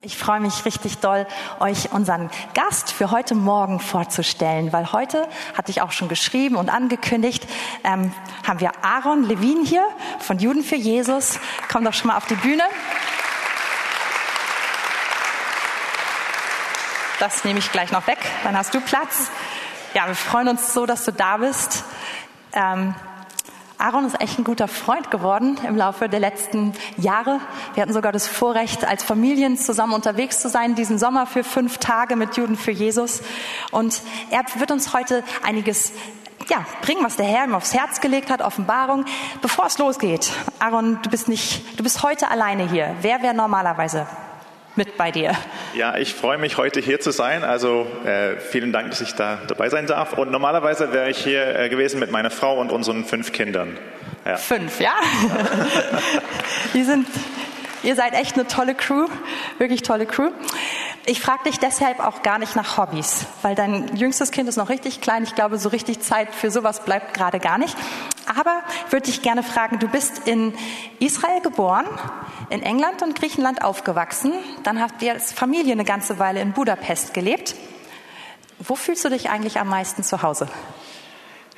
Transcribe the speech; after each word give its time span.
Ich 0.00 0.16
freue 0.16 0.38
mich 0.38 0.64
richtig 0.64 0.98
doll, 0.98 1.26
euch 1.58 1.90
unseren 1.90 2.30
Gast 2.54 2.92
für 2.92 3.10
heute 3.10 3.34
Morgen 3.34 3.80
vorzustellen, 3.80 4.72
weil 4.72 4.92
heute, 4.92 5.28
hatte 5.56 5.72
ich 5.72 5.82
auch 5.82 5.90
schon 5.90 6.08
geschrieben 6.08 6.54
und 6.54 6.68
angekündigt, 6.68 7.44
ähm, 7.82 8.14
haben 8.46 8.60
wir 8.60 8.70
Aaron 8.84 9.24
Levin 9.24 9.64
hier 9.64 9.84
von 10.20 10.38
Juden 10.38 10.62
für 10.62 10.76
Jesus. 10.76 11.40
Komm 11.68 11.84
doch 11.84 11.94
schon 11.94 12.06
mal 12.06 12.16
auf 12.16 12.26
die 12.26 12.36
Bühne. 12.36 12.62
Das 17.18 17.42
nehme 17.42 17.58
ich 17.58 17.72
gleich 17.72 17.90
noch 17.90 18.06
weg, 18.06 18.20
dann 18.44 18.56
hast 18.56 18.72
du 18.74 18.80
Platz. 18.80 19.32
Ja, 19.94 20.06
wir 20.06 20.14
freuen 20.14 20.46
uns 20.46 20.72
so, 20.72 20.86
dass 20.86 21.06
du 21.06 21.12
da 21.12 21.38
bist. 21.38 21.82
Ähm, 22.52 22.94
Aaron 23.78 24.04
ist 24.04 24.20
echt 24.20 24.40
ein 24.40 24.44
guter 24.44 24.66
Freund 24.66 25.08
geworden 25.12 25.56
im 25.66 25.76
Laufe 25.76 26.08
der 26.08 26.18
letzten 26.18 26.72
Jahre. 26.96 27.40
Wir 27.74 27.82
hatten 27.82 27.92
sogar 27.92 28.10
das 28.10 28.26
Vorrecht, 28.26 28.84
als 28.84 29.04
Familien 29.04 29.56
zusammen 29.56 29.92
unterwegs 29.92 30.40
zu 30.40 30.48
sein, 30.48 30.74
diesen 30.74 30.98
Sommer 30.98 31.26
für 31.26 31.44
fünf 31.44 31.78
Tage 31.78 32.16
mit 32.16 32.36
Juden 32.36 32.56
für 32.56 32.72
Jesus. 32.72 33.22
Und 33.70 34.02
er 34.30 34.42
wird 34.58 34.72
uns 34.72 34.92
heute 34.94 35.22
einiges 35.44 35.92
ja, 36.48 36.66
bringen, 36.82 37.04
was 37.04 37.16
der 37.16 37.26
Herr 37.26 37.44
ihm 37.44 37.54
aufs 37.54 37.72
Herz 37.72 38.00
gelegt 38.00 38.30
hat, 38.30 38.42
Offenbarung. 38.42 39.04
Bevor 39.42 39.66
es 39.66 39.78
losgeht, 39.78 40.32
Aaron, 40.58 40.98
du 41.02 41.10
bist 41.10 41.28
nicht, 41.28 41.78
du 41.78 41.84
bist 41.84 42.02
heute 42.02 42.32
alleine 42.32 42.68
hier. 42.68 42.96
Wer 43.00 43.22
wäre 43.22 43.34
normalerweise 43.34 44.08
mit 44.78 44.96
bei 44.96 45.10
dir. 45.10 45.32
Ja, 45.74 45.98
ich 45.98 46.14
freue 46.14 46.38
mich, 46.38 46.56
heute 46.56 46.80
hier 46.80 47.00
zu 47.00 47.10
sein. 47.10 47.44
Also 47.44 47.86
äh, 48.06 48.36
vielen 48.38 48.72
Dank, 48.72 48.88
dass 48.90 49.02
ich 49.02 49.12
da 49.12 49.38
dabei 49.46 49.68
sein 49.68 49.86
darf. 49.86 50.14
Und 50.14 50.30
normalerweise 50.30 50.92
wäre 50.92 51.10
ich 51.10 51.18
hier 51.18 51.58
äh, 51.58 51.68
gewesen 51.68 52.00
mit 52.00 52.10
meiner 52.10 52.30
Frau 52.30 52.58
und 52.58 52.72
unseren 52.72 53.04
fünf 53.04 53.32
Kindern. 53.32 53.76
Ja. 54.24 54.36
Fünf, 54.36 54.80
ja? 54.80 54.92
Die 56.74 56.84
sind, 56.84 57.06
ihr 57.82 57.94
seid 57.94 58.14
echt 58.14 58.34
eine 58.34 58.46
tolle 58.46 58.74
Crew, 58.74 59.06
wirklich 59.58 59.82
tolle 59.82 60.06
Crew. 60.06 60.30
Ich 61.06 61.20
frage 61.20 61.44
dich 61.44 61.58
deshalb 61.58 62.00
auch 62.00 62.22
gar 62.22 62.38
nicht 62.38 62.54
nach 62.54 62.76
Hobbys, 62.76 63.26
weil 63.42 63.54
dein 63.54 63.96
jüngstes 63.96 64.30
Kind 64.30 64.48
ist 64.48 64.56
noch 64.56 64.68
richtig 64.68 65.00
klein. 65.00 65.22
Ich 65.22 65.34
glaube, 65.34 65.58
so 65.58 65.70
richtig 65.70 66.00
Zeit 66.00 66.34
für 66.34 66.50
sowas 66.50 66.84
bleibt 66.84 67.14
gerade 67.14 67.40
gar 67.40 67.58
nicht. 67.58 67.76
Aber 68.26 68.62
würde 68.90 69.06
dich 69.06 69.22
gerne 69.22 69.42
fragen, 69.42 69.78
du 69.78 69.88
bist 69.88 70.28
in 70.28 70.52
Israel 70.98 71.40
geboren, 71.40 71.86
in 72.50 72.62
England 72.62 73.02
und 73.02 73.18
Griechenland 73.18 73.62
aufgewachsen. 73.62 74.32
Dann 74.64 74.80
habt 74.82 75.00
ihr 75.02 75.12
als 75.12 75.32
Familie 75.32 75.72
eine 75.72 75.84
ganze 75.84 76.18
Weile 76.18 76.40
in 76.40 76.52
Budapest 76.52 77.14
gelebt. 77.14 77.54
Wo 78.58 78.74
fühlst 78.74 79.04
du 79.04 79.08
dich 79.08 79.30
eigentlich 79.30 79.58
am 79.58 79.68
meisten 79.68 80.02
zu 80.02 80.22
Hause? 80.22 80.48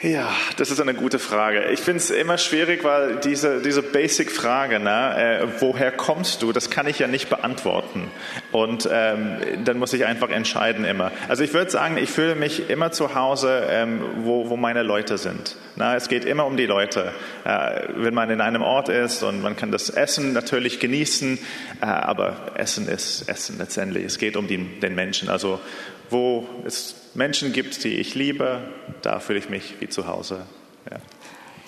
Ja, 0.02 0.30
das 0.56 0.70
ist 0.70 0.80
eine 0.80 0.94
gute 0.94 1.18
Frage. 1.18 1.68
Ich 1.72 1.80
finde 1.80 1.98
es 1.98 2.08
immer 2.08 2.38
schwierig, 2.38 2.84
weil 2.84 3.16
diese, 3.16 3.60
diese 3.60 3.82
Basic-Frage, 3.82 4.80
ne, 4.80 5.42
äh, 5.42 5.46
woher 5.60 5.92
kommst 5.92 6.40
du, 6.40 6.52
das 6.52 6.70
kann 6.70 6.86
ich 6.86 6.98
ja 7.00 7.06
nicht 7.06 7.28
beantworten. 7.28 8.10
Und 8.50 8.88
ähm, 8.90 9.36
dann 9.62 9.78
muss 9.78 9.92
ich 9.92 10.06
einfach 10.06 10.30
entscheiden 10.30 10.86
immer. 10.86 11.12
Also 11.28 11.44
ich 11.44 11.52
würde 11.52 11.70
sagen, 11.70 11.98
ich 11.98 12.08
fühle 12.08 12.34
mich 12.34 12.70
immer 12.70 12.92
zu 12.92 13.14
Hause, 13.14 13.66
ähm, 13.68 14.00
wo, 14.22 14.48
wo 14.48 14.56
meine 14.56 14.82
Leute 14.82 15.18
sind. 15.18 15.56
Na, 15.76 15.94
es 15.96 16.08
geht 16.08 16.24
immer 16.24 16.46
um 16.46 16.56
die 16.56 16.64
Leute. 16.66 17.12
Äh, 17.44 17.82
wenn 17.96 18.14
man 18.14 18.30
in 18.30 18.40
einem 18.40 18.62
Ort 18.62 18.88
ist 18.88 19.22
und 19.22 19.42
man 19.42 19.54
kann 19.54 19.70
das 19.70 19.90
Essen 19.90 20.32
natürlich 20.32 20.80
genießen, 20.80 21.38
äh, 21.82 21.84
aber 21.84 22.52
Essen 22.54 22.88
ist 22.88 23.28
Essen 23.28 23.58
letztendlich. 23.58 24.06
Es 24.06 24.16
geht 24.16 24.38
um 24.38 24.46
die, 24.46 24.56
den 24.80 24.94
Menschen. 24.94 25.28
Also 25.28 25.60
wo 26.08 26.48
es 26.64 26.94
Menschen 27.14 27.52
gibt, 27.52 27.82
die 27.84 27.94
ich 27.94 28.14
liebe, 28.14 28.60
da 29.02 29.20
fühle 29.20 29.38
ich 29.38 29.48
mich 29.48 29.76
wie 29.80 29.88
zu 29.88 30.06
Hause. 30.06 30.46
Ja. 30.90 30.98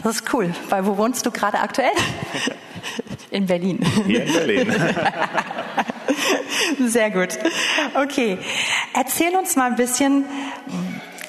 Das 0.03 0.17
ist 0.17 0.35
cool, 0.35 0.53
weil 0.69 0.87
wo 0.87 0.97
wohnst 0.97 1.25
du 1.27 1.31
gerade 1.31 1.59
aktuell? 1.59 1.93
In 3.31 3.47
Berlin. 3.47 3.79
Hier 4.07 4.25
in 4.27 4.33
Berlin. 4.33 4.75
Sehr 6.87 7.11
gut. 7.11 7.31
Okay, 7.95 8.37
erzähl 8.93 9.35
uns 9.37 9.57
mal 9.57 9.71
ein 9.71 9.77
bisschen, 9.77 10.27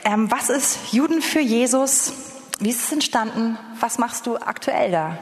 ähm, 0.03 0.29
was 0.29 0.49
ist 0.49 0.91
Juden 0.91 1.21
für 1.21 1.39
Jesus? 1.39 2.11
Wie 2.59 2.69
ist 2.69 2.81
es 2.81 2.91
entstanden? 2.91 3.57
Was 3.79 3.99
machst 3.99 4.27
du 4.27 4.35
aktuell 4.35 4.91
da? 4.91 5.17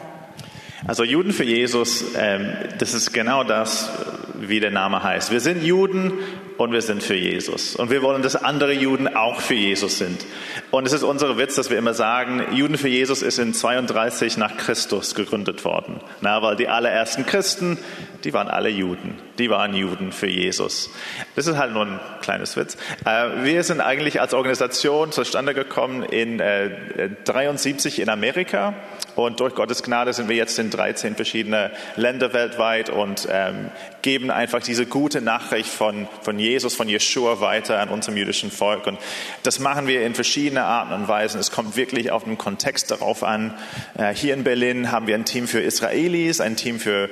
Also 0.88 1.04
Juden 1.04 1.34
für 1.34 1.44
Jesus, 1.44 2.04
ähm, 2.18 2.52
das 2.80 2.96
ist 2.96 3.14
genau 3.14 3.44
das, 3.44 3.92
wie 4.40 4.60
der 4.60 4.72
Name 4.72 5.04
heißt. 5.04 5.32
Wir 5.32 5.40
sind 5.40 5.64
Juden 5.64 6.14
und 6.62 6.72
wir 6.72 6.82
sind 6.82 7.02
für 7.02 7.16
Jesus. 7.16 7.76
Und 7.76 7.90
wir 7.90 8.02
wollen, 8.02 8.22
dass 8.22 8.36
andere 8.36 8.74
Juden 8.74 9.08
auch 9.16 9.42
für 9.42 9.56
Jesus 9.56 9.98
sind. 9.98 10.26
Und 10.70 10.86
es 10.86 10.94
ist 10.94 11.04
unser 11.04 11.38
Witz, 11.38 11.56
dass 11.56 11.70
wir 11.70 11.78
immer 11.78 11.94
sagen, 11.94 12.44
Juden 12.54 12.78
für 12.78 12.88
Jesus 12.88 13.22
ist 13.22 13.40
in 13.40 13.54
32 13.54 14.38
nach 14.38 14.58
Christus 14.58 15.16
gegründet 15.16 15.66
worden. 15.66 16.00
Na, 16.22 16.42
weil 16.42 16.56
die 16.56 16.68
allerersten 16.68 17.26
Christen, 17.26 17.78
die 18.24 18.34
waren 18.34 18.48
alle 18.48 18.70
Juden. 18.70 19.20
Die 19.38 19.50
waren 19.50 19.74
Juden 19.74 20.12
für 20.12 20.28
Jesus. 20.28 20.92
Das 21.36 21.48
ist 21.48 21.58
halt 21.58 21.74
nur 21.74 21.86
ein 21.86 22.00
kleines 22.22 22.56
Witz. 22.58 22.78
Äh, 23.06 23.44
wir 23.44 23.64
sind 23.64 23.82
eigentlich 23.82 24.22
als 24.22 24.34
Organisation 24.34 25.12
zustande 25.12 25.54
gekommen 25.54 26.04
in 26.04 26.38
73 26.38 28.00
äh, 28.00 28.02
in 28.04 28.10
Amerika. 28.10 28.74
Und 29.16 29.40
durch 29.40 29.56
Gottes 29.56 29.84
Gnade 29.84 30.14
sind 30.14 30.30
wir 30.30 30.36
jetzt 30.36 30.58
in 30.58 30.70
13 30.70 31.16
verschiedene 31.16 31.72
Länder 31.98 32.34
weltweit 32.34 32.90
und 32.90 33.28
ähm, 33.30 33.70
geben 34.02 34.32
einfach 34.32 34.62
diese 34.62 34.86
gute 34.86 35.22
Nachricht 35.22 35.70
von, 35.70 36.08
von 36.22 36.40
Jesus, 36.40 36.76
von 36.76 36.88
Yeshua 36.88 37.42
weiter 37.42 37.80
an 37.80 37.90
unserem 37.90 38.18
jüdischen 38.18 38.52
Volk. 38.52 38.88
Und 38.88 38.98
das 39.44 39.60
machen 39.60 39.88
wir 39.88 40.06
in 40.06 40.16
verschiedenen 40.16 40.64
Arten 40.64 40.94
und 40.94 41.08
Weisen. 41.08 41.40
Es 41.40 41.52
kommt 41.52 41.76
wirklich 41.76 42.12
auf 42.12 42.24
den 42.24 42.38
Kontext 42.38 42.92
darauf 42.92 43.24
an. 43.24 43.54
Äh, 43.98 44.14
hier 44.14 44.34
in 44.34 44.44
Berlin 44.44 44.92
haben 44.92 45.08
wir 45.08 45.16
ein 45.16 45.26
Team 45.26 45.48
für 45.48 45.60
Israelis, 45.60 46.40
ein 46.40 46.56
Team 46.56 46.80
für 46.80 47.10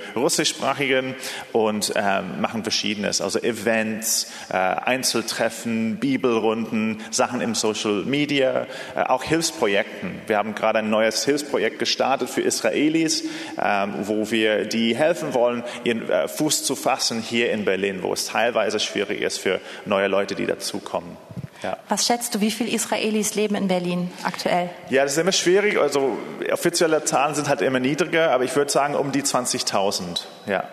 Russischsprachigen 0.99 1.15
und 1.51 1.95
äh, 1.95 2.21
machen 2.21 2.63
verschiedenes. 2.63 3.21
Also 3.21 3.39
Events, 3.39 4.31
äh, 4.49 4.55
Einzeltreffen, 4.55 5.97
Bibelrunden, 5.97 7.01
Sachen 7.11 7.41
im 7.41 7.55
Social 7.55 8.03
Media, 8.03 8.67
äh, 8.95 9.03
auch 9.03 9.23
Hilfsprojekten. 9.23 10.21
Wir 10.27 10.37
haben 10.37 10.55
gerade 10.55 10.79
ein 10.79 10.89
neues 10.89 11.25
Hilfsprojekt 11.25 11.79
gestartet 11.79 12.29
für 12.29 12.41
Israelis, 12.41 13.23
ähm, 13.61 13.93
wo 14.03 14.31
wir 14.31 14.65
die 14.65 14.95
helfen 14.95 15.33
wollen, 15.33 15.63
ihren 15.83 16.09
äh, 16.09 16.27
Fuß 16.27 16.63
zu 16.63 16.75
fassen 16.75 17.21
hier 17.21 17.51
in 17.51 17.65
Berlin, 17.65 17.99
wo 18.01 18.13
es 18.13 18.25
teilweise 18.25 18.79
schwierig 18.79 19.21
ist 19.21 19.39
für 19.39 19.59
neue 19.85 20.07
Leute, 20.07 20.35
die 20.35 20.45
dazukommen. 20.45 21.17
Ja. 21.61 21.77
Was 21.89 22.05
schätzt 22.05 22.35
du, 22.35 22.41
wie 22.41 22.51
viele 22.51 22.69
Israelis 22.69 23.35
leben 23.35 23.55
in 23.55 23.67
Berlin 23.67 24.09
aktuell? 24.23 24.69
Ja, 24.89 25.03
das 25.03 25.13
ist 25.13 25.17
immer 25.17 25.33
schwierig. 25.33 25.77
Also 25.77 26.17
offizielle 26.51 27.03
Zahlen 27.03 27.35
sind 27.35 27.49
halt 27.49 27.61
immer 27.61 27.81
niedriger, 27.81 28.31
aber 28.31 28.45
ich 28.45 28.55
würde 28.55 28.71
sagen 28.71 28.95
um 28.95 29.11
die 29.11 29.23
20.000. 29.23 30.21
Ja. 30.47 30.63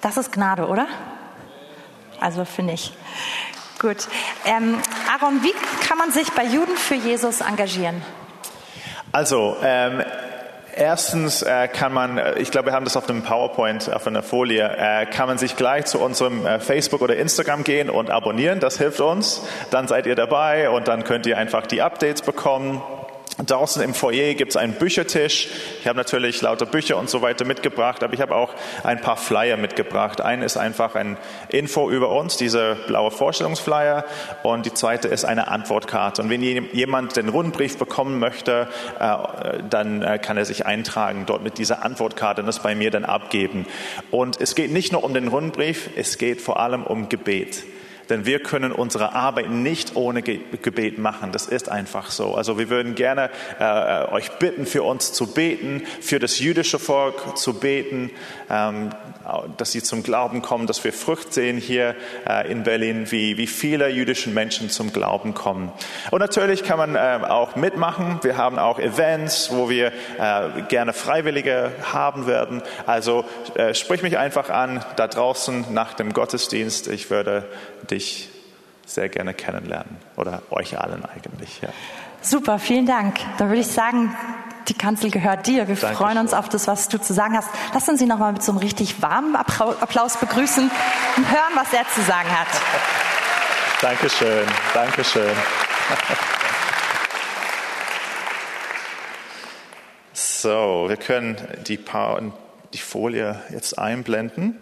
Das 0.00 0.16
ist 0.16 0.32
Gnade, 0.32 0.66
oder? 0.66 0.86
Also 2.20 2.44
finde 2.44 2.74
ich. 2.74 2.92
Gut. 3.78 4.08
Ähm, 4.44 4.78
Aaron, 5.12 5.42
wie 5.42 5.52
kann 5.86 5.98
man 5.98 6.10
sich 6.10 6.32
bei 6.32 6.44
Juden 6.44 6.76
für 6.76 6.94
Jesus 6.94 7.40
engagieren? 7.40 8.02
Also, 9.12 9.56
ähm, 9.62 10.02
Erstens 10.78 11.40
äh, 11.40 11.68
kann 11.68 11.90
man, 11.94 12.18
äh, 12.18 12.38
ich 12.38 12.50
glaube, 12.50 12.66
wir 12.66 12.74
haben 12.74 12.84
das 12.84 12.98
auf 12.98 13.06
dem 13.06 13.22
PowerPoint, 13.22 13.90
auf 13.90 14.06
einer 14.06 14.22
Folie, 14.22 14.62
äh, 14.62 15.06
kann 15.06 15.26
man 15.26 15.38
sich 15.38 15.56
gleich 15.56 15.86
zu 15.86 15.98
unserem 15.98 16.44
äh, 16.44 16.60
Facebook 16.60 17.00
oder 17.00 17.16
Instagram 17.16 17.64
gehen 17.64 17.88
und 17.88 18.10
abonnieren. 18.10 18.60
Das 18.60 18.76
hilft 18.76 19.00
uns. 19.00 19.42
Dann 19.70 19.88
seid 19.88 20.04
ihr 20.04 20.16
dabei 20.16 20.68
und 20.68 20.86
dann 20.86 21.04
könnt 21.04 21.24
ihr 21.24 21.38
einfach 21.38 21.66
die 21.66 21.80
Updates 21.80 22.20
bekommen. 22.20 22.82
Draußen 23.44 23.82
im 23.82 23.92
Foyer 23.92 24.32
gibt 24.32 24.52
es 24.52 24.56
einen 24.56 24.74
Büchertisch. 24.74 25.48
Ich 25.80 25.86
habe 25.86 25.98
natürlich 25.98 26.40
lauter 26.40 26.64
Bücher 26.64 26.96
und 26.96 27.10
so 27.10 27.20
weiter 27.20 27.44
mitgebracht, 27.44 28.02
aber 28.02 28.14
ich 28.14 28.22
habe 28.22 28.34
auch 28.34 28.54
ein 28.82 29.02
paar 29.02 29.18
Flyer 29.18 29.58
mitgebracht. 29.58 30.22
Ein 30.22 30.40
ist 30.40 30.56
einfach 30.56 30.94
ein 30.94 31.18
Info 31.50 31.90
über 31.90 32.10
uns, 32.10 32.38
dieser 32.38 32.74
blaue 32.74 33.10
Vorstellungsflyer, 33.10 34.06
und 34.42 34.64
die 34.64 34.72
zweite 34.72 35.08
ist 35.08 35.26
eine 35.26 35.48
Antwortkarte. 35.48 36.22
Und 36.22 36.30
wenn 36.30 36.42
jemand 36.42 37.16
den 37.16 37.28
Rundbrief 37.28 37.76
bekommen 37.76 38.18
möchte, 38.18 38.68
äh, 38.98 39.62
dann 39.68 40.00
äh, 40.00 40.18
kann 40.18 40.38
er 40.38 40.46
sich 40.46 40.64
eintragen 40.64 41.24
dort 41.26 41.42
mit 41.42 41.58
dieser 41.58 41.84
Antwortkarte 41.84 42.40
und 42.40 42.46
das 42.46 42.60
bei 42.60 42.74
mir 42.74 42.90
dann 42.90 43.04
abgeben. 43.04 43.66
Und 44.10 44.40
es 44.40 44.54
geht 44.54 44.72
nicht 44.72 44.92
nur 44.92 45.04
um 45.04 45.12
den 45.12 45.28
Rundbrief, 45.28 45.90
es 45.96 46.16
geht 46.16 46.40
vor 46.40 46.58
allem 46.58 46.84
um 46.84 47.10
Gebet. 47.10 47.64
Denn 48.08 48.26
wir 48.26 48.40
können 48.40 48.72
unsere 48.72 49.14
Arbeit 49.14 49.50
nicht 49.50 49.96
ohne 49.96 50.22
Gebet 50.22 50.98
machen. 50.98 51.32
Das 51.32 51.46
ist 51.46 51.68
einfach 51.68 52.10
so. 52.10 52.34
Also 52.34 52.58
wir 52.58 52.70
würden 52.70 52.94
gerne 52.94 53.30
äh, 53.58 54.04
euch 54.12 54.30
bitten, 54.38 54.66
für 54.66 54.82
uns 54.82 55.12
zu 55.12 55.26
beten, 55.32 55.82
für 56.00 56.18
das 56.18 56.38
jüdische 56.38 56.78
Volk 56.78 57.36
zu 57.36 57.54
beten, 57.54 58.10
ähm, 58.50 58.90
dass 59.56 59.72
sie 59.72 59.82
zum 59.82 60.02
Glauben 60.02 60.42
kommen, 60.42 60.66
dass 60.66 60.82
wir 60.84 60.92
Frucht 60.92 61.34
sehen 61.34 61.58
hier 61.58 61.94
äh, 62.28 62.50
in 62.50 62.62
Berlin, 62.62 63.10
wie, 63.10 63.36
wie 63.36 63.46
viele 63.46 63.88
jüdische 63.88 64.30
Menschen 64.30 64.70
zum 64.70 64.92
Glauben 64.92 65.34
kommen. 65.34 65.72
Und 66.10 66.20
natürlich 66.20 66.62
kann 66.64 66.78
man 66.78 66.94
äh, 66.94 67.24
auch 67.26 67.56
mitmachen. 67.56 68.20
Wir 68.22 68.36
haben 68.36 68.58
auch 68.58 68.78
Events, 68.78 69.50
wo 69.52 69.68
wir 69.68 69.88
äh, 70.18 70.62
gerne 70.68 70.92
Freiwillige 70.92 71.72
haben 71.92 72.26
werden. 72.26 72.62
Also 72.86 73.24
äh, 73.54 73.74
sprich 73.74 74.02
mich 74.02 74.18
einfach 74.18 74.50
an 74.50 74.84
da 74.96 75.06
draußen 75.06 75.66
nach 75.72 75.94
dem 75.94 76.12
Gottesdienst. 76.12 76.88
Ich 76.88 77.10
würde 77.10 77.44
dich 77.90 78.28
sehr 78.86 79.08
gerne 79.08 79.34
kennenlernen 79.34 79.96
oder 80.16 80.42
euch 80.50 80.78
allen 80.78 81.04
eigentlich. 81.04 81.60
Ja. 81.60 81.68
Super, 82.22 82.58
vielen 82.58 82.86
Dank. 82.86 83.18
Da 83.38 83.48
würde 83.48 83.60
ich 83.60 83.66
sagen, 83.66 84.16
die 84.68 84.74
Kanzel 84.74 85.10
gehört 85.10 85.46
dir. 85.46 85.68
Wir 85.68 85.74
Dankeschön. 85.74 85.96
freuen 85.96 86.18
uns 86.18 86.34
auf 86.34 86.48
das, 86.48 86.66
was 86.66 86.88
du 86.88 86.98
zu 87.00 87.12
sagen 87.12 87.36
hast. 87.36 87.48
Lass 87.72 87.88
uns 87.88 88.00
ihn 88.00 88.08
nochmal 88.08 88.32
mit 88.32 88.42
so 88.42 88.52
einem 88.52 88.58
richtig 88.58 89.00
warmen 89.02 89.36
Applaus 89.36 90.16
begrüßen 90.18 90.70
und 91.16 91.30
hören, 91.30 91.52
was 91.54 91.72
er 91.72 91.86
zu 91.94 92.02
sagen 92.02 92.30
hat. 92.30 92.48
Dankeschön, 93.80 94.46
Dankeschön. 94.74 95.32
So, 100.38 100.84
wir 100.86 100.96
können 100.96 101.36
die, 101.66 101.76
paar, 101.76 102.20
die 102.72 102.78
Folie 102.78 103.40
jetzt 103.50 103.78
einblenden. 103.78 104.56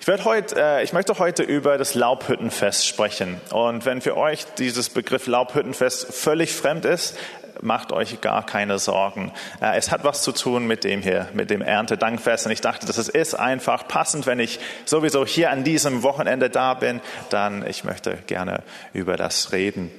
Ich, 0.00 0.06
werde 0.06 0.24
heute, 0.24 0.54
äh, 0.60 0.84
ich 0.84 0.92
möchte 0.92 1.18
heute 1.18 1.42
über 1.42 1.76
das 1.76 1.94
Laubhüttenfest 1.94 2.86
sprechen. 2.86 3.40
Und 3.50 3.84
wenn 3.84 4.00
für 4.00 4.16
euch 4.16 4.44
dieses 4.58 4.90
Begriff 4.90 5.26
Laubhüttenfest 5.26 6.14
völlig 6.14 6.52
fremd 6.52 6.84
ist, 6.84 7.16
macht 7.60 7.92
euch 7.92 8.20
gar 8.20 8.44
keine 8.46 8.78
Sorgen. 8.78 9.32
Äh, 9.60 9.76
es 9.76 9.90
hat 9.90 10.04
was 10.04 10.22
zu 10.22 10.32
tun 10.32 10.66
mit 10.66 10.84
dem 10.84 11.02
hier, 11.02 11.28
mit 11.34 11.50
dem 11.50 11.62
Erntedankfest. 11.62 12.46
Und 12.46 12.52
ich 12.52 12.60
dachte, 12.60 12.86
das 12.86 12.98
ist 13.08 13.34
einfach 13.34 13.86
passend, 13.88 14.26
wenn 14.26 14.40
ich 14.40 14.60
sowieso 14.84 15.26
hier 15.26 15.50
an 15.50 15.64
diesem 15.64 16.02
Wochenende 16.02 16.50
da 16.50 16.74
bin, 16.74 17.00
dann 17.30 17.66
ich 17.66 17.84
möchte 17.84 18.18
gerne 18.26 18.62
über 18.92 19.16
das 19.16 19.52
reden. 19.52 19.90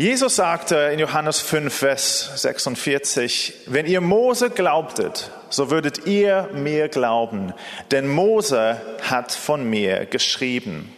Jesus 0.00 0.36
sagte 0.36 0.76
in 0.94 0.98
Johannes 0.98 1.40
5, 1.40 1.74
Vers 1.74 2.30
46, 2.36 3.52
wenn 3.66 3.84
ihr 3.84 4.00
Mose 4.00 4.48
glaubtet, 4.48 5.30
so 5.50 5.70
würdet 5.70 6.06
ihr 6.06 6.48
mir 6.54 6.88
glauben, 6.88 7.52
denn 7.90 8.08
Mose 8.08 8.80
hat 9.02 9.32
von 9.32 9.68
mir 9.68 10.06
geschrieben. 10.06 10.90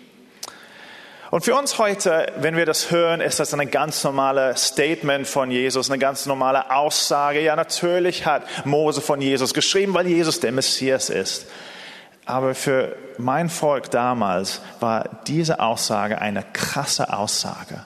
Und 1.32 1.46
für 1.46 1.54
uns 1.54 1.78
heute, 1.78 2.26
wenn 2.36 2.56
wir 2.58 2.66
das 2.66 2.90
hören, 2.90 3.22
ist 3.22 3.40
das 3.40 3.54
ein 3.54 3.70
ganz 3.70 4.04
normales 4.04 4.66
Statement 4.66 5.26
von 5.26 5.50
Jesus, 5.50 5.88
eine 5.88 5.98
ganz 5.98 6.26
normale 6.26 6.70
Aussage. 6.70 7.40
Ja, 7.40 7.56
natürlich 7.56 8.26
hat 8.26 8.42
Mose 8.66 9.00
von 9.00 9.18
Jesus 9.22 9.54
geschrieben, 9.54 9.94
weil 9.94 10.06
Jesus 10.06 10.40
der 10.40 10.52
Messias 10.52 11.08
ist. 11.08 11.46
Aber 12.26 12.54
für 12.54 12.96
mein 13.16 13.48
Volk 13.48 13.90
damals 13.90 14.60
war 14.80 15.08
diese 15.26 15.60
Aussage 15.60 16.20
eine 16.20 16.44
krasse 16.52 17.10
Aussage. 17.10 17.82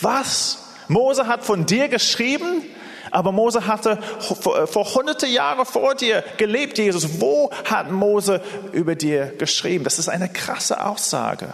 Was? 0.00 0.64
Mose 0.88 1.26
hat 1.26 1.44
von 1.44 1.66
dir 1.66 1.88
geschrieben? 1.88 2.62
Aber 3.10 3.30
Mose 3.30 3.66
hatte 3.66 3.98
vor 4.20 4.94
hunderte 4.94 5.26
Jahre 5.26 5.66
vor 5.66 5.94
dir 5.96 6.24
gelebt, 6.38 6.78
Jesus. 6.78 7.20
Wo 7.20 7.50
hat 7.66 7.90
Mose 7.90 8.40
über 8.72 8.94
dir 8.94 9.34
geschrieben? 9.36 9.84
Das 9.84 9.98
ist 9.98 10.08
eine 10.08 10.30
krasse 10.30 10.82
Aussage. 10.82 11.48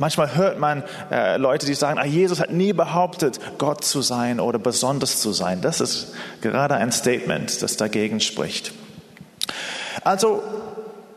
Manchmal 0.00 0.34
hört 0.34 0.58
man 0.58 0.82
äh, 1.10 1.36
Leute, 1.36 1.66
die 1.66 1.74
sagen, 1.74 1.98
ah, 1.98 2.06
Jesus 2.06 2.40
hat 2.40 2.50
nie 2.50 2.72
behauptet, 2.72 3.38
Gott 3.58 3.84
zu 3.84 4.00
sein 4.00 4.40
oder 4.40 4.58
besonders 4.58 5.20
zu 5.20 5.32
sein. 5.32 5.60
Das 5.60 5.82
ist 5.82 6.14
gerade 6.40 6.74
ein 6.76 6.90
Statement, 6.90 7.60
das 7.60 7.76
dagegen 7.76 8.20
spricht. 8.20 8.72
Also, 10.02 10.42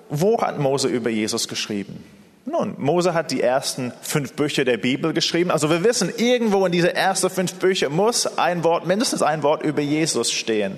wo 0.10 0.42
hat 0.42 0.60
Mose 0.60 0.90
über 0.90 1.10
Jesus 1.10 1.48
geschrieben? 1.48 2.04
Nun, 2.44 2.76
Mose 2.78 3.14
hat 3.14 3.32
die 3.32 3.40
ersten 3.40 3.94
fünf 4.02 4.34
Bücher 4.34 4.66
der 4.66 4.76
Bibel 4.76 5.14
geschrieben. 5.14 5.50
Also 5.50 5.70
wir 5.70 5.86
wissen, 5.86 6.12
irgendwo 6.18 6.66
in 6.66 6.74
diese 6.74 6.94
ersten 6.94 7.30
fünf 7.30 7.54
Bücher 7.54 7.88
muss 7.88 8.38
ein 8.38 8.66
Wort, 8.66 8.86
mindestens 8.86 9.22
ein 9.22 9.44
Wort 9.44 9.64
über 9.64 9.82
Jesus 9.82 10.30
stehen. 10.30 10.78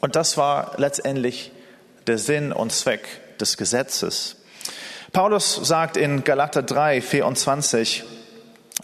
Und 0.00 0.14
das 0.14 0.36
war 0.36 0.72
letztendlich 0.76 1.52
der 2.06 2.18
Sinn 2.18 2.52
und 2.52 2.70
Zweck 2.70 3.08
des 3.40 3.56
Gesetzes. 3.56 4.36
Paulus 5.16 5.54
sagt 5.62 5.96
in 5.96 6.24
Galater 6.24 6.62
3, 6.62 7.00
24, 7.00 8.04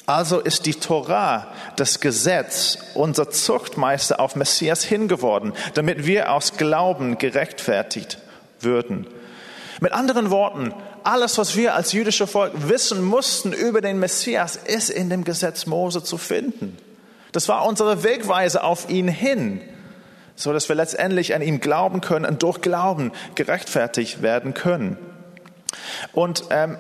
also 0.07 0.41
ist 0.41 0.65
die 0.65 0.73
Torah, 0.73 1.49
das 1.77 2.01
Gesetz, 2.01 2.79
unser 2.95 3.29
Zuchtmeister 3.29 4.19
auf 4.19 4.35
Messias 4.35 4.83
hingeworden, 4.83 5.53
damit 5.75 6.07
wir 6.07 6.33
aus 6.33 6.57
Glauben 6.57 7.19
gerechtfertigt 7.19 8.17
würden. 8.61 9.07
Mit 9.83 9.93
anderen 9.93 10.31
Worten, 10.31 10.73
alles, 11.05 11.37
was 11.37 11.55
wir 11.55 11.75
als 11.75 11.93
jüdische 11.93 12.27
Volk 12.27 12.53
wissen 12.67 13.05
mussten 13.05 13.53
über 13.53 13.83
den 13.83 13.99
Messias, 13.99 14.57
ist 14.57 14.89
in 14.89 15.11
dem 15.11 15.25
Gesetz 15.25 15.67
Mose 15.67 16.03
zu 16.03 16.17
finden. 16.17 16.79
Das 17.33 17.47
war 17.51 17.67
unsere 17.67 18.05
Wegweise 18.05 18.65
auf 18.65 18.89
ihn 18.89 19.09
hin, 19.09 19.61
so 20.35 20.55
dass 20.55 20.71
wir 20.71 20.77
letztendlich 20.77 21.35
an 21.35 21.43
ihn 21.43 21.61
glauben 21.61 22.01
können 22.01 22.25
und 22.25 22.43
durch 22.43 22.63
Glauben 22.63 23.13
gerechtfertigt 23.35 24.23
werden 24.23 24.55
können. 24.55 24.97
Und 26.13 26.45
ähm, 26.51 26.79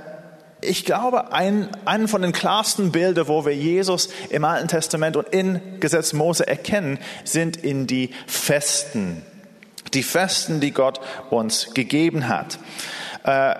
ich 0.62 0.84
glaube, 0.84 1.32
ein, 1.32 1.68
einen 1.84 2.08
von 2.08 2.22
den 2.22 2.32
klarsten 2.32 2.92
Bildern, 2.92 3.28
wo 3.28 3.44
wir 3.44 3.54
Jesus 3.54 4.08
im 4.30 4.44
Alten 4.44 4.68
Testament 4.68 5.16
und 5.16 5.28
in 5.28 5.80
Gesetz 5.80 6.12
Mose 6.12 6.46
erkennen, 6.46 6.98
sind 7.24 7.56
in 7.56 7.86
die 7.86 8.10
Festen. 8.26 9.22
Die 9.92 10.02
Festen, 10.02 10.60
die 10.60 10.70
Gott 10.70 11.00
uns 11.30 11.74
gegeben 11.74 12.28
hat. 12.28 12.58
Äh, 13.24 13.54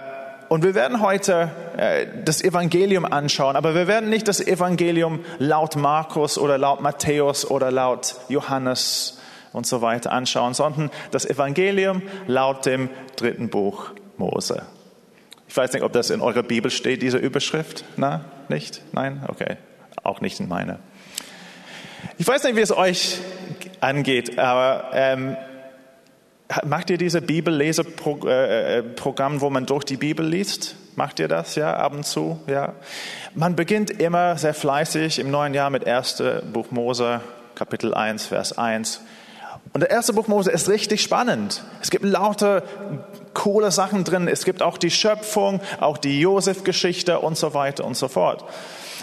und 0.48 0.62
wir 0.62 0.74
werden 0.74 1.00
heute 1.00 1.50
äh, 1.76 2.06
das 2.24 2.42
Evangelium 2.42 3.04
anschauen, 3.04 3.56
aber 3.56 3.74
wir 3.74 3.86
werden 3.86 4.10
nicht 4.10 4.28
das 4.28 4.40
Evangelium 4.40 5.24
laut 5.38 5.76
Markus 5.76 6.38
oder 6.38 6.58
laut 6.58 6.82
Matthäus 6.82 7.50
oder 7.50 7.70
laut 7.70 8.16
Johannes 8.28 9.18
und 9.52 9.66
so 9.66 9.82
weiter 9.82 10.12
anschauen, 10.12 10.54
sondern 10.54 10.90
das 11.10 11.24
Evangelium 11.24 12.02
laut 12.26 12.66
dem 12.66 12.90
dritten 13.16 13.48
Buch 13.48 13.92
Mose. 14.18 14.62
Ich 15.52 15.56
weiß 15.58 15.74
nicht, 15.74 15.82
ob 15.82 15.92
das 15.92 16.08
in 16.08 16.22
eurer 16.22 16.42
Bibel 16.42 16.70
steht, 16.70 17.02
diese 17.02 17.18
Überschrift. 17.18 17.84
Na, 17.98 18.24
nicht? 18.48 18.80
Nein? 18.92 19.22
Okay. 19.28 19.58
Auch 20.02 20.22
nicht 20.22 20.40
in 20.40 20.48
meiner. 20.48 20.78
Ich 22.16 22.26
weiß 22.26 22.44
nicht, 22.44 22.56
wie 22.56 22.62
es 22.62 22.74
euch 22.74 23.18
angeht, 23.78 24.38
aber 24.38 24.88
ähm, 24.94 25.36
Macht 26.64 26.90
ihr 26.90 26.98
diese 26.98 27.22
Bibelleseprogramm, 27.22 29.40
wo 29.40 29.48
man 29.48 29.64
durch 29.64 29.84
die 29.84 29.96
Bibel 29.96 30.26
liest? 30.26 30.76
Macht 30.96 31.18
ihr 31.18 31.28
das, 31.28 31.54
ja, 31.54 31.74
ab 31.74 31.94
und 31.94 32.04
zu, 32.04 32.38
ja? 32.46 32.74
Man 33.34 33.56
beginnt 33.56 33.90
immer 33.90 34.36
sehr 34.36 34.52
fleißig 34.52 35.18
im 35.18 35.30
neuen 35.30 35.54
Jahr 35.54 35.70
mit 35.70 35.86
1. 35.86 36.22
Buch 36.52 36.70
Mose, 36.70 37.22
Kapitel 37.54 37.94
1, 37.94 38.26
Vers 38.26 38.58
1. 38.58 39.00
Und 39.72 39.80
der 39.80 39.90
erste 39.90 40.12
Buch 40.12 40.28
Mose 40.28 40.50
ist 40.50 40.68
richtig 40.68 41.00
spannend. 41.00 41.64
Es 41.80 41.90
gibt 41.90 42.04
lauter 42.04 42.62
coole 43.32 43.70
Sachen 43.70 44.04
drin. 44.04 44.28
Es 44.28 44.44
gibt 44.44 44.62
auch 44.62 44.76
die 44.76 44.90
Schöpfung, 44.90 45.60
auch 45.80 45.96
die 45.96 46.20
Josef-Geschichte 46.20 47.20
und 47.20 47.38
so 47.38 47.54
weiter 47.54 47.84
und 47.84 47.96
so 47.96 48.08
fort. 48.08 48.44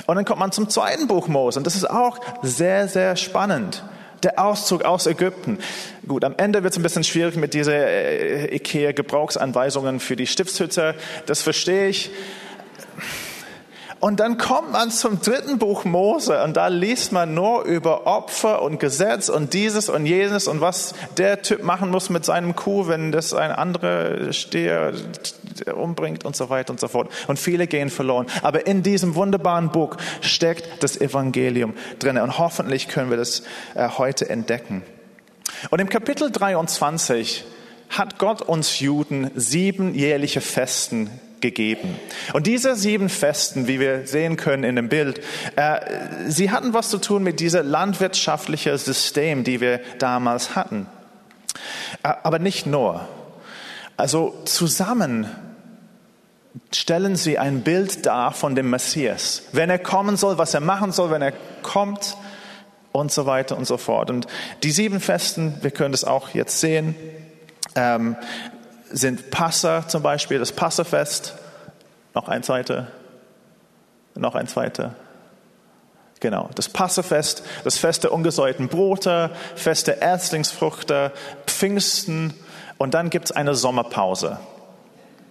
Und 0.05 0.15
dann 0.15 0.25
kommt 0.25 0.39
man 0.39 0.51
zum 0.51 0.69
zweiten 0.69 1.07
Buch 1.07 1.27
Mose 1.27 1.59
und 1.59 1.65
das 1.65 1.75
ist 1.75 1.89
auch 1.89 2.19
sehr, 2.43 2.87
sehr 2.87 3.15
spannend 3.15 3.83
der 4.23 4.39
Auszug 4.39 4.83
aus 4.83 5.07
Ägypten. 5.07 5.59
Gut, 6.07 6.23
am 6.23 6.35
Ende 6.37 6.63
wird 6.63 6.73
es 6.73 6.79
ein 6.79 6.83
bisschen 6.83 7.03
schwierig 7.03 7.35
mit 7.35 7.53
diesen 7.53 7.73
äh, 7.73 8.53
IKEA-Gebrauchsanweisungen 8.55 9.99
für 9.99 10.15
die 10.15 10.27
Stiftshütte. 10.27 10.95
Das 11.25 11.41
verstehe 11.41 11.87
ich. 11.87 12.11
Und 13.99 14.21
dann 14.21 14.37
kommt 14.37 14.71
man 14.71 14.91
zum 14.91 15.21
dritten 15.21 15.57
Buch 15.57 15.83
Mose 15.83 16.41
und 16.43 16.55
da 16.55 16.67
liest 16.67 17.11
man 17.11 17.33
nur 17.33 17.63
über 17.63 18.07
Opfer 18.07 18.61
und 18.61 18.79
Gesetz 18.79 19.27
und 19.27 19.53
dieses 19.53 19.89
und 19.89 20.05
jenes 20.05 20.47
und 20.47 20.61
was 20.61 20.93
der 21.17 21.41
Typ 21.41 21.63
machen 21.63 21.89
muss 21.89 22.09
mit 22.09 22.23
seinem 22.23 22.55
Kuh, 22.55 22.87
wenn 22.87 23.11
das 23.11 23.33
ein 23.33 23.51
anderer 23.51 24.31
Steher 24.31 24.93
umbringt 25.75 26.23
und 26.23 26.37
so 26.37 26.49
weiter 26.49 26.71
und 26.71 26.79
so 26.79 26.87
fort. 26.87 27.11
Und 27.27 27.39
viele 27.39 27.67
gehen 27.67 27.89
verloren. 27.89 28.27
Aber 28.41 28.67
in 28.67 28.83
diesem 28.83 29.15
wunderbaren 29.15 29.69
Buch 29.69 29.97
steckt 30.21 30.81
das 30.81 30.95
Evangelium 30.99 31.73
drin 31.99 32.17
und 32.19 32.39
hoffentlich 32.39 32.87
können 32.87 33.09
wir 33.09 33.17
das 33.17 33.43
äh, 33.75 33.89
heute 33.97 34.29
entdecken. 34.29 34.83
Und 35.71 35.79
im 35.79 35.89
Kapitel 35.89 36.31
23 36.31 37.43
hat 37.89 38.17
Gott 38.17 38.41
uns 38.41 38.79
Juden 38.79 39.31
sieben 39.35 39.93
jährliche 39.93 40.39
Festen 40.39 41.09
gegeben. 41.41 41.95
Und 42.33 42.47
diese 42.47 42.75
sieben 42.75 43.09
Festen, 43.09 43.67
wie 43.67 43.79
wir 43.79 44.05
sehen 44.07 44.37
können 44.37 44.63
in 44.63 44.75
dem 44.75 44.89
Bild, 44.89 45.21
äh, 45.55 45.79
sie 46.27 46.51
hatten 46.51 46.73
was 46.73 46.89
zu 46.89 46.97
tun 46.97 47.23
mit 47.23 47.39
diesem 47.39 47.67
landwirtschaftlichen 47.67 48.77
System, 48.77 49.43
die 49.43 49.61
wir 49.61 49.79
damals 49.99 50.55
hatten. 50.55 50.87
Äh, 52.03 52.13
aber 52.23 52.39
nicht 52.39 52.65
nur. 52.65 53.07
Also 53.97 54.35
zusammen 54.45 55.27
stellen 56.73 57.15
sie 57.15 57.37
ein 57.37 57.61
Bild 57.61 58.05
dar 58.05 58.31
von 58.31 58.55
dem 58.55 58.69
Messias. 58.69 59.43
Wenn 59.51 59.69
er 59.69 59.79
kommen 59.79 60.17
soll, 60.17 60.37
was 60.37 60.53
er 60.53 60.61
machen 60.61 60.91
soll, 60.91 61.11
wenn 61.11 61.21
er 61.21 61.33
kommt 61.61 62.15
und 62.91 63.11
so 63.11 63.25
weiter 63.25 63.57
und 63.57 63.65
so 63.65 63.77
fort. 63.77 64.09
Und 64.09 64.27
die 64.63 64.71
sieben 64.71 64.99
Festen, 64.99 65.55
wir 65.61 65.71
können 65.71 65.91
das 65.91 66.03
auch 66.03 66.29
jetzt 66.29 66.59
sehen, 66.59 66.95
ähm, 67.75 68.15
sind 68.91 69.31
Passa 69.31 69.87
zum 69.87 70.01
Beispiel, 70.01 70.39
das 70.39 70.51
Passafest, 70.51 71.35
noch 72.13 72.27
ein 72.27 72.43
zweiter, 72.43 72.87
noch 74.15 74.35
ein 74.35 74.47
zweiter. 74.47 74.95
Genau, 76.19 76.49
das 76.55 76.67
Passafest, 76.67 77.43
das 77.63 77.77
Fest 77.77 78.03
der 78.03 78.11
ungesäuerten 78.11 78.67
Brote, 78.67 79.31
Fest 79.55 79.87
der 79.87 80.01
Erstlingsfrüchte, 80.01 81.13
Pfingsten 81.45 82.33
und 82.77 82.93
dann 82.93 83.09
gibt 83.09 83.25
es 83.25 83.31
eine 83.31 83.55
Sommerpause. 83.55 84.39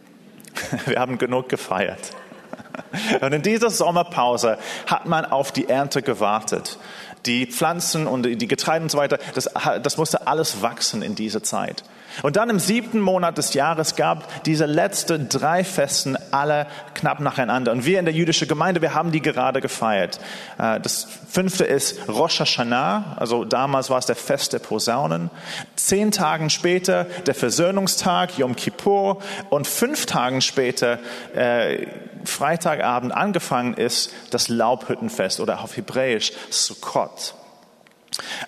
Wir 0.87 0.99
haben 0.99 1.19
genug 1.19 1.49
gefeiert. 1.49 2.13
Und 3.21 3.33
in 3.33 3.43
dieser 3.43 3.71
Sommerpause 3.71 4.59
hat 4.87 5.07
man 5.07 5.25
auf 5.25 5.53
die 5.53 5.69
Ernte 5.69 6.03
gewartet. 6.03 6.79
Die 7.27 7.47
Pflanzen 7.47 8.07
und 8.07 8.23
die 8.23 8.49
Getreide 8.49 8.85
und 8.85 8.91
so 8.91 8.99
weiter, 8.99 9.19
das, 9.35 9.51
das 9.83 9.97
musste 9.97 10.27
alles 10.27 10.63
wachsen 10.63 11.03
in 11.03 11.15
dieser 11.15 11.43
Zeit. 11.43 11.83
Und 12.23 12.37
dann 12.37 12.51
im 12.51 12.59
siebten 12.59 13.01
Monat 13.01 13.39
des 13.39 13.55
Jahres 13.55 13.97
gab 13.97 14.45
diese 14.45 14.67
letzte 14.67 15.19
drei 15.19 15.65
Festen 15.65 16.17
alle 16.31 16.67
knapp 16.95 17.21
nacheinander. 17.21 17.73
Und 17.73 17.85
wir 17.85 17.99
in 17.99 18.05
der 18.05 18.15
jüdischen 18.15 18.49
Gemeinde, 18.49 18.83
wir 18.83 18.95
haben 18.95 19.13
die 19.13 19.23
gerade 19.23 19.61
gefeiert. 19.61 20.19
Äh, 20.59 20.81
das 20.81 21.07
fünfte 21.29 21.65
ist 21.65 22.09
Rosh 22.09 22.41
Hashanah, 22.41 23.17
also 23.17 23.45
damals 23.45 23.91
war 23.91 23.99
es 23.99 24.07
der 24.07 24.17
Fest 24.17 24.53
der 24.53 24.59
Posaunen. 24.59 25.31
Zehn 25.77 26.11
Tagen 26.11 26.51
später 26.51 27.05
der 27.27 27.35
Versöhnungstag, 27.35 28.39
Yom 28.39 28.57
Kippur. 28.57 29.19
Und 29.51 29.67
fünf 29.67 30.07
Tagen 30.07 30.41
später, 30.41 30.99
äh, 31.35 31.87
Freitagabend 32.25 33.13
angefangen 33.13 33.75
ist, 33.75 34.13
das 34.31 34.49
Laubhüttenfest 34.49 35.41
oder 35.41 35.61
auf 35.61 35.77
Hebräisch 35.77 36.33
Sukkot. 36.51 37.35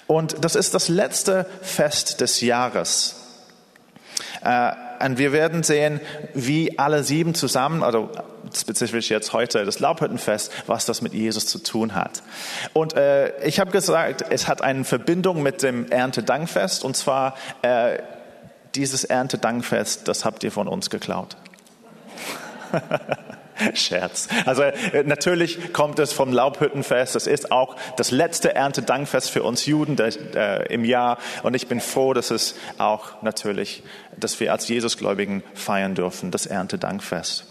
Und 0.07 0.45
das 0.45 0.57
ist 0.57 0.75
das 0.75 0.89
letzte 0.89 1.47
Fest 1.63 2.21
des 2.21 2.41
Jahres. 2.41 3.20
Äh, 4.43 4.73
und 5.05 5.19
wir 5.19 5.33
werden 5.33 5.63
sehen, 5.63 6.01
wie 6.35 6.79
alle 6.79 7.05
sieben 7.05 7.35
zusammen, 7.35 7.83
also 7.83 8.11
spezifisch 8.55 9.11
jetzt 9.11 9.33
heute 9.33 9.65
das 9.65 9.81
Laubhüttenfest, 9.81 10.53
was 10.67 10.85
das 10.85 11.03
mit 11.03 11.15
Jesus 11.15 11.47
zu 11.47 11.59
tun 11.59 11.95
hat. 11.95 12.23
Und 12.73 12.95
äh, 12.95 13.39
ich 13.45 13.61
habe 13.61 13.71
gesagt, 13.71 14.25
es 14.31 14.49
hat 14.49 14.63
eine 14.63 14.85
Verbindung 14.85 15.43
mit 15.43 15.63
dem 15.63 15.91
Erntedankfest 15.91 16.85
und 16.85 16.97
zwar 16.97 17.35
äh, 17.63 17.99
dieses 18.75 19.05
Erntedankfest, 19.05 20.07
das 20.07 20.25
habt 20.25 20.45
ihr 20.45 20.53
von 20.53 20.69
uns 20.69 20.91
geklaut. 20.91 21.37
Scherz. 23.75 24.29
Also 24.47 24.63
äh, 24.63 25.05
natürlich 25.05 25.73
kommt 25.73 25.99
es 25.99 26.13
vom 26.13 26.33
Laubhüttenfest. 26.33 27.15
Das 27.15 27.27
ist 27.27 27.53
auch 27.53 27.77
das 27.97 28.11
letzte 28.11 28.55
Erntedankfest 28.55 29.31
für 29.31 29.43
uns 29.43 29.67
Juden 29.67 29.99
äh, 29.99 30.73
im 30.73 30.85
Jahr. 30.85 31.19
Und 31.43 31.55
ich 31.55 31.69
bin 31.69 31.81
froh, 31.81 32.13
dass 32.13 32.31
es 32.31 32.55
auch 32.79 33.23
natürlich, 33.23 33.83
dass 34.17 34.41
wir 34.41 34.53
als 34.53 34.69
Jesusgläubigen 34.69 35.43
feiern 35.55 35.95
dürfen, 35.95 36.31
das 36.31 36.47
Erntedankfest. 36.47 37.45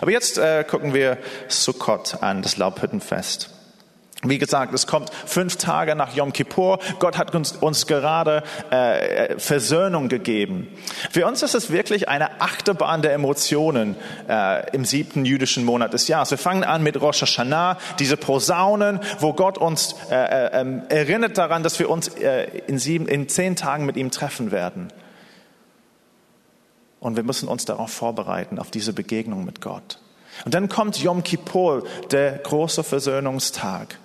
Aber 0.00 0.10
jetzt 0.10 0.38
äh, 0.38 0.64
gucken 0.64 0.94
wir 0.94 1.18
Sukkot 1.48 2.22
an, 2.22 2.42
das 2.42 2.56
Laubhüttenfest. 2.56 3.50
Wie 4.24 4.38
gesagt, 4.38 4.72
es 4.72 4.86
kommt 4.86 5.10
fünf 5.26 5.56
Tage 5.56 5.96
nach 5.96 6.14
Yom 6.14 6.32
Kippur. 6.32 6.78
Gott 7.00 7.18
hat 7.18 7.34
uns, 7.34 7.52
uns 7.52 7.88
gerade 7.88 8.44
äh, 8.70 9.36
Versöhnung 9.36 10.08
gegeben. 10.08 10.68
Für 11.10 11.26
uns 11.26 11.42
ist 11.42 11.56
es 11.56 11.72
wirklich 11.72 12.08
eine 12.08 12.40
Achterbahn 12.40 13.02
der 13.02 13.14
Emotionen 13.14 13.96
äh, 14.28 14.70
im 14.76 14.84
siebten 14.84 15.24
jüdischen 15.24 15.64
Monat 15.64 15.92
des 15.92 16.06
Jahres. 16.06 16.30
Wir 16.30 16.38
fangen 16.38 16.62
an 16.62 16.84
mit 16.84 17.00
Rosh 17.00 17.22
Hashanah, 17.22 17.78
diese 17.98 18.16
Posaunen, 18.16 19.00
wo 19.18 19.32
Gott 19.32 19.58
uns 19.58 19.96
äh, 20.08 20.14
äh, 20.14 20.60
ähm, 20.60 20.82
erinnert 20.88 21.36
daran, 21.36 21.64
dass 21.64 21.80
wir 21.80 21.90
uns 21.90 22.06
äh, 22.06 22.44
in, 22.68 22.78
sieben, 22.78 23.08
in 23.08 23.28
zehn 23.28 23.56
Tagen 23.56 23.86
mit 23.86 23.96
ihm 23.96 24.12
treffen 24.12 24.52
werden. 24.52 24.92
Und 27.00 27.16
wir 27.16 27.24
müssen 27.24 27.48
uns 27.48 27.64
darauf 27.64 27.90
vorbereiten, 27.90 28.60
auf 28.60 28.70
diese 28.70 28.92
Begegnung 28.92 29.44
mit 29.44 29.60
Gott. 29.60 29.98
Und 30.44 30.54
dann 30.54 30.68
kommt 30.68 30.98
Yom 30.98 31.24
Kippur, 31.24 31.82
der 32.12 32.38
große 32.38 32.84
Versöhnungstag 32.84 33.98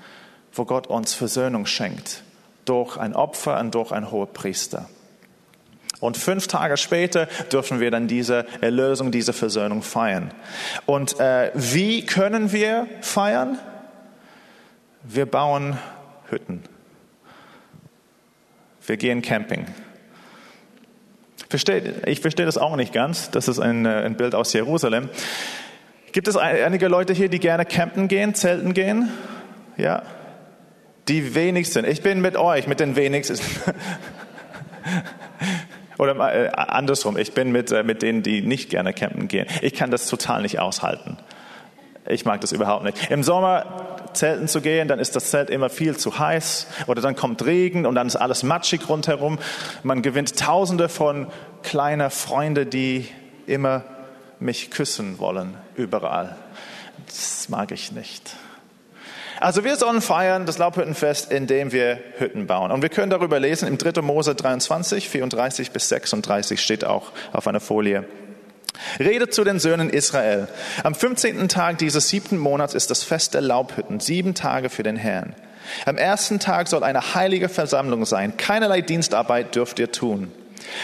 wo 0.57 0.65
Gott 0.65 0.87
uns 0.87 1.13
Versöhnung 1.13 1.65
schenkt 1.65 2.23
durch 2.65 2.97
ein 2.97 3.13
Opfer 3.13 3.59
und 3.59 3.73
durch 3.75 3.91
einen 3.91 4.11
Hohepriester. 4.11 4.89
Und 5.99 6.17
fünf 6.17 6.47
Tage 6.47 6.77
später 6.77 7.27
dürfen 7.51 7.79
wir 7.79 7.89
dann 7.89 8.07
diese 8.07 8.45
Erlösung, 8.61 9.11
diese 9.11 9.33
Versöhnung 9.33 9.81
feiern. 9.81 10.31
Und 10.85 11.19
äh, 11.19 11.51
wie 11.55 12.05
können 12.05 12.51
wir 12.51 12.87
feiern? 13.01 13.57
Wir 15.03 15.25
bauen 15.25 15.77
Hütten. 16.29 16.63
Wir 18.85 18.97
gehen 18.97 19.21
Camping. 19.21 19.65
Versteht, 21.49 22.07
ich 22.07 22.19
verstehe 22.19 22.45
das 22.45 22.57
auch 22.57 22.75
nicht 22.75 22.93
ganz. 22.93 23.31
Das 23.31 23.47
ist 23.47 23.59
ein, 23.59 23.85
äh, 23.85 24.03
ein 24.03 24.17
Bild 24.17 24.35
aus 24.35 24.53
Jerusalem. 24.53 25.09
Gibt 26.11 26.27
es 26.27 26.35
einige 26.35 26.87
Leute 26.87 27.13
hier, 27.13 27.29
die 27.29 27.39
gerne 27.39 27.65
campen 27.65 28.07
gehen, 28.07 28.35
zelten 28.35 28.73
gehen? 28.73 29.09
Ja, 29.77 30.03
die 31.07 31.35
wenigsten. 31.35 31.85
Ich 31.85 32.01
bin 32.01 32.21
mit 32.21 32.35
euch, 32.35 32.67
mit 32.67 32.79
den 32.79 32.95
wenigsten. 32.95 33.39
Oder 35.97 36.15
äh, 36.33 36.49
andersrum, 36.49 37.17
ich 37.17 37.33
bin 37.33 37.51
mit, 37.51 37.71
äh, 37.71 37.83
mit 37.83 38.01
denen, 38.01 38.23
die 38.23 38.41
nicht 38.41 38.69
gerne 38.69 38.93
campen 38.93 39.27
gehen. 39.27 39.47
Ich 39.61 39.73
kann 39.73 39.91
das 39.91 40.07
total 40.07 40.41
nicht 40.41 40.59
aushalten. 40.59 41.17
Ich 42.07 42.23
mag 42.23 42.41
das 42.41 42.51
überhaupt 42.51 42.83
nicht. 42.83 43.09
Im 43.11 43.23
Sommer 43.23 43.97
zelten 44.13 44.47
zu 44.47 44.61
gehen, 44.61 44.87
dann 44.87 44.99
ist 44.99 45.15
das 45.15 45.29
Zelt 45.29 45.49
immer 45.49 45.69
viel 45.69 45.97
zu 45.97 46.17
heiß 46.17 46.67
oder 46.87 47.01
dann 47.01 47.15
kommt 47.15 47.45
Regen 47.45 47.85
und 47.85 47.95
dann 47.95 48.07
ist 48.07 48.15
alles 48.15 48.43
matschig 48.43 48.87
rundherum. 48.87 49.39
Man 49.83 50.01
gewinnt 50.01 50.39
Tausende 50.39 50.87
von 50.87 51.27
kleiner 51.63 52.09
Freunde, 52.09 52.65
die 52.65 53.07
immer 53.45 53.83
mich 54.39 54.71
küssen 54.71 55.19
wollen, 55.19 55.55
überall. 55.75 56.35
Das 57.07 57.49
mag 57.49 57.71
ich 57.71 57.91
nicht. 57.91 58.35
Also 59.39 59.63
wir 59.63 59.75
sollen 59.75 60.01
feiern 60.01 60.45
das 60.45 60.57
Laubhüttenfest, 60.57 61.31
indem 61.31 61.71
wir 61.71 61.99
Hütten 62.17 62.47
bauen. 62.47 62.71
Und 62.71 62.81
wir 62.81 62.89
können 62.89 63.09
darüber 63.09 63.39
lesen 63.39 63.67
im 63.67 63.77
3. 63.77 64.01
Mose 64.01 64.35
23, 64.35 65.09
34 65.09 65.71
bis 65.71 65.89
36 65.89 66.61
steht 66.61 66.85
auch 66.85 67.11
auf 67.33 67.47
einer 67.47 67.59
Folie. 67.59 68.05
Redet 68.99 69.33
zu 69.33 69.43
den 69.43 69.59
Söhnen 69.59 69.89
Israel. 69.89 70.47
Am 70.83 70.95
15. 70.95 71.47
Tag 71.49 71.77
dieses 71.79 72.09
siebten 72.09 72.37
Monats 72.37 72.73
ist 72.73 72.91
das 72.91 73.03
Fest 73.03 73.33
der 73.33 73.41
Laubhütten, 73.41 73.99
sieben 73.99 74.35
Tage 74.35 74.69
für 74.69 74.83
den 74.83 74.97
Herrn. 74.97 75.35
Am 75.85 75.97
ersten 75.97 76.39
Tag 76.39 76.67
soll 76.67 76.83
eine 76.83 77.15
heilige 77.15 77.49
Versammlung 77.49 78.05
sein. 78.05 78.37
Keinerlei 78.37 78.81
Dienstarbeit 78.81 79.55
dürft 79.55 79.79
ihr 79.79 79.91
tun. 79.91 80.31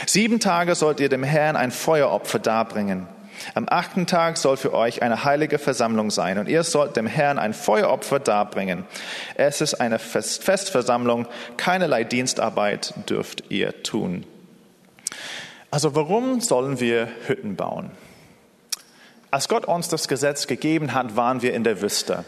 Sieben 0.05 0.39
Tage 0.39 0.75
sollt 0.75 1.00
ihr 1.00 1.10
dem 1.10 1.24
Herrn 1.24 1.55
ein 1.55 1.72
Feueropfer 1.72 2.39
darbringen. 2.39 3.07
Am 3.55 3.67
achten 3.69 4.07
Tag 4.07 4.38
soll 4.38 4.57
für 4.57 4.73
euch 4.73 5.01
eine 5.01 5.23
heilige 5.23 5.59
Versammlung 5.59 6.12
sein 6.12 6.38
und 6.38 6.47
ihr 6.47 6.63
sollt 6.63 6.95
dem 6.95 7.07
Herrn 7.07 7.39
ein 7.39 7.53
Feueropfer 7.53 8.19
darbringen. 8.19 8.85
Es 9.35 9.62
ist 9.62 9.75
eine 9.75 10.00
Fest 10.00 10.43
Festversammlung, 10.43 11.27
keinerlei 11.57 12.03
Dienstarbeit 12.03 12.93
dürft 13.09 13.45
ihr 13.50 13.83
tun. 13.83 14.25
Also 15.71 15.95
warum 15.95 16.39
sollen 16.41 16.79
wir 16.79 17.07
Hütten 17.27 17.55
bauen? 17.55 17.91
Als 19.31 19.50
Gott 19.50 19.65
uns 19.65 19.88
das 19.88 20.07
Gesetz 20.07 20.45
gegeben 20.45 20.93
hat, 20.93 21.15
waren 21.15 21.41
wir 21.41 21.53
in 21.53 21.63
der 21.63 21.81
Wüste. 21.81 22.23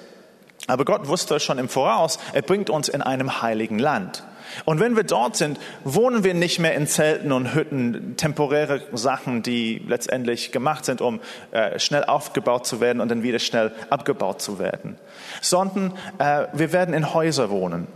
Aber 0.67 0.85
Gott 0.85 1.07
wusste 1.07 1.39
schon 1.39 1.59
im 1.59 1.69
Voraus, 1.69 2.17
er 2.33 2.41
bringt 2.41 2.69
uns 2.71 2.89
in 2.89 3.03
einem 3.03 3.41
heiligen 3.43 3.77
Land. 3.77 4.23
Und 4.65 4.79
wenn 4.79 4.95
wir 4.95 5.03
dort 5.03 5.35
sind, 5.35 5.59
wohnen 5.83 6.23
wir 6.23 6.33
nicht 6.33 6.59
mehr 6.59 6.75
in 6.75 6.87
Zelten 6.87 7.31
und 7.31 7.53
Hütten, 7.53 8.15
temporäre 8.17 8.81
Sachen, 8.93 9.43
die 9.43 9.81
letztendlich 9.87 10.51
gemacht 10.51 10.85
sind, 10.85 11.01
um 11.01 11.19
äh, 11.51 11.79
schnell 11.79 12.03
aufgebaut 12.03 12.65
zu 12.65 12.79
werden 12.79 13.01
und 13.01 13.09
dann 13.09 13.23
wieder 13.23 13.39
schnell 13.39 13.71
abgebaut 13.89 14.41
zu 14.41 14.59
werden, 14.59 14.97
sondern 15.41 15.93
äh, 16.19 16.47
wir 16.53 16.71
werden 16.71 16.93
in 16.93 17.13
Häuser 17.13 17.49
wohnen. 17.49 17.87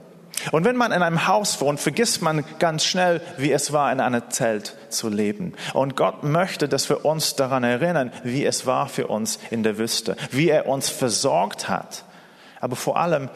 Und 0.52 0.64
wenn 0.64 0.78
man 0.78 0.92
in 0.92 1.02
einem 1.02 1.28
Haus 1.28 1.60
wohnt, 1.62 1.80
vergisst 1.80 2.22
man 2.22 2.44
ganz 2.60 2.86
schnell, 2.86 3.22
wie 3.38 3.52
es 3.52 3.74
war, 3.74 3.92
in 3.92 4.00
einem 4.00 4.22
Zelt 4.30 4.76
zu 4.90 5.10
leben. 5.10 5.54
Und 5.74 5.96
Gott 5.96 6.24
möchte, 6.24 6.70
dass 6.70 6.90
wir 6.90 7.06
uns 7.06 7.36
daran 7.36 7.64
erinnern, 7.64 8.12
wie 8.24 8.46
es 8.46 8.66
war 8.66 8.88
für 8.88 9.08
uns 9.08 9.40
in 9.52 9.64
der 9.64 9.78
Wüste, 9.78 10.16
wie 10.32 10.50
er 10.50 10.68
uns 10.68 10.90
versorgt 10.90 11.68
hat, 11.68 12.06
aber 12.62 12.76
vor 12.76 12.98
allem, 12.98 13.30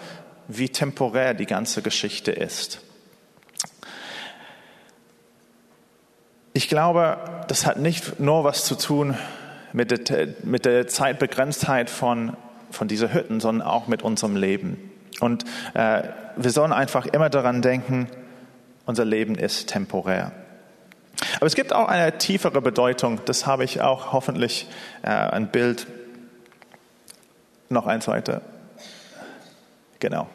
wie 0.48 0.70
temporär 0.70 1.34
die 1.34 1.46
ganze 1.46 1.82
Geschichte 1.82 2.32
ist. 2.32 2.82
Ich 6.56 6.70
glaube, 6.70 7.18
das 7.48 7.66
hat 7.66 7.80
nicht 7.80 8.20
nur 8.20 8.44
was 8.44 8.64
zu 8.64 8.76
tun 8.76 9.18
mit 9.72 9.90
der, 9.90 10.28
mit 10.44 10.66
der 10.66 10.88
Zeitbegrenztheit 10.88 11.90
von, 11.90 12.38
von 12.70 12.88
dieser 12.88 13.12
Hütten, 13.12 13.40
sondern 13.40 13.68
auch 13.68 13.88
mit 13.88 14.04
unserem 14.04 14.36
Leben. 14.36 14.92
Und 15.20 15.46
äh, 15.74 16.04
wir 16.36 16.52
sollen 16.52 16.72
einfach 16.72 17.08
immer 17.08 17.32
daran 17.32 17.64
denken, 17.64 18.08
unser 18.86 19.04
Leben 19.04 19.34
ist 19.34 19.68
temporär. 19.68 20.32
Aber 21.38 21.48
es 21.48 21.56
gibt 21.56 21.74
auch 21.74 21.88
eine 21.88 22.20
tiefere 22.20 22.62
Bedeutung, 22.62 23.20
das 23.26 23.48
habe 23.48 23.64
ich 23.64 23.82
auch 23.82 24.14
hoffentlich 24.14 24.68
äh, 25.02 25.10
ein 25.10 25.48
Bild. 25.48 25.88
Noch 27.70 27.88
eins 27.88 28.08
weiter. 28.08 28.42
Genau. 29.98 30.28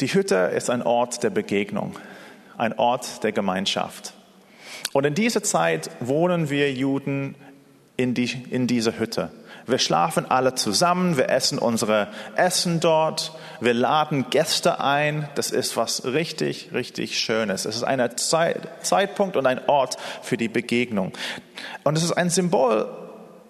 Die 0.00 0.06
Hütte 0.06 0.36
ist 0.36 0.70
ein 0.70 0.82
Ort 0.82 1.22
der 1.22 1.30
Begegnung 1.30 1.96
ein 2.58 2.78
Ort 2.78 3.22
der 3.22 3.32
Gemeinschaft. 3.32 4.14
Und 4.92 5.04
in 5.04 5.14
dieser 5.14 5.42
Zeit 5.42 5.90
wohnen 6.00 6.50
wir 6.50 6.72
Juden 6.72 7.34
in, 7.96 8.14
die, 8.14 8.30
in 8.50 8.66
dieser 8.66 8.98
Hütte. 8.98 9.30
Wir 9.66 9.78
schlafen 9.78 10.30
alle 10.30 10.54
zusammen, 10.54 11.16
wir 11.16 11.30
essen 11.30 11.58
unsere 11.58 12.08
Essen 12.36 12.80
dort, 12.80 13.32
wir 13.60 13.72
laden 13.72 14.28
Gäste 14.28 14.80
ein. 14.80 15.28
Das 15.36 15.50
ist 15.50 15.76
was 15.76 16.04
richtig, 16.04 16.70
richtig 16.74 17.18
Schönes. 17.18 17.64
Es 17.64 17.76
ist 17.76 17.84
ein 17.84 18.16
Zeit, 18.16 18.68
Zeitpunkt 18.82 19.36
und 19.36 19.46
ein 19.46 19.66
Ort 19.68 19.96
für 20.22 20.36
die 20.36 20.48
Begegnung. 20.48 21.12
Und 21.82 21.96
es 21.96 22.04
ist 22.04 22.12
ein 22.12 22.28
Symbol 22.28 22.88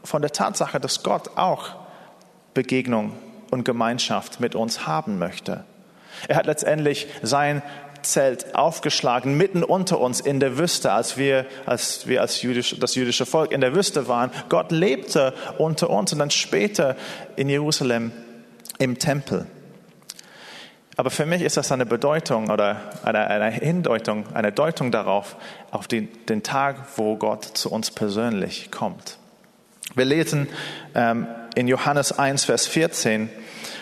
von 0.05 0.23
der 0.23 0.31
Tatsache, 0.31 0.79
dass 0.79 1.03
Gott 1.03 1.37
auch 1.37 1.71
Begegnung 2.53 3.15
und 3.51 3.65
Gemeinschaft 3.65 4.39
mit 4.39 4.55
uns 4.55 4.87
haben 4.87 5.19
möchte. 5.19 5.65
Er 6.29 6.37
hat 6.37 6.47
letztendlich 6.47 7.09
sein 7.23 7.63
Zelt 8.05 8.55
aufgeschlagen 8.55 9.37
mitten 9.37 9.65
unter 9.65 10.01
uns 10.01 10.21
in 10.21 10.41
der 10.41 10.59
Wüste, 10.59 10.93
als 10.93 11.17
wir 11.17 11.47
als, 11.67 12.07
wir 12.07 12.21
als 12.21 12.43
jüdisch, 12.43 12.77
das 12.79 12.95
jüdische 12.95 13.27
Volk 13.27 13.53
in 13.53 13.61
der 13.61 13.75
Wüste 13.75 14.09
waren. 14.09 14.31
Gott 14.49 14.71
lebte 14.71 15.35
unter 15.59 15.91
uns 15.91 16.13
und 16.13 16.19
dann 16.19 16.31
später 16.31 16.97
in 17.37 17.49
Jerusalem 17.49 18.13
im 18.79 18.99
Tempel. 18.99 19.47
Aber 20.97 21.11
für 21.11 21.27
mich 21.27 21.43
ist 21.43 21.57
das 21.57 21.73
eine 21.73 21.87
Bedeutung 21.87 22.51
oder 22.51 22.81
eine, 23.03 23.27
eine 23.27 23.51
Hindeutung, 23.51 24.27
eine 24.35 24.53
Deutung 24.53 24.93
darauf, 24.93 25.37
auf 25.73 25.89
die, 25.89 26.07
den 26.07 26.43
Tag, 26.43 26.77
wo 26.97 27.17
Gott 27.17 27.45
zu 27.45 27.71
uns 27.71 27.91
persönlich 27.91 28.71
kommt. 28.71 29.19
Wir 29.97 30.05
lesen 30.05 30.49
ähm, 30.95 31.27
in 31.57 31.69
Johannes 31.69 32.17
1, 32.17 32.45
Vers 32.45 32.67
14, 32.67 33.29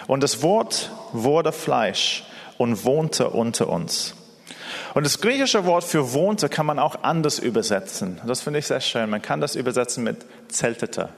und 0.06 0.22
das 0.22 0.42
Wort 0.42 0.90
wurde 1.12 1.52
Fleisch 1.52 2.24
und 2.62 2.84
wohnte 2.84 3.28
unter 3.30 3.68
uns. 3.68 4.14
Und 4.94 5.04
das 5.04 5.20
griechische 5.20 5.64
Wort 5.64 5.84
für 5.84 6.12
wohnte 6.12 6.48
kann 6.48 6.64
man 6.64 6.78
auch 6.78 7.02
anders 7.02 7.38
übersetzen. 7.38 8.20
Das 8.24 8.40
finde 8.40 8.60
ich 8.60 8.66
sehr 8.66 8.80
schön. 8.80 9.10
Man 9.10 9.20
kann 9.20 9.40
das 9.40 9.56
übersetzen 9.56 10.04
mit 10.04 10.24
zeltete. 10.48 11.08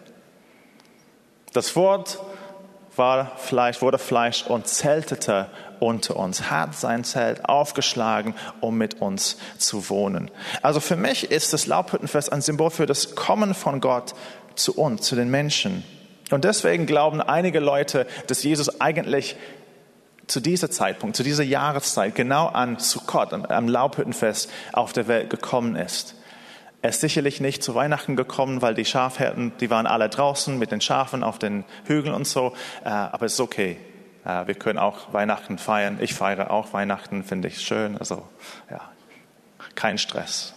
Das 1.53 1.77
Wort 1.77 2.19
war 2.97 3.37
Fleisch, 3.37 3.83
wurde 3.83 3.99
Fleisch 3.99 4.47
und 4.47 4.69
zeltete 4.69 5.49
unter 5.81 6.17
uns, 6.17 6.51
hat 6.51 6.75
sein 6.77 7.05
Zelt 7.05 7.45
aufgeschlagen, 7.45 8.35
um 8.61 8.79
mit 8.79 9.03
uns 9.03 9.37
zu 9.59 9.91
wohnen. 9.91 10.31
Also 10.63 10.81
für 10.81 10.97
mich 10.97 11.31
ist 11.31 11.53
das 11.53 11.67
Laubhüttenfest 11.67 12.33
ein 12.33 12.41
Symbol 12.41 12.71
für 12.71 12.87
das 12.87 13.15
Kommen 13.17 13.55
von 13.55 13.81
Gott 13.81 14.15
zu 14.55 14.75
uns, 14.77 15.03
zu 15.03 15.15
den 15.15 15.31
Menschen. 15.31 15.85
Und 16.31 16.45
deswegen 16.45 16.87
glauben 16.87 17.21
einige 17.21 17.61
Leute, 17.61 18.07
dass 18.29 18.43
Jesus 18.43 18.81
eigentlich 18.81 19.37
zu 20.27 20.41
diesem 20.41 20.71
Zeitpunkt, 20.71 21.17
zu 21.17 21.23
dieser 21.23 21.45
Jahreszeit, 21.45 22.15
genau 22.15 22.47
an 22.47 22.79
Sukkot, 22.79 23.33
am 23.33 23.69
Laubhüttenfest 23.69 24.51
auf 24.73 24.93
der 24.93 25.09
Welt 25.09 25.31
gekommen 25.31 25.77
ist. 25.77 26.17
Er 26.83 26.91
ist 26.91 27.01
sicherlich 27.01 27.41
nicht 27.41 27.63
zu 27.63 27.75
Weihnachten 27.75 28.15
gekommen, 28.15 28.61
weil 28.61 28.75
die 28.75 28.85
Schafhärten, 28.85 29.53
die 29.61 29.71
waren 29.71 29.87
alle 29.87 30.11
draußen 30.11 30.59
mit 30.59 30.71
den 30.71 30.83
Schafen 30.83 31.23
auf 31.23 31.39
den 31.39 31.65
Hügeln 31.87 32.15
und 32.15 32.27
so. 32.27 32.55
Äh, 32.85 32.91
aber 32.91 33.25
es 33.25 33.35
ist 33.35 33.41
okay. 33.41 33.79
Äh, 34.25 34.47
wir 34.47 34.55
können 34.55 34.79
auch 34.79 35.15
Weihnachten 35.15 35.57
feiern. 35.57 35.97
Ich 36.01 36.13
feiere 36.13 36.51
auch 36.51 36.75
Weihnachten, 36.75 37.25
finde 37.25 37.49
ich 37.49 37.63
schön. 37.63 37.97
Also, 37.97 38.29
ja, 38.71 38.83
kein 39.75 39.97
Stress. 39.97 40.53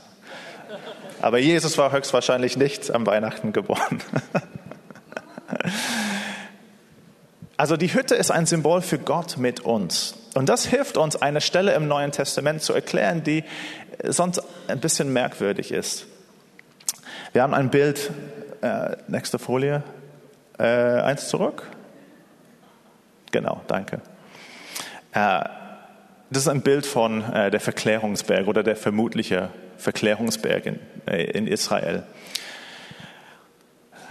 Aber 1.22 1.38
Jesus 1.38 1.78
war 1.78 1.94
höchstwahrscheinlich 1.94 2.58
nicht 2.58 2.92
am 2.92 3.06
Weihnachten 3.06 3.54
geboren. 3.54 4.04
Also 7.58 7.76
die 7.76 7.92
Hütte 7.92 8.14
ist 8.14 8.30
ein 8.30 8.46
Symbol 8.46 8.82
für 8.84 9.00
Gott 9.00 9.38
mit 9.38 9.62
uns. 9.62 10.16
Und 10.36 10.48
das 10.48 10.68
hilft 10.68 10.96
uns, 10.96 11.16
eine 11.16 11.42
Stelle 11.42 11.74
im 11.74 11.88
Neuen 11.88 12.12
Testament 12.12 12.62
zu 12.62 12.72
erklären, 12.72 13.24
die 13.24 13.44
sonst 14.04 14.44
ein 14.68 14.80
bisschen 14.80 15.12
merkwürdig 15.12 15.72
ist. 15.72 16.06
Wir 17.34 17.42
haben 17.42 17.56
ein 17.56 17.72
Bild, 17.72 18.12
äh, 18.62 18.98
nächste 19.08 19.40
Folie, 19.40 19.84
äh, 20.60 20.64
eins 20.64 21.30
zurück. 21.30 21.64
Genau, 23.32 23.62
danke. 23.68 24.02
Äh, 25.14 25.44
das 26.30 26.44
ist 26.44 26.48
ein 26.50 26.62
Bild 26.62 26.86
von 26.86 27.24
äh, 27.34 27.50
der 27.50 27.60
Verklärungsberg 27.60 28.48
oder 28.48 28.62
der 28.62 28.76
vermutliche 28.76 29.50
Verklärungsberg 29.78 30.66
in, 30.68 30.80
äh, 31.08 31.24
in 31.32 31.48
Israel. 31.48 32.04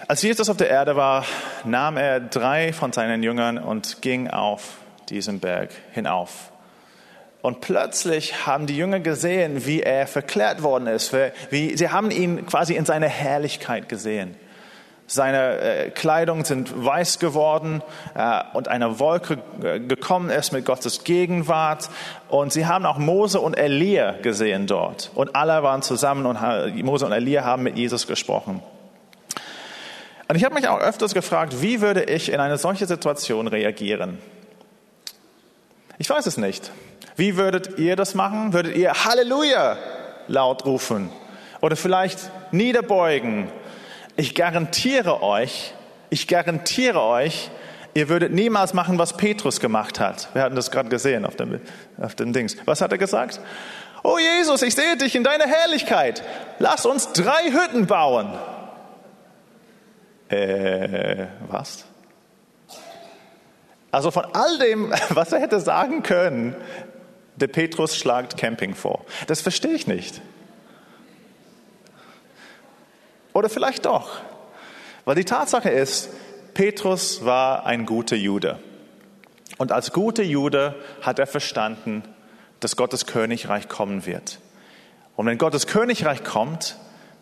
Als 0.08 0.22
Jesus 0.22 0.48
auf 0.48 0.56
der 0.56 0.70
Erde 0.70 0.94
war, 0.94 1.24
nahm 1.64 1.96
er 1.96 2.20
drei 2.20 2.72
von 2.72 2.92
seinen 2.92 3.24
Jüngern 3.24 3.58
und 3.58 4.02
ging 4.02 4.28
auf 4.30 4.74
diesen 5.08 5.40
Berg 5.40 5.70
hinauf. 5.90 6.52
Und 7.42 7.60
plötzlich 7.60 8.46
haben 8.46 8.66
die 8.66 8.76
Jünger 8.76 9.00
gesehen, 9.00 9.66
wie 9.66 9.82
er 9.82 10.06
verklärt 10.06 10.62
worden 10.62 10.86
ist. 10.86 11.12
Wie, 11.50 11.76
sie 11.76 11.88
haben 11.88 12.12
ihn 12.12 12.46
quasi 12.46 12.74
in 12.74 12.84
seiner 12.84 13.08
Herrlichkeit 13.08 13.88
gesehen. 13.88 14.36
Seine 15.08 15.58
äh, 15.58 15.90
Kleidung 15.90 16.44
sind 16.44 16.84
weiß 16.84 17.18
geworden 17.18 17.82
äh, 18.14 18.42
und 18.52 18.68
eine 18.68 19.00
Wolke 19.00 19.38
äh, 19.60 19.80
gekommen 19.80 20.30
ist 20.30 20.52
mit 20.52 20.64
Gottes 20.64 21.02
Gegenwart. 21.02 21.90
Und 22.28 22.52
sie 22.52 22.66
haben 22.66 22.86
auch 22.86 22.98
Mose 22.98 23.40
und 23.40 23.54
Elia 23.54 24.12
gesehen 24.22 24.68
dort. 24.68 25.10
Und 25.16 25.34
alle 25.34 25.64
waren 25.64 25.82
zusammen 25.82 26.26
und 26.26 26.84
Mose 26.84 27.06
und 27.06 27.12
Elia 27.12 27.44
haben 27.44 27.64
mit 27.64 27.76
Jesus 27.76 28.06
gesprochen. 28.06 28.62
Und 30.28 30.36
ich 30.36 30.44
habe 30.44 30.54
mich 30.54 30.68
auch 30.68 30.80
öfters 30.80 31.14
gefragt, 31.14 31.62
wie 31.62 31.80
würde 31.80 32.04
ich 32.04 32.32
in 32.32 32.40
eine 32.40 32.58
solche 32.58 32.86
Situation 32.86 33.46
reagieren? 33.46 34.18
Ich 35.98 36.10
weiß 36.10 36.26
es 36.26 36.36
nicht. 36.36 36.72
Wie 37.14 37.36
würdet 37.36 37.78
ihr 37.78 37.96
das 37.96 38.14
machen? 38.14 38.52
Würdet 38.52 38.76
ihr 38.76 38.92
Halleluja 38.92 39.78
laut 40.28 40.66
rufen? 40.66 41.10
Oder 41.60 41.76
vielleicht 41.76 42.18
niederbeugen? 42.52 43.48
Ich 44.16 44.34
garantiere 44.34 45.22
euch, 45.22 45.72
ich 46.10 46.28
garantiere 46.28 47.02
euch, 47.02 47.50
ihr 47.94 48.08
würdet 48.08 48.32
niemals 48.32 48.74
machen, 48.74 48.98
was 48.98 49.16
Petrus 49.16 49.60
gemacht 49.60 50.00
hat. 50.00 50.28
Wir 50.34 50.42
hatten 50.42 50.56
das 50.56 50.70
gerade 50.70 50.88
gesehen 50.88 51.24
auf 51.24 51.36
dem, 51.36 51.60
auf 52.00 52.14
dem 52.14 52.32
Dings. 52.32 52.56
Was 52.66 52.80
hat 52.80 52.92
er 52.92 52.98
gesagt? 52.98 53.40
Oh 54.02 54.18
Jesus, 54.18 54.62
ich 54.62 54.74
sehe 54.74 54.96
dich 54.96 55.16
in 55.16 55.24
deiner 55.24 55.46
Herrlichkeit. 55.46 56.22
Lass 56.58 56.84
uns 56.84 57.12
drei 57.12 57.50
Hütten 57.50 57.86
bauen. 57.86 58.38
Äh, 60.28 61.26
was? 61.48 61.84
Also 63.90 64.10
von 64.10 64.24
all 64.32 64.58
dem, 64.58 64.92
was 65.10 65.32
er 65.32 65.40
hätte 65.40 65.60
sagen 65.60 66.02
können, 66.02 66.56
der 67.36 67.48
Petrus 67.48 67.96
schlagt 67.96 68.36
Camping 68.36 68.74
vor. 68.74 69.04
Das 69.26 69.40
verstehe 69.40 69.72
ich 69.72 69.86
nicht. 69.86 70.20
Oder 73.32 73.48
vielleicht 73.48 73.84
doch. 73.84 74.20
Weil 75.04 75.14
die 75.14 75.24
Tatsache 75.24 75.68
ist, 75.68 76.08
Petrus 76.54 77.24
war 77.24 77.66
ein 77.66 77.84
guter 77.84 78.16
Jude. 78.16 78.58
Und 79.58 79.72
als 79.72 79.92
guter 79.92 80.22
Jude 80.22 80.74
hat 81.02 81.18
er 81.18 81.26
verstanden, 81.26 82.02
dass 82.60 82.76
Gottes 82.76 83.06
Königreich 83.06 83.68
kommen 83.68 84.06
wird. 84.06 84.40
Und 85.16 85.26
wenn 85.26 85.38
Gottes 85.38 85.66
Königreich 85.66 86.24
kommt, 86.24 86.76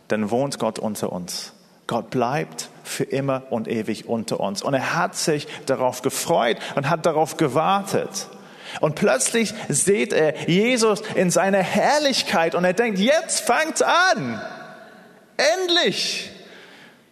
dann 0.08 0.30
wohnt 0.30 0.58
Gott 0.58 0.78
unter 0.78 1.12
uns. 1.12 1.52
Gott 1.87 2.11
bleibt 2.11 2.70
für 2.83 3.05
immer 3.05 3.42
und 3.51 3.68
ewig 3.68 4.09
unter 4.09 4.40
uns. 4.40 4.62
Und 4.62 4.75
er 4.75 4.94
hat 4.94 5.16
sich 5.16 5.47
darauf 5.66 6.03
gefreut 6.03 6.59
und 6.77 6.88
hat 6.88 7.07
darauf 7.07 7.37
gewartet. 7.37 8.29
Und 8.81 8.94
plötzlich 8.94 9.55
sieht 9.68 10.12
er 10.12 10.49
Jesus 10.49 11.03
in 11.14 11.31
seiner 11.31 11.62
Herrlichkeit 11.62 12.55
und 12.55 12.64
er 12.64 12.73
denkt, 12.73 12.99
jetzt 12.99 13.40
fängt's 13.40 13.83
an. 13.83 14.40
Endlich. 15.37 16.31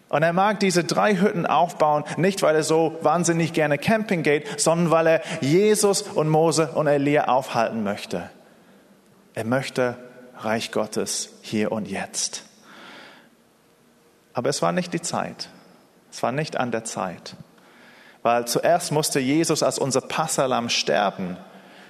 Und 0.08 0.22
er 0.22 0.32
mag 0.32 0.60
diese 0.60 0.84
drei 0.84 1.16
Hütten 1.16 1.46
aufbauen, 1.46 2.04
nicht 2.18 2.42
weil 2.42 2.54
er 2.54 2.62
so 2.62 2.98
wahnsinnig 3.00 3.54
gerne 3.54 3.78
Camping 3.78 4.22
geht, 4.22 4.60
sondern 4.60 4.90
weil 4.90 5.06
er 5.06 5.22
Jesus 5.40 6.02
und 6.02 6.28
Mose 6.28 6.72
und 6.74 6.86
Elia 6.86 7.28
aufhalten 7.28 7.82
möchte. 7.82 8.28
Er 9.34 9.44
möchte 9.44 9.96
Reich 10.36 10.70
Gottes 10.70 11.30
hier 11.40 11.72
und 11.72 11.88
jetzt. 11.88 12.44
Aber 14.34 14.48
es 14.48 14.62
war 14.62 14.72
nicht 14.72 14.92
die 14.92 15.00
Zeit. 15.00 15.48
Es 16.10 16.22
war 16.22 16.32
nicht 16.32 16.56
an 16.56 16.70
der 16.70 16.84
Zeit. 16.84 17.36
Weil 18.22 18.46
zuerst 18.46 18.92
musste 18.92 19.18
Jesus 19.18 19.62
als 19.62 19.78
unser 19.78 20.00
Passalam 20.00 20.68
sterben, 20.68 21.36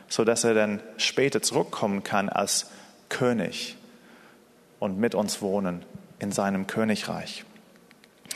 sodass 0.09 0.45
er 0.45 0.55
dann 0.55 0.81
später 0.97 1.43
zurückkommen 1.43 2.05
kann 2.05 2.29
als 2.29 2.71
König 3.09 3.77
und 4.79 4.99
mit 4.99 5.15
uns 5.15 5.43
wohnen 5.43 5.85
in 6.19 6.33
seinem 6.33 6.67
Königreich. 6.67 7.45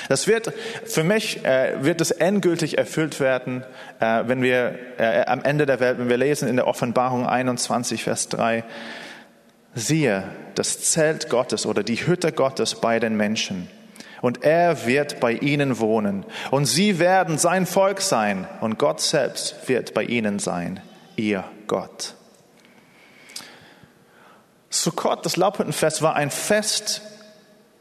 Das 0.08 0.26
wird 0.26 0.52
für 0.84 1.04
mich 1.04 1.42
äh, 1.44 1.82
wird 1.82 2.02
es 2.02 2.10
endgültig 2.10 2.76
erfüllt 2.76 3.18
werden, 3.18 3.64
äh, 3.98 4.24
wenn 4.26 4.42
wir 4.42 4.78
äh, 4.98 5.24
am 5.24 5.42
Ende 5.42 5.64
der 5.64 5.80
Welt, 5.80 5.98
wenn 5.98 6.10
wir 6.10 6.18
lesen 6.18 6.48
in 6.48 6.56
der 6.56 6.66
Offenbarung 6.66 7.26
21 7.26 8.04
Vers 8.04 8.28
3, 8.28 8.62
siehe 9.74 10.24
das 10.54 10.80
Zelt 10.80 11.30
Gottes 11.30 11.64
oder 11.64 11.82
die 11.82 12.06
Hütte 12.06 12.32
Gottes 12.32 12.74
bei 12.74 13.00
den 13.00 13.16
Menschen 13.16 13.68
und 14.26 14.42
er 14.42 14.86
wird 14.86 15.20
bei 15.20 15.34
ihnen 15.34 15.78
wohnen. 15.78 16.26
Und 16.50 16.64
sie 16.64 16.98
werden 16.98 17.38
sein 17.38 17.64
Volk 17.64 18.00
sein 18.00 18.48
und 18.60 18.76
Gott 18.76 19.00
selbst 19.00 19.68
wird 19.68 19.94
bei 19.94 20.02
ihnen 20.02 20.40
sein, 20.40 20.80
ihr 21.14 21.44
Gott. 21.68 22.16
Sukkot, 24.68 25.24
das 25.24 25.36
Laubhüttenfest, 25.36 26.02
war 26.02 26.16
ein 26.16 26.32
Fest, 26.32 27.02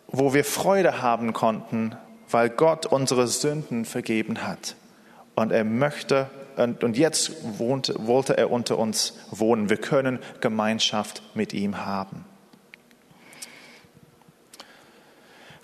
wo 0.05 0.35
wir 0.35 0.45
Freude 0.45 1.01
haben 1.01 1.33
konnten, 1.33 1.95
weil 2.29 2.49
Gott 2.49 2.85
unsere 2.85 3.25
Sünden 3.25 3.83
vergeben 3.83 4.45
hat. 4.45 4.75
Und 5.33 5.51
er 5.51 5.63
möchte, 5.63 6.29
und 6.57 6.95
jetzt 6.95 7.57
wohnt, 7.57 7.91
wollte 7.97 8.37
er 8.37 8.51
unter 8.51 8.77
uns 8.77 9.17
wohnen. 9.31 9.71
Wir 9.71 9.77
können 9.77 10.19
Gemeinschaft 10.41 11.23
mit 11.33 11.55
ihm 11.55 11.87
haben. 11.87 12.23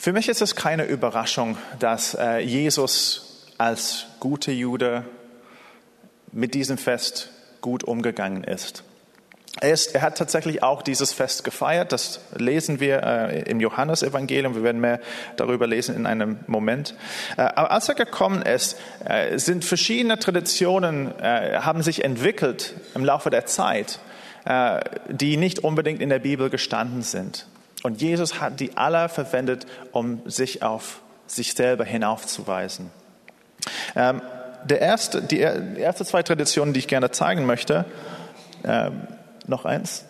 Für 0.02 0.14
mich 0.14 0.30
ist 0.30 0.42
es 0.42 0.56
keine 0.56 0.86
Überraschung, 0.86 1.60
dass 1.78 2.16
äh, 2.16 2.40
Jesus 2.40 3.46
als 3.60 4.08
guter 4.20 4.52
Jude 4.52 5.06
mit 6.32 6.56
diesem 6.56 6.80
Fest 6.80 7.30
gut 7.62 7.84
umgegangen 7.84 8.44
ist. 8.44 8.84
Er, 9.60 9.74
ist, 9.74 9.94
er, 9.94 10.02
hat 10.02 10.18
tatsächlich 10.18 10.64
auch 10.64 10.82
dieses 10.82 11.14
Fest 11.14 11.44
gefeiert. 11.44 11.92
Das 11.92 12.20
lesen 12.36 12.80
wir 12.80 13.04
äh, 13.04 13.42
im 13.44 13.60
Johannesevangelium. 13.60 14.56
Wir 14.56 14.64
werden 14.64 14.82
mehr 14.82 15.02
darüber 15.36 15.68
lesen 15.68 15.96
in 15.96 16.08
einem 16.08 16.40
Moment. 16.48 16.96
Äh, 17.38 17.44
aber 17.44 17.70
als 17.70 17.88
er 17.88 17.94
gekommen 17.94 18.42
ist, 18.42 18.80
äh, 19.06 19.38
sind 19.38 19.64
verschiedene 19.64 20.18
Traditionen 20.18 21.12
äh, 21.20 21.60
haben 21.60 21.84
sich 21.84 22.04
entwickelt 22.04 22.74
im 22.96 23.06
Laufe 23.06 23.30
der 23.30 23.46
Zeit, 23.46 24.00
äh, 24.46 24.80
die 25.10 25.38
nicht 25.38 25.60
unbedingt 25.60 26.02
in 26.02 26.10
der 26.10 26.18
Bibel 26.18 26.50
gestanden 26.50 27.04
sind. 27.04 27.46
Und 27.84 28.02
Jesus 28.02 28.40
hat 28.40 28.60
die 28.60 28.78
alle 28.78 29.10
verwendet, 29.10 29.66
um 29.92 30.22
sich 30.26 30.64
auf 30.64 31.02
sich 31.28 31.54
selber 31.54 31.86
hinaufzuweisen. 31.86 32.92
Ähm, 33.96 34.22
der 34.64 34.82
erste, 34.82 35.22
die, 35.22 35.38
die 35.38 35.82
erste 35.82 36.06
zwei 36.06 36.24
Traditionen, 36.24 36.74
die 36.74 36.80
ich 36.80 36.88
gerne 36.88 37.12
zeigen 37.12 37.46
möchte. 37.46 37.86
Ähm, 38.64 39.08
noch 39.48 39.66
eins? 39.66 40.06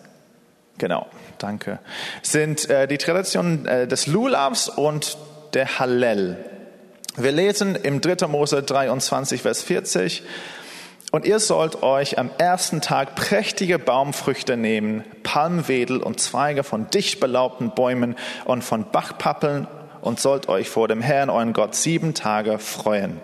Genau, 0.78 1.06
danke. 1.38 1.78
Sind 2.22 2.68
äh, 2.68 2.86
die 2.86 2.98
Traditionen 2.98 3.66
äh, 3.66 3.86
des 3.86 4.06
Lulabs 4.06 4.68
und 4.68 5.16
der 5.54 5.78
Hallel. 5.78 6.36
Wir 7.16 7.32
lesen 7.32 7.76
im 7.76 8.00
3. 8.00 8.26
Mose 8.26 8.62
23, 8.62 9.42
Vers 9.42 9.62
40. 9.62 10.22
Und 11.12 11.26
ihr 11.26 11.40
sollt 11.40 11.82
euch 11.82 12.18
am 12.18 12.30
ersten 12.38 12.80
Tag 12.80 13.16
prächtige 13.16 13.78
Baumfrüchte 13.78 14.56
nehmen, 14.56 15.04
Palmwedel 15.22 16.02
und 16.02 16.18
Zweige 16.20 16.64
von 16.64 16.88
dicht 16.88 17.20
belaubten 17.20 17.74
Bäumen 17.74 18.16
und 18.46 18.64
von 18.64 18.90
Bachpappeln 18.90 19.68
und 20.00 20.20
sollt 20.20 20.48
euch 20.48 20.70
vor 20.70 20.88
dem 20.88 21.02
Herrn, 21.02 21.28
euren 21.28 21.52
Gott, 21.52 21.74
sieben 21.74 22.14
Tage 22.14 22.58
freuen. 22.58 23.20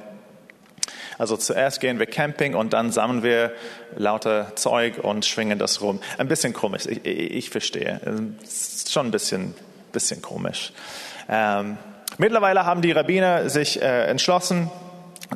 Also 1.17 1.39
zuerst 1.39 1.81
gehen 1.81 1.99
wir 1.99 2.05
Camping 2.05 2.55
und 2.55 2.75
dann 2.75 2.93
sammeln 2.93 3.23
wir 3.23 3.53
lauter 3.97 4.55
Zeug 4.55 4.99
und 5.03 5.25
schwingen 5.25 5.59
das 5.59 5.81
rum. 5.81 5.99
Ein 6.19 6.29
bisschen 6.29 6.53
komisch, 6.53 6.85
ich, 6.85 7.07
ich, 7.07 7.49
verstehe. 7.49 8.03
Schon 8.87 9.07
ein 9.07 9.11
bisschen, 9.11 9.55
bisschen 9.93 10.21
komisch. 10.21 10.75
Ähm, 11.27 11.79
mittlerweile 12.19 12.67
haben 12.67 12.83
die 12.83 12.93
Rabbiner 12.93 13.49
sich 13.49 13.81
äh, 13.81 14.05
entschlossen, 14.05 14.71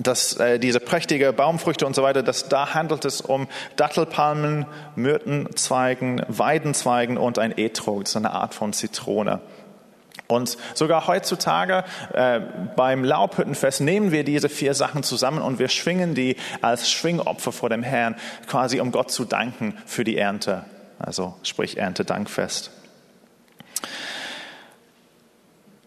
dass 0.00 0.36
äh, 0.36 0.58
diese 0.58 0.80
prächtige 0.80 1.32
Baumfrüchte 1.32 1.86
und 1.86 1.94
so 1.94 2.02
weiter, 2.02 2.22
dass 2.22 2.48
da 2.48 2.74
handelt 2.74 3.04
es 3.04 3.20
um 3.20 3.48
Dattelpalmen, 3.76 4.66
Myrtenzweigen, 4.96 6.22
Weidenzweigen 6.28 7.18
und 7.18 7.38
ein 7.38 7.56
Etrog, 7.56 8.04
ist 8.04 8.16
eine 8.16 8.32
Art 8.32 8.54
von 8.54 8.72
Zitrone. 8.72 9.40
Und 10.28 10.56
sogar 10.74 11.06
heutzutage 11.08 11.84
äh, 12.14 12.40
beim 12.74 13.04
Laubhüttenfest 13.04 13.82
nehmen 13.82 14.12
wir 14.12 14.24
diese 14.24 14.48
vier 14.48 14.72
Sachen 14.72 15.02
zusammen 15.02 15.42
und 15.42 15.58
wir 15.58 15.68
schwingen 15.68 16.14
die 16.14 16.36
als 16.62 16.90
Schwingopfer 16.90 17.52
vor 17.52 17.68
dem 17.68 17.82
Herrn, 17.82 18.16
quasi 18.46 18.80
um 18.80 18.92
Gott 18.92 19.10
zu 19.10 19.24
danken 19.24 19.76
für 19.84 20.04
die 20.04 20.16
Ernte. 20.16 20.64
Also 20.98 21.36
sprich 21.42 21.76
Erntedankfest. 21.76 22.70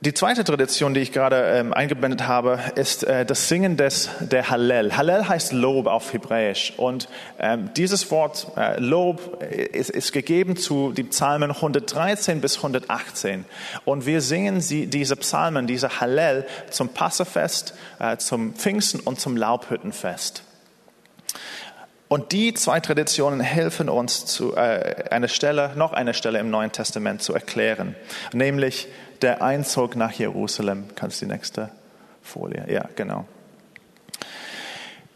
Die 0.05 0.13
zweite 0.13 0.43
Tradition, 0.43 0.93
die 0.93 0.99
ich 0.99 1.11
gerade 1.11 1.37
ähm, 1.47 1.73
eingeblendet 1.73 2.27
habe, 2.27 2.59
ist 2.75 3.03
äh, 3.05 3.25
das 3.25 3.49
Singen 3.49 3.75
des, 3.75 4.11
der 4.19 4.51
Hallel. 4.51 4.95
Hallel 4.95 5.27
heißt 5.27 5.51
Lob 5.51 5.87
auf 5.87 6.13
Hebräisch. 6.13 6.73
Und 6.77 7.09
ähm, 7.39 7.71
dieses 7.75 8.11
Wort 8.11 8.51
äh, 8.55 8.79
Lob 8.79 9.41
ist, 9.41 9.89
ist 9.89 10.11
gegeben 10.11 10.57
zu 10.57 10.91
den 10.91 11.09
Psalmen 11.09 11.49
113 11.49 12.39
bis 12.39 12.57
118. 12.57 13.45
Und 13.83 14.05
wir 14.05 14.21
singen 14.21 14.61
sie, 14.61 14.85
diese 14.85 15.15
Psalmen, 15.15 15.65
diese 15.65 15.99
Hallel 15.99 16.45
zum 16.69 16.89
Passafest, 16.89 17.73
äh, 17.97 18.17
zum 18.17 18.53
Pfingsten 18.53 18.99
und 18.99 19.19
zum 19.19 19.35
Laubhüttenfest. 19.35 20.43
Und 22.07 22.31
die 22.31 22.53
zwei 22.53 22.79
Traditionen 22.79 23.39
helfen 23.39 23.89
uns, 23.89 24.27
zu, 24.27 24.55
äh, 24.55 25.05
eine 25.09 25.29
Stelle, 25.29 25.71
noch 25.75 25.93
eine 25.93 26.13
Stelle 26.13 26.37
im 26.37 26.51
Neuen 26.51 26.71
Testament 26.71 27.23
zu 27.23 27.33
erklären, 27.33 27.95
nämlich 28.31 28.87
der 29.23 29.41
Einzug 29.41 29.95
nach 29.95 30.11
Jerusalem. 30.11 30.85
Kannst 30.95 31.21
du 31.21 31.25
die 31.25 31.31
nächste 31.31 31.69
Folie? 32.21 32.65
Ja, 32.69 32.89
genau. 32.95 33.25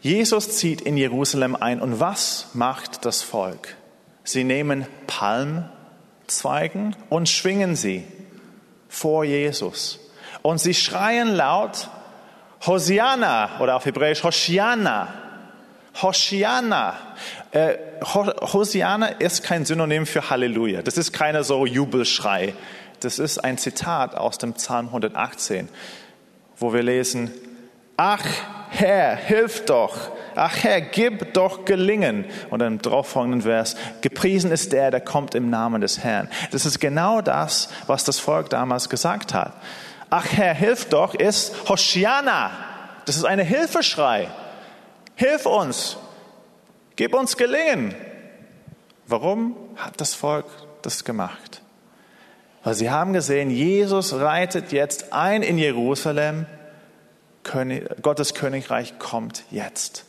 Jesus 0.00 0.56
zieht 0.56 0.80
in 0.80 0.96
Jerusalem 0.96 1.54
ein 1.56 1.80
und 1.80 2.00
was 2.00 2.48
macht 2.54 3.04
das 3.04 3.22
Volk? 3.22 3.76
Sie 4.24 4.44
nehmen 4.44 4.86
Palmzweigen 5.06 6.96
und 7.10 7.28
schwingen 7.28 7.76
sie 7.76 8.04
vor 8.88 9.24
Jesus. 9.24 10.00
Und 10.42 10.58
sie 10.58 10.74
schreien 10.74 11.28
laut, 11.28 11.90
Hosiana 12.66 13.60
oder 13.60 13.76
auf 13.76 13.84
Hebräisch 13.84 14.22
Hoshiana. 14.22 15.08
Hoshiana. 16.00 16.94
Äh, 17.50 17.76
Hosiana 18.04 19.06
ist 19.06 19.42
kein 19.42 19.64
Synonym 19.64 20.06
für 20.06 20.30
Halleluja. 20.30 20.82
Das 20.82 20.96
ist 20.96 21.12
keine 21.12 21.44
so 21.44 21.66
Jubelschrei. 21.66 22.54
Das 23.00 23.18
ist 23.18 23.38
ein 23.38 23.58
Zitat 23.58 24.14
aus 24.14 24.38
dem 24.38 24.54
Psalm 24.54 24.86
118, 24.86 25.68
wo 26.58 26.72
wir 26.72 26.82
lesen, 26.82 27.30
Ach 27.96 28.24
Herr, 28.70 29.14
hilf 29.16 29.66
doch. 29.66 30.12
Ach 30.34 30.62
Herr, 30.62 30.80
gib 30.80 31.34
doch 31.34 31.66
gelingen. 31.66 32.24
Und 32.48 32.62
im 32.62 32.80
darauffolgenden 32.80 33.42
Vers, 33.42 33.76
gepriesen 34.00 34.50
ist 34.52 34.72
der, 34.72 34.90
der 34.90 35.02
kommt 35.02 35.34
im 35.34 35.50
Namen 35.50 35.82
des 35.82 35.98
Herrn. 35.98 36.28
Das 36.50 36.64
ist 36.64 36.80
genau 36.80 37.20
das, 37.20 37.68
was 37.86 38.04
das 38.04 38.18
Volk 38.18 38.48
damals 38.48 38.88
gesagt 38.88 39.34
hat. 39.34 39.52
Ach 40.08 40.26
Herr, 40.32 40.54
hilf 40.54 40.86
doch 40.86 41.14
ist 41.14 41.68
Hoshiana. 41.68 42.52
Das 43.04 43.16
ist 43.16 43.24
eine 43.24 43.42
Hilfeschrei. 43.42 44.28
Hilf 45.14 45.44
uns. 45.44 45.98
Gib 46.96 47.14
uns 47.14 47.36
gelingen. 47.36 47.94
Warum 49.06 49.56
hat 49.76 50.00
das 50.00 50.14
Volk 50.14 50.46
das 50.80 51.04
gemacht? 51.04 51.60
Weil 52.62 52.74
sie 52.74 52.90
haben 52.90 53.12
gesehen, 53.12 53.50
Jesus 53.50 54.12
reitet 54.12 54.72
jetzt 54.72 55.12
ein 55.12 55.42
in 55.42 55.58
Jerusalem. 55.58 56.46
Gottes 58.02 58.34
Königreich 58.34 58.98
kommt 58.98 59.44
jetzt. 59.50 60.04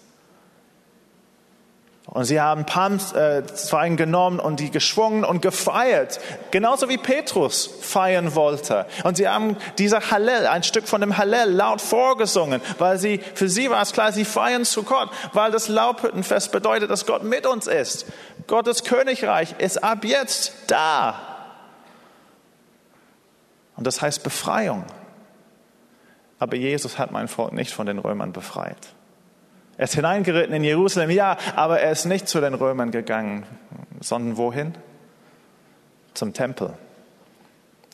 Und 2.07 2.25
sie 2.25 2.41
haben 2.41 2.65
Palmzweigen 2.65 3.95
genommen 3.95 4.39
und 4.41 4.59
die 4.59 4.69
geschwungen 4.69 5.23
und 5.23 5.41
gefeiert, 5.41 6.19
genauso 6.49 6.89
wie 6.89 6.97
Petrus 6.97 7.69
feiern 7.81 8.35
wollte. 8.35 8.85
Und 9.05 9.15
sie 9.15 9.29
haben 9.29 9.55
dieser 9.77 10.11
Hallel, 10.11 10.45
ein 10.47 10.63
Stück 10.63 10.89
von 10.89 10.99
dem 10.99 11.17
Hallel, 11.17 11.51
laut 11.51 11.79
vorgesungen, 11.79 12.59
weil 12.79 12.97
sie, 12.97 13.19
für 13.35 13.47
sie 13.47 13.69
war 13.69 13.81
es 13.81 13.93
klar, 13.93 14.11
sie 14.11 14.25
feiern 14.25 14.65
zu 14.65 14.83
Gott, 14.83 15.09
weil 15.31 15.51
das 15.51 15.69
Laubhüttenfest 15.69 16.51
bedeutet, 16.51 16.91
dass 16.91 17.05
Gott 17.05 17.23
mit 17.23 17.47
uns 17.47 17.67
ist. 17.67 18.07
Gottes 18.45 18.83
Königreich 18.83 19.55
ist 19.59 19.81
ab 19.81 20.03
jetzt 20.03 20.53
da. 20.67 21.30
Und 23.81 23.85
das 23.85 23.99
heißt 23.99 24.21
Befreiung. 24.21 24.83
Aber 26.37 26.55
Jesus 26.55 26.99
hat 26.99 27.09
mein 27.09 27.27
Volk 27.27 27.51
nicht 27.51 27.73
von 27.73 27.87
den 27.87 27.97
Römern 27.97 28.31
befreit. 28.31 28.77
Er 29.75 29.85
ist 29.85 29.95
hineingeritten 29.95 30.53
in 30.53 30.63
Jerusalem, 30.63 31.09
ja, 31.09 31.35
aber 31.55 31.79
er 31.79 31.89
ist 31.91 32.05
nicht 32.05 32.27
zu 32.27 32.41
den 32.41 32.53
Römern 32.53 32.91
gegangen, 32.91 33.43
sondern 33.99 34.37
wohin? 34.37 34.75
Zum 36.13 36.31
Tempel. 36.31 36.73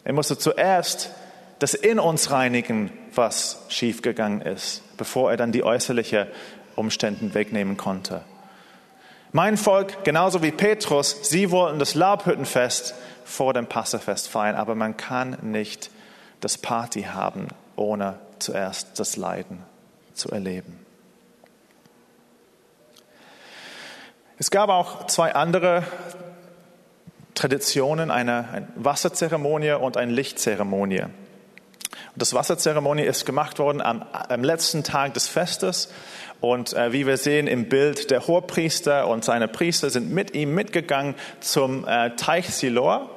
Er 0.03 0.11
musste 0.11 0.37
zuerst 0.37 1.11
das 1.59 1.73
in 1.73 1.99
uns 1.99 2.31
reinigen, 2.31 2.91
was 3.15 3.63
schiefgegangen 3.69 4.41
ist, 4.41 4.81
bevor 4.97 5.31
er 5.31 5.37
dann 5.37 5.53
die 5.53 5.63
äußerlichen 5.63 6.27
Umstände 6.75 7.33
wegnehmen 7.33 7.77
konnte. 7.77 8.25
Mein 9.31 9.55
Volk, 9.55 10.03
genauso 10.03 10.43
wie 10.43 10.51
Petrus, 10.51 11.29
sie 11.29 11.49
wollten 11.49 11.79
das 11.79 11.95
Laubhüttenfest 11.95 12.93
vor 13.27 13.53
dem 13.53 13.67
Passafest 13.67 14.29
feiern, 14.29 14.55
aber 14.55 14.73
man 14.73 14.95
kann 14.95 15.37
nicht 15.41 15.91
das 16.39 16.57
Party 16.57 17.03
haben, 17.03 17.49
ohne 17.75 18.19
zuerst 18.39 18.99
das 18.99 19.17
Leiden 19.17 19.63
zu 20.13 20.29
erleben. 20.29 20.79
Es 24.39 24.49
gab 24.49 24.69
auch 24.69 25.07
zwei 25.07 25.35
andere 25.35 25.83
Traditionen, 27.35 28.11
eine, 28.11 28.67
Wasserzeremonie 28.75 29.73
und 29.73 29.97
eine 29.97 30.11
Lichtzeremonie. 30.11 31.03
Das 32.15 32.33
Wasserzeremonie 32.33 33.03
ist 33.03 33.25
gemacht 33.25 33.59
worden 33.59 33.81
am, 33.81 34.03
am 34.11 34.43
letzten 34.43 34.83
Tag 34.83 35.13
des 35.15 35.27
Festes. 35.27 35.91
Und 36.39 36.73
äh, 36.73 36.93
wie 36.93 37.05
wir 37.05 37.17
sehen 37.17 37.47
im 37.47 37.67
Bild, 37.67 38.09
der 38.09 38.25
Hohepriester 38.27 39.07
und 39.07 39.25
seine 39.25 39.47
Priester 39.47 39.89
sind 39.89 40.11
mit 40.11 40.33
ihm 40.33 40.53
mitgegangen 40.55 41.15
zum 41.39 41.87
äh, 41.87 42.15
Teich 42.15 42.49
Silor 42.49 43.09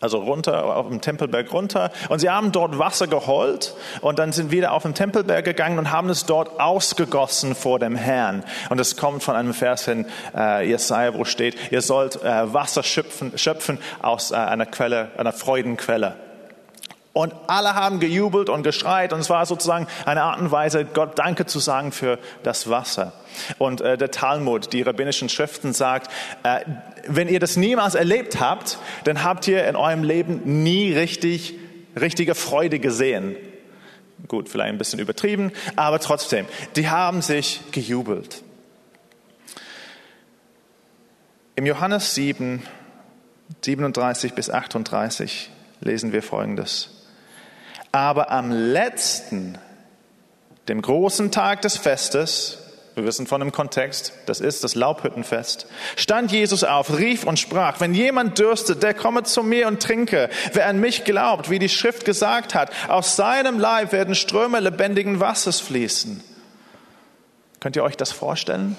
also 0.00 0.18
runter, 0.18 0.76
auf 0.76 0.88
dem 0.88 1.00
Tempelberg 1.00 1.52
runter. 1.52 1.90
Und 2.08 2.20
sie 2.20 2.30
haben 2.30 2.52
dort 2.52 2.78
Wasser 2.78 3.06
geholt 3.06 3.74
und 4.00 4.18
dann 4.18 4.32
sind 4.32 4.50
wieder 4.50 4.72
auf 4.72 4.82
den 4.82 4.94
Tempelberg 4.94 5.44
gegangen 5.44 5.78
und 5.78 5.90
haben 5.90 6.08
es 6.10 6.26
dort 6.26 6.60
ausgegossen 6.60 7.54
vor 7.54 7.78
dem 7.78 7.96
Herrn. 7.96 8.44
Und 8.70 8.80
es 8.80 8.96
kommt 8.96 9.22
von 9.22 9.34
einem 9.34 9.54
Vers 9.54 9.88
in 9.88 10.06
äh, 10.36 10.68
Jesaja, 10.68 11.14
wo 11.14 11.24
steht, 11.24 11.72
ihr 11.72 11.82
sollt 11.82 12.22
äh, 12.22 12.52
Wasser 12.52 12.82
schöpfen, 12.82 13.36
schöpfen 13.36 13.78
aus 14.00 14.30
äh, 14.30 14.36
einer 14.36 14.66
Quelle, 14.66 15.10
einer 15.16 15.32
Freudenquelle. 15.32 16.27
Und 17.18 17.34
alle 17.48 17.74
haben 17.74 17.98
gejubelt 17.98 18.48
und 18.48 18.62
geschreit 18.62 19.12
und 19.12 19.18
es 19.18 19.28
war 19.28 19.44
sozusagen 19.44 19.88
eine 20.04 20.22
Art 20.22 20.38
und 20.38 20.52
Weise, 20.52 20.84
Gott 20.84 21.18
Danke 21.18 21.46
zu 21.46 21.58
sagen 21.58 21.90
für 21.90 22.20
das 22.44 22.70
Wasser. 22.70 23.12
Und 23.58 23.80
äh, 23.80 23.98
der 23.98 24.12
Talmud, 24.12 24.72
die 24.72 24.82
rabbinischen 24.82 25.28
Schriften 25.28 25.72
sagt, 25.72 26.12
äh, 26.44 26.60
wenn 27.08 27.26
ihr 27.26 27.40
das 27.40 27.56
niemals 27.56 27.96
erlebt 27.96 28.38
habt, 28.38 28.78
dann 29.02 29.24
habt 29.24 29.48
ihr 29.48 29.66
in 29.66 29.74
eurem 29.74 30.04
Leben 30.04 30.62
nie 30.62 30.92
richtig, 30.92 31.58
richtige 32.00 32.36
Freude 32.36 32.78
gesehen. 32.78 33.34
Gut, 34.28 34.48
vielleicht 34.48 34.68
ein 34.68 34.78
bisschen 34.78 35.00
übertrieben, 35.00 35.50
aber 35.74 35.98
trotzdem, 35.98 36.46
die 36.76 36.88
haben 36.88 37.20
sich 37.20 37.62
gejubelt. 37.72 38.44
Im 41.56 41.66
Johannes 41.66 42.14
7, 42.14 42.62
37 43.64 44.34
bis 44.34 44.50
38 44.50 45.50
lesen 45.80 46.12
wir 46.12 46.22
Folgendes. 46.22 46.94
Aber 47.92 48.30
am 48.30 48.50
letzten, 48.50 49.58
dem 50.68 50.82
großen 50.82 51.30
Tag 51.30 51.62
des 51.62 51.76
Festes, 51.76 52.58
wir 52.94 53.04
wissen 53.04 53.26
von 53.26 53.40
dem 53.40 53.52
Kontext, 53.52 54.12
das 54.26 54.40
ist 54.40 54.64
das 54.64 54.74
Laubhüttenfest, 54.74 55.66
stand 55.96 56.32
Jesus 56.32 56.64
auf, 56.64 56.98
rief 56.98 57.24
und 57.24 57.38
sprach, 57.38 57.80
wenn 57.80 57.94
jemand 57.94 58.38
dürstet, 58.38 58.82
der 58.82 58.92
komme 58.92 59.22
zu 59.22 59.42
mir 59.42 59.68
und 59.68 59.82
trinke. 59.82 60.28
Wer 60.52 60.66
an 60.66 60.80
mich 60.80 61.04
glaubt, 61.04 61.48
wie 61.48 61.58
die 61.58 61.68
Schrift 61.68 62.04
gesagt 62.04 62.54
hat, 62.54 62.70
aus 62.88 63.16
seinem 63.16 63.58
Leib 63.58 63.92
werden 63.92 64.14
Ströme 64.14 64.60
lebendigen 64.60 65.20
Wassers 65.20 65.60
fließen. 65.60 66.22
Könnt 67.60 67.76
ihr 67.76 67.84
euch 67.84 67.96
das 67.96 68.12
vorstellen? 68.12 68.76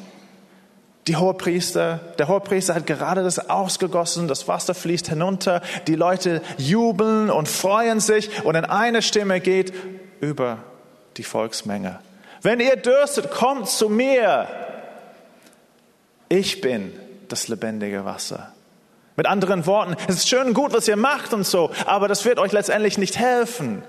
Die 1.09 1.17
Hohepriester, 1.17 1.99
der 2.19 2.27
Hohepriester 2.27 2.75
hat 2.75 2.85
gerade 2.85 3.23
das 3.23 3.49
ausgegossen, 3.49 4.27
das 4.27 4.47
Wasser 4.47 4.75
fließt 4.75 5.07
hinunter, 5.07 5.63
die 5.87 5.95
Leute 5.95 6.43
jubeln 6.59 7.31
und 7.31 7.49
freuen 7.49 7.99
sich 7.99 8.45
und 8.45 8.53
in 8.53 8.63
eine 8.63 9.01
Stimme 9.01 9.39
geht 9.39 9.73
über 10.19 10.59
die 11.17 11.23
Volksmenge. 11.23 11.99
Wenn 12.43 12.59
ihr 12.59 12.75
dürstet, 12.75 13.31
kommt 13.31 13.67
zu 13.67 13.89
mir. 13.89 14.47
Ich 16.29 16.61
bin 16.61 16.93
das 17.27 17.47
lebendige 17.47 18.05
Wasser. 18.05 18.53
Mit 19.15 19.25
anderen 19.25 19.65
Worten, 19.65 19.95
es 20.07 20.17
ist 20.17 20.29
schön 20.29 20.49
und 20.49 20.53
gut, 20.53 20.73
was 20.73 20.87
ihr 20.87 20.95
macht 20.95 21.33
und 21.33 21.43
so, 21.43 21.71
aber 21.87 22.07
das 22.07 22.23
wird 22.23 22.37
euch 22.37 22.51
letztendlich 22.51 22.99
nicht 22.99 23.17
helfen. 23.17 23.81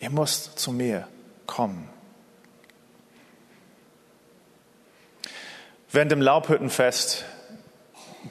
Ihr 0.00 0.10
müsst 0.10 0.58
zu 0.58 0.72
mir 0.72 1.06
kommen. 1.46 1.89
Während 5.92 6.12
dem 6.12 6.22
Laubhüttenfest 6.22 7.24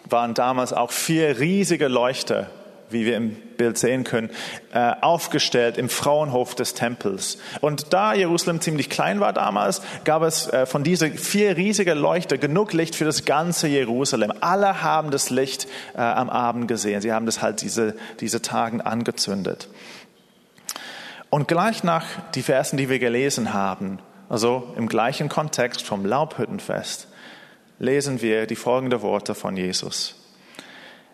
waren 0.10 0.34
damals 0.34 0.72
auch 0.72 0.91
vier 0.91 1.39
riesige 1.39 1.89
Leuchter, 1.89 2.50
wie 2.89 3.06
wir 3.06 3.17
im 3.17 3.36
Bild 3.58 3.78
sehen 3.78 4.06
können, 4.06 4.30
äh, 4.74 4.93
aufgestellt 5.02 5.78
im 5.78 5.89
Frauenhof 5.89 6.56
des 6.56 6.74
Tempels. 6.74 7.38
Und 7.60 7.91
da 7.91 8.13
Jerusalem 8.13 8.62
ziemlich 8.62 8.89
klein 8.89 9.19
war 9.19 9.34
damals, 9.34 9.82
gab 10.06 10.24
es 10.24 10.48
äh, 10.48 10.65
von 10.65 10.86
diesen 10.86 11.17
vier 11.17 11.58
riesigen 11.58 11.98
Leuchter 11.98 12.38
genug 12.38 12.72
Licht 12.72 12.95
für 12.95 13.04
das 13.04 13.26
ganze 13.26 13.67
Jerusalem. 13.67 14.32
Alle 14.39 14.82
haben 14.82 15.12
das 15.12 15.30
Licht 15.30 15.67
äh, 15.95 16.00
am 16.00 16.30
Abend 16.30 16.69
gesehen. 16.69 17.02
Sie 17.02 17.12
haben 17.12 17.26
das 17.26 17.41
halt 17.41 17.62
diese, 17.62 17.93
diese 18.22 18.41
Tagen 18.41 18.80
angezündet. 18.80 19.67
Und 21.30 21.50
gleich 21.50 21.84
nach 21.84 22.06
die 22.36 22.41
Versen, 22.41 22.78
die 22.78 22.88
wir 22.88 23.00
gelesen 23.00 23.54
haben, 23.54 24.00
also 24.30 24.74
im 24.78 24.88
gleichen 24.88 25.28
Kontext 25.28 25.86
vom 25.86 26.06
Laubhüttenfest, 26.06 27.10
lesen 27.80 28.22
wir 28.22 28.46
die 28.46 28.56
folgenden 28.56 29.02
Worte 29.02 29.34
von 29.34 29.58
Jesus. 29.58 30.15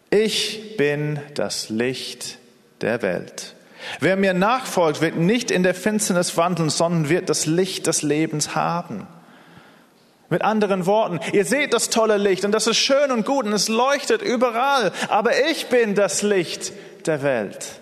Ich 0.09 0.77
bin 0.77 1.19
das 1.35 1.69
Licht 1.69 2.39
der 2.81 3.01
Welt. 3.01 3.55
Wer 3.99 4.15
mir 4.15 4.33
nachfolgt, 4.33 5.01
wird 5.01 5.15
nicht 5.15 5.51
in 5.51 5.63
der 5.63 5.75
Finsternis 5.75 6.37
wandeln, 6.37 6.69
sondern 6.69 7.09
wird 7.09 7.29
das 7.29 7.45
Licht 7.45 7.87
des 7.87 8.01
Lebens 8.01 8.55
haben. 8.55 9.07
Mit 10.29 10.41
anderen 10.41 10.87
Worten, 10.87 11.19
ihr 11.33 11.45
seht 11.45 11.73
das 11.73 11.89
tolle 11.91 12.17
Licht 12.17 12.45
und 12.45 12.51
das 12.51 12.65
ist 12.65 12.77
schön 12.77 13.11
und 13.11 13.25
gut 13.25 13.45
und 13.45 13.53
es 13.53 13.67
leuchtet 13.67 14.23
überall, 14.23 14.91
aber 15.07 15.31
ich 15.49 15.67
bin 15.67 15.93
das 15.93 16.23
Licht 16.23 16.73
der 17.05 17.21
Welt. 17.21 17.79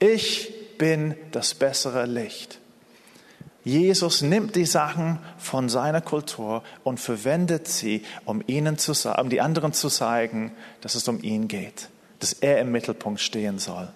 Ich 0.00 0.52
bin 0.76 1.14
das 1.30 1.54
bessere 1.54 2.04
Licht. 2.04 2.58
Jesus 3.66 4.22
nimmt 4.22 4.54
die 4.54 4.64
Sachen 4.64 5.18
von 5.38 5.68
seiner 5.68 6.00
Kultur 6.00 6.62
und 6.84 7.00
verwendet 7.00 7.66
sie, 7.66 8.04
um 8.24 8.40
ihnen 8.46 8.78
zu 8.78 8.92
um 9.18 9.28
die 9.28 9.40
anderen 9.40 9.72
zu 9.72 9.88
zeigen, 9.88 10.52
dass 10.82 10.94
es 10.94 11.08
um 11.08 11.20
ihn 11.20 11.48
geht, 11.48 11.88
dass 12.20 12.32
er 12.32 12.60
im 12.60 12.70
Mittelpunkt 12.70 13.20
stehen 13.20 13.58
soll. 13.58 13.88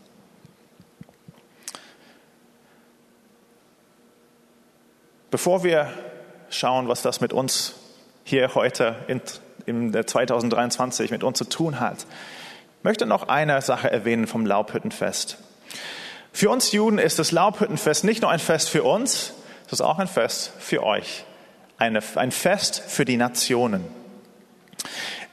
Bevor 5.31 5.63
wir 5.63 5.93
schauen, 6.49 6.89
was 6.89 7.03
das 7.03 7.21
mit 7.21 7.33
uns 7.33 7.75
hier 8.25 8.57
heute 8.57 8.97
in, 9.07 9.23
in 9.67 9.93
2023 10.05 11.13
mit 11.13 11.23
uns 11.23 11.39
zu 11.39 11.45
tun 11.45 11.79
hat, 11.79 12.07
möchte 12.83 13.07
noch 13.07 13.29
eine 13.29 13.63
Sache 13.63 13.89
erwähnen 13.89 14.27
vom 14.27 14.47
Laubhüttenfest. 14.47 15.39
Für 16.33 16.51
uns 16.51 16.73
Juden 16.73 16.99
ist 16.99 17.21
das 17.21 17.31
Laubhüttenfest 17.31 18.03
nicht 18.03 18.23
nur 18.23 18.33
ein 18.33 18.41
Fest 18.41 18.69
für 18.69 18.83
uns, 18.83 19.35
das 19.71 19.79
ist 19.79 19.87
auch 19.87 20.01
ein 20.01 20.09
Fest 20.09 20.51
für 20.59 20.83
euch, 20.83 21.25
eine, 21.79 22.01
ein 22.17 22.33
Fest 22.33 22.83
für 22.85 23.05
die 23.05 23.17
Nationen. 23.17 23.85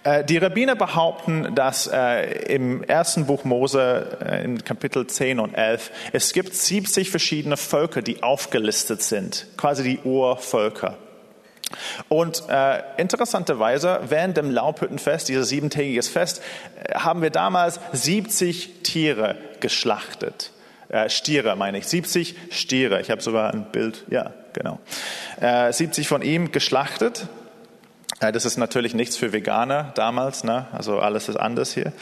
Äh, 0.03 0.23
die 0.23 0.37
Rabbiner 0.37 0.75
behaupten, 0.75 1.55
dass 1.55 1.87
äh, 1.87 2.53
im 2.53 2.83
ersten 2.83 3.25
Buch 3.25 3.45
Mose 3.45 4.19
äh, 4.23 4.43
in 4.43 4.63
Kapitel 4.63 5.07
10 5.07 5.39
und 5.39 5.55
11 5.55 5.89
es 6.13 6.33
gibt 6.33 6.53
70 6.53 7.09
verschiedene 7.09 7.57
Völker, 7.57 8.03
die 8.03 8.21
aufgelistet 8.21 9.01
sind, 9.01 9.47
quasi 9.57 9.81
die 9.81 9.99
Urvölker. 10.07 10.99
Und 12.07 12.43
äh, 12.47 12.83
interessanterweise, 12.97 14.01
während 14.07 14.37
dem 14.37 14.51
Laubhüttenfest, 14.51 15.29
dieses 15.29 15.49
siebentägiges 15.49 16.07
Fest, 16.09 16.43
haben 16.93 17.23
wir 17.23 17.31
damals 17.31 17.79
70 17.91 18.83
Tiere 18.83 19.35
geschlachtet 19.61 20.51
äh, 20.89 21.09
Stiere, 21.09 21.55
meine 21.55 21.77
ich, 21.77 21.87
70 21.87 22.35
Stiere. 22.51 23.01
Ich 23.01 23.11
habe 23.11 23.21
sogar 23.21 23.53
ein 23.53 23.71
Bild, 23.71 24.05
ja, 24.09 24.33
genau. 24.53 24.79
Äh, 25.39 25.71
70 25.73 26.07
von 26.07 26.21
ihm 26.21 26.51
geschlachtet. 26.51 27.27
Äh, 28.19 28.31
das 28.31 28.45
ist 28.45 28.57
natürlich 28.57 28.93
nichts 28.93 29.17
für 29.17 29.33
Veganer 29.33 29.91
damals, 29.95 30.43
ne? 30.43 30.67
also 30.71 30.99
alles 30.99 31.29
ist 31.29 31.37
anders 31.37 31.73
hier. 31.73 31.93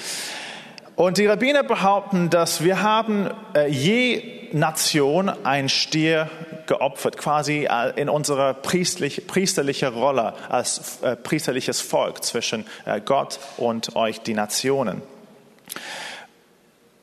Und 0.96 1.18
die 1.18 1.26
Rabbiner 1.26 1.64
behaupten, 1.64 2.30
dass 2.30 2.64
wir 2.64 2.82
haben 2.82 3.30
äh, 3.54 3.68
je 3.68 4.48
Nation 4.54 5.30
ein 5.44 5.68
Stier 5.68 6.30
geopfert, 6.68 7.18
quasi 7.18 7.68
äh, 7.70 8.00
in 8.00 8.08
unserer 8.08 8.54
priestlich, 8.54 9.28
priesterlichen 9.28 9.90
Rolle 9.90 10.34
als 10.48 11.00
äh, 11.02 11.18
priesterliches 11.18 11.82
Volk 11.82 12.24
zwischen 12.24 12.66
Gott 13.04 13.40
und 13.58 13.96
euch, 13.96 14.22
die 14.22 14.34
Nationen. 14.34 15.02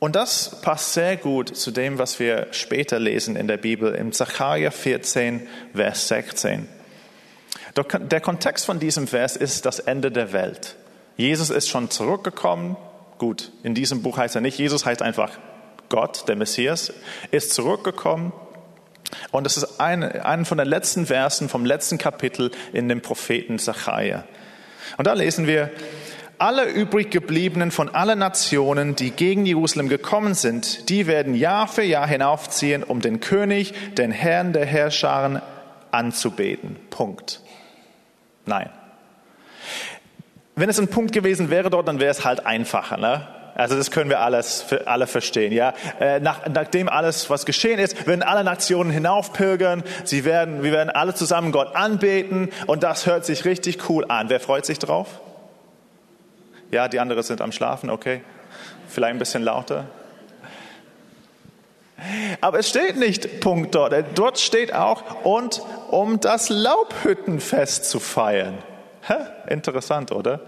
Und 0.03 0.17
das 0.17 0.59
passt 0.59 0.91
sehr 0.91 1.15
gut 1.15 1.55
zu 1.55 1.71
dem, 1.71 1.97
was 1.97 2.19
wir 2.19 2.47
später 2.51 2.99
lesen 2.99 3.37
in 3.37 3.47
der 3.47 3.55
Bibel, 3.55 3.95
im 3.95 4.11
Zachariah 4.11 4.69
14, 4.69 5.47
Vers 5.73 6.09
16. 6.09 6.67
Der 8.11 8.19
Kontext 8.19 8.65
von 8.65 8.79
diesem 8.79 9.07
Vers 9.07 9.37
ist 9.37 9.65
das 9.65 9.79
Ende 9.79 10.11
der 10.11 10.33
Welt. 10.33 10.75
Jesus 11.15 11.49
ist 11.49 11.69
schon 11.69 11.89
zurückgekommen. 11.89 12.75
Gut, 13.17 13.53
in 13.63 13.75
diesem 13.75 14.01
Buch 14.03 14.17
heißt 14.17 14.35
er 14.35 14.41
nicht 14.41 14.59
Jesus, 14.59 14.85
heißt 14.85 15.01
einfach 15.01 15.39
Gott, 15.87 16.27
der 16.27 16.35
Messias, 16.35 16.91
ist 17.31 17.53
zurückgekommen. 17.53 18.33
Und 19.31 19.47
es 19.47 19.55
ist 19.55 19.79
ein, 19.79 20.03
ein 20.03 20.43
von 20.43 20.57
den 20.57 20.67
letzten 20.67 21.05
Versen 21.05 21.47
vom 21.47 21.63
letzten 21.63 21.97
Kapitel 21.97 22.51
in 22.73 22.89
dem 22.89 22.99
Propheten 22.99 23.57
Zachariah. 23.57 24.25
Und 24.97 25.07
da 25.07 25.13
lesen 25.13 25.47
wir, 25.47 25.71
alle 26.43 26.65
übrig 26.65 27.09
gebliebenen 27.09 27.71
von 27.71 27.87
allen 27.95 28.19
Nationen, 28.19 28.97
die 28.97 29.11
gegen 29.11 29.45
Jerusalem 29.45 29.87
gekommen 29.87 30.33
sind, 30.33 30.89
die 30.89 31.07
werden 31.07 31.35
Jahr 31.35 31.69
für 31.69 31.83
Jahr 31.83 32.05
hinaufziehen, 32.05 32.83
um 32.83 32.99
den 32.99 33.21
König, 33.21 33.73
den 33.95 34.11
Herrn 34.11 34.51
der 34.51 34.65
Herrscharen 34.65 35.41
anzubeten. 35.91 36.75
Punkt. 36.89 37.39
Nein. 38.45 38.69
Wenn 40.57 40.67
es 40.67 40.77
ein 40.79 40.89
Punkt 40.89 41.13
gewesen 41.13 41.49
wäre 41.49 41.69
dort, 41.69 41.87
dann 41.87 42.01
wäre 42.01 42.11
es 42.11 42.25
halt 42.25 42.45
einfacher. 42.45 42.97
Ne? 42.97 43.25
Also 43.55 43.77
das 43.77 43.89
können 43.89 44.09
wir 44.09 44.19
alles 44.19 44.61
für 44.61 44.87
alle 44.87 45.07
verstehen. 45.07 45.53
Ja, 45.53 45.73
äh, 46.01 46.19
Nach, 46.19 46.41
nachdem 46.53 46.89
alles, 46.89 47.29
was 47.29 47.45
geschehen 47.45 47.79
ist, 47.79 48.05
werden 48.05 48.21
alle 48.21 48.43
Nationen 48.43 48.91
hinaufpilgern. 48.91 49.81
Sie 50.03 50.25
werden, 50.25 50.61
wir 50.61 50.73
werden 50.73 50.89
alle 50.89 51.13
zusammen 51.13 51.53
Gott 51.53 51.73
anbeten 51.73 52.49
und 52.67 52.83
das 52.83 53.05
hört 53.05 53.23
sich 53.23 53.45
richtig 53.45 53.89
cool 53.89 54.03
an. 54.09 54.27
Wer 54.27 54.41
freut 54.41 54.65
sich 54.65 54.77
drauf? 54.77 55.21
Ja, 56.73 56.87
die 56.87 56.99
anderen 56.99 57.21
sind 57.21 57.39
am 57.39 57.51
Schlafen, 57.51 57.91
okay. 57.91 58.23
Vielleicht 58.87 59.13
ein 59.13 59.19
bisschen 59.19 59.43
lauter. 59.43 59.85
Aber 62.41 62.57
es 62.57 62.67
steht 62.67 62.97
nicht 62.97 63.41
Punkt 63.41 63.75
dort. 63.75 63.93
Dort 64.15 64.39
steht 64.39 64.73
auch, 64.73 65.23
und 65.23 65.61
um 65.91 66.19
das 66.19 66.49
Laubhüttenfest 66.49 67.85
zu 67.85 67.99
feiern. 67.99 68.57
Hä? 69.03 69.13
Interessant, 69.53 70.11
oder? 70.11 70.39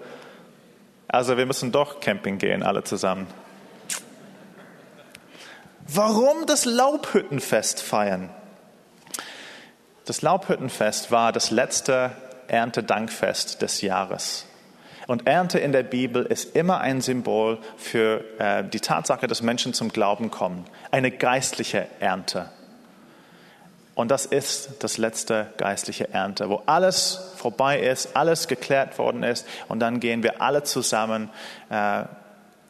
Also 1.07 1.37
wir 1.37 1.45
müssen 1.45 1.71
doch 1.71 1.99
Camping 1.99 2.39
gehen, 2.39 2.63
alle 2.63 2.83
zusammen. 2.83 3.27
Warum 5.87 6.47
das 6.47 6.65
Laubhüttenfest 6.65 7.83
feiern? 7.83 8.31
Das 10.05 10.23
Laubhüttenfest 10.23 11.11
war 11.11 11.31
das 11.31 11.51
letzte 11.51 12.13
Erntedankfest 12.47 13.61
des 13.61 13.81
Jahres. 13.81 14.47
Und 15.07 15.27
Ernte 15.27 15.59
in 15.59 15.71
der 15.71 15.83
Bibel 15.83 16.25
ist 16.25 16.55
immer 16.55 16.81
ein 16.81 17.01
Symbol 17.01 17.59
für 17.77 18.23
äh, 18.39 18.63
die 18.63 18.79
Tatsache, 18.79 19.27
dass 19.27 19.41
Menschen 19.41 19.73
zum 19.73 19.89
Glauben 19.89 20.31
kommen. 20.31 20.65
Eine 20.91 21.11
geistliche 21.11 21.87
Ernte. 21.99 22.49
Und 23.93 24.11
das 24.11 24.25
ist 24.25 24.83
das 24.83 24.97
letzte 24.97 25.47
geistliche 25.57 26.13
Ernte, 26.13 26.49
wo 26.49 26.61
alles 26.65 27.31
vorbei 27.37 27.79
ist, 27.79 28.15
alles 28.15 28.47
geklärt 28.47 28.97
worden 28.97 29.23
ist. 29.23 29.47
Und 29.69 29.79
dann 29.79 29.99
gehen 29.99 30.21
wir 30.21 30.41
alle 30.41 30.63
zusammen, 30.63 31.29
äh, 31.69 32.03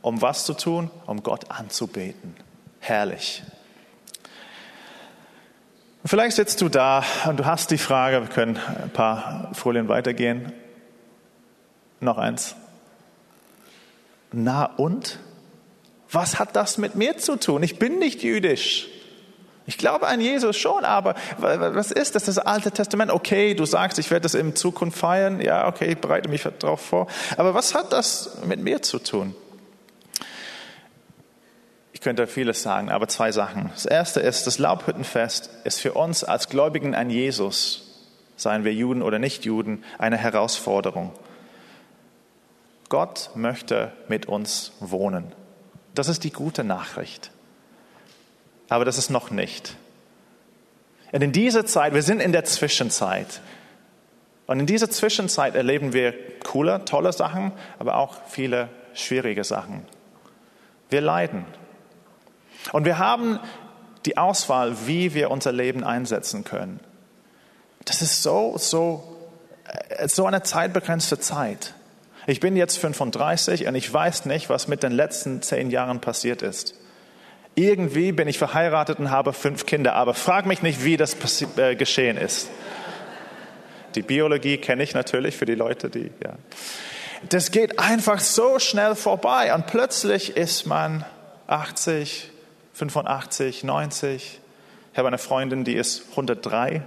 um 0.02 0.21
was 0.21 0.45
zu 0.45 0.54
tun? 0.54 0.91
Um 1.08 1.24
Gott 1.24 1.50
anzubeten. 1.50 2.36
Herrlich. 2.80 3.41
Vielleicht 6.04 6.36
sitzt 6.36 6.62
du 6.62 6.69
da 6.69 7.04
und 7.28 7.39
du 7.39 7.45
hast 7.45 7.71
die 7.71 7.80
Frage, 7.80 8.21
wir 8.21 8.28
können 8.28 8.60
ein 8.84 8.91
paar 8.91 9.50
Folien 9.54 9.88
weitergehen. 9.88 10.54
Noch 11.99 12.17
eins. 12.17 12.55
Na 14.31 14.65
und? 14.65 15.19
Was 16.12 16.39
hat 16.39 16.55
das 16.55 16.77
mit 16.77 16.95
mir 16.95 17.17
zu 17.17 17.38
tun? 17.38 17.63
Ich 17.63 17.79
bin 17.79 17.99
nicht 17.99 18.23
jüdisch. 18.23 18.88
Ich 19.67 19.77
glaube 19.77 20.08
an 20.08 20.21
Jesus 20.21 20.55
schon, 20.58 20.86
aber 20.86 21.15
was 21.39 21.91
ist 21.91 22.13
das, 22.13 22.25
das 22.25 22.38
Alte 22.38 22.71
Testament? 22.71 23.12
Okay, 23.12 23.55
du 23.55 23.65
sagst, 23.65 23.97
ich 23.97 24.12
werde 24.12 24.23
das 24.23 24.36
in 24.36 24.55
Zukunft 24.55 24.97
feiern. 24.97 25.41
Ja, 25.41 25.67
okay, 25.67 25.93
ich 25.93 25.97
bereite 25.97 26.29
mich 26.29 26.47
darauf 26.60 26.81
vor. 26.81 27.08
Aber 27.38 27.55
was 27.55 27.73
hat 27.73 27.91
das 27.91 28.38
mit 28.45 28.60
mir 28.60 28.84
zu 28.84 28.99
tun? 28.99 29.36
Ich 31.93 32.01
könnte 32.01 32.27
vieles 32.27 32.62
sagen, 32.62 32.91
aber 32.91 33.08
zwei 33.08 33.31
Sachen. 33.31 33.71
Das 33.73 33.86
erste 33.86 34.19
ist, 34.19 34.45
das 34.45 34.60
Laubhüttenfest 34.60 35.49
ist 35.63 35.81
für 35.81 35.93
uns 35.93 36.23
als 36.23 36.49
Gläubigen 36.49 36.93
an 36.93 37.10
Jesus, 37.10 38.03
seien 38.36 38.63
wir 38.63 38.73
Juden 38.73 39.01
oder 39.01 39.17
nicht 39.17 39.45
Juden, 39.45 39.84
eine 39.97 40.17
Herausforderung. 40.17 41.12
Gott 42.89 43.32
möchte 43.36 43.91
mit 44.08 44.28
uns 44.28 44.74
wohnen. 44.80 45.32
Das 45.93 46.08
ist 46.08 46.24
die 46.24 46.32
gute 46.32 46.63
Nachricht. 46.63 47.32
Aber 48.69 48.86
das 48.86 48.98
ist 48.98 49.10
noch 49.10 49.32
nicht. 49.32 49.76
Und 51.12 51.21
in 51.21 51.32
dieser 51.32 51.65
Zeit, 51.65 51.93
wir 51.93 52.02
sind 52.02 52.19
in 52.19 52.32
der 52.32 52.45
Zwischenzeit. 52.45 53.41
Und 54.48 54.60
in 54.60 54.65
dieser 54.65 54.89
Zwischenzeit 54.89 55.56
erleben 55.56 55.93
wir 55.93 56.13
coole, 56.43 56.84
tolle 56.86 57.13
Sachen, 57.13 57.52
aber 57.80 57.98
auch 57.98 58.15
viele 58.28 58.69
schwierige 58.93 59.43
Sachen. 59.43 59.86
Wir 60.89 61.02
leiden. 61.02 61.45
Und 62.71 62.86
wir 62.86 62.98
haben 62.98 63.39
die 64.06 64.17
Auswahl, 64.17 64.88
wie 64.88 65.13
wir 65.13 65.32
unser 65.32 65.52
Leben 65.52 65.84
einsetzen 65.84 66.43
können. 66.43 66.80
Das 67.86 68.02
ist 68.02 68.24
so, 68.24 68.58
so, 68.58 69.17
äh, 69.89 70.08
so 70.08 70.26
eine 70.26 70.43
zeitbegrenzte 70.43 71.19
Zeit. 71.19 71.74
Ich 72.27 72.39
bin 72.39 72.55
jetzt 72.55 72.77
35 72.77 73.67
und 73.67 73.75
ich 73.75 73.91
weiß 73.91 74.25
nicht, 74.25 74.49
was 74.49 74.67
mit 74.67 74.81
den 74.81 74.91
letzten 74.91 75.41
zehn 75.41 75.69
Jahren 75.69 76.01
passiert 76.01 76.41
ist. 76.41 76.73
Irgendwie 77.53 78.11
bin 78.11 78.27
ich 78.27 78.38
verheiratet 78.38 78.99
und 78.99 79.11
habe 79.11 79.31
fünf 79.31 79.65
Kinder, 79.65 79.93
aber 79.93 80.13
frag 80.13 80.45
mich 80.45 80.61
nicht, 80.61 80.83
wie 80.83 80.97
das 80.97 81.15
äh, 81.57 81.75
geschehen 81.75 82.17
ist. 82.17 82.49
Die 83.93 84.01
Biologie 84.01 84.57
kenne 84.57 84.83
ich 84.83 84.93
natürlich 84.93 85.38
für 85.38 85.45
die 85.45 85.55
Leute, 85.55 85.89
die, 85.89 86.11
ja. 86.23 86.33
Das 87.29 87.51
geht 87.51 87.79
einfach 87.79 88.19
so 88.19 88.59
schnell 88.59 88.95
vorbei 88.95 89.53
und 89.53 89.67
plötzlich 89.67 90.35
ist 90.35 90.65
man 90.65 91.05
80, 91.47 92.29
85, 92.73 93.63
90. 93.63 94.39
Ich 94.91 94.97
habe 94.97 95.07
eine 95.07 95.17
Freundin, 95.17 95.63
die 95.63 95.75
ist 95.75 96.09
103 96.11 96.83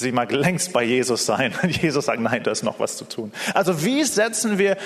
Sie 0.00 0.12
mag 0.12 0.32
längst 0.32 0.72
bei 0.72 0.82
Jesus 0.82 1.26
sein. 1.26 1.52
Jesus 1.68 2.06
sagt, 2.06 2.20
nein, 2.20 2.42
da 2.42 2.50
ist 2.50 2.62
noch 2.62 2.80
was 2.80 2.96
zu 2.96 3.04
tun. 3.04 3.32
Also 3.52 3.84
wie 3.84 4.02
setzen 4.04 4.58
wir 4.58 4.78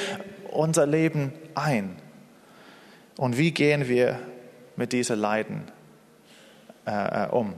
unser 0.51 0.87
Leben 0.87 1.33
ein? 1.55 1.97
Und 3.17 3.39
wie 3.39 3.53
gehen 3.53 3.89
wir 3.89 4.19
mit 4.75 4.93
diesen 4.93 5.21
Leiden 5.21 5.71
äh, 6.85 7.27
äh, 7.27 7.29
um? 7.29 7.55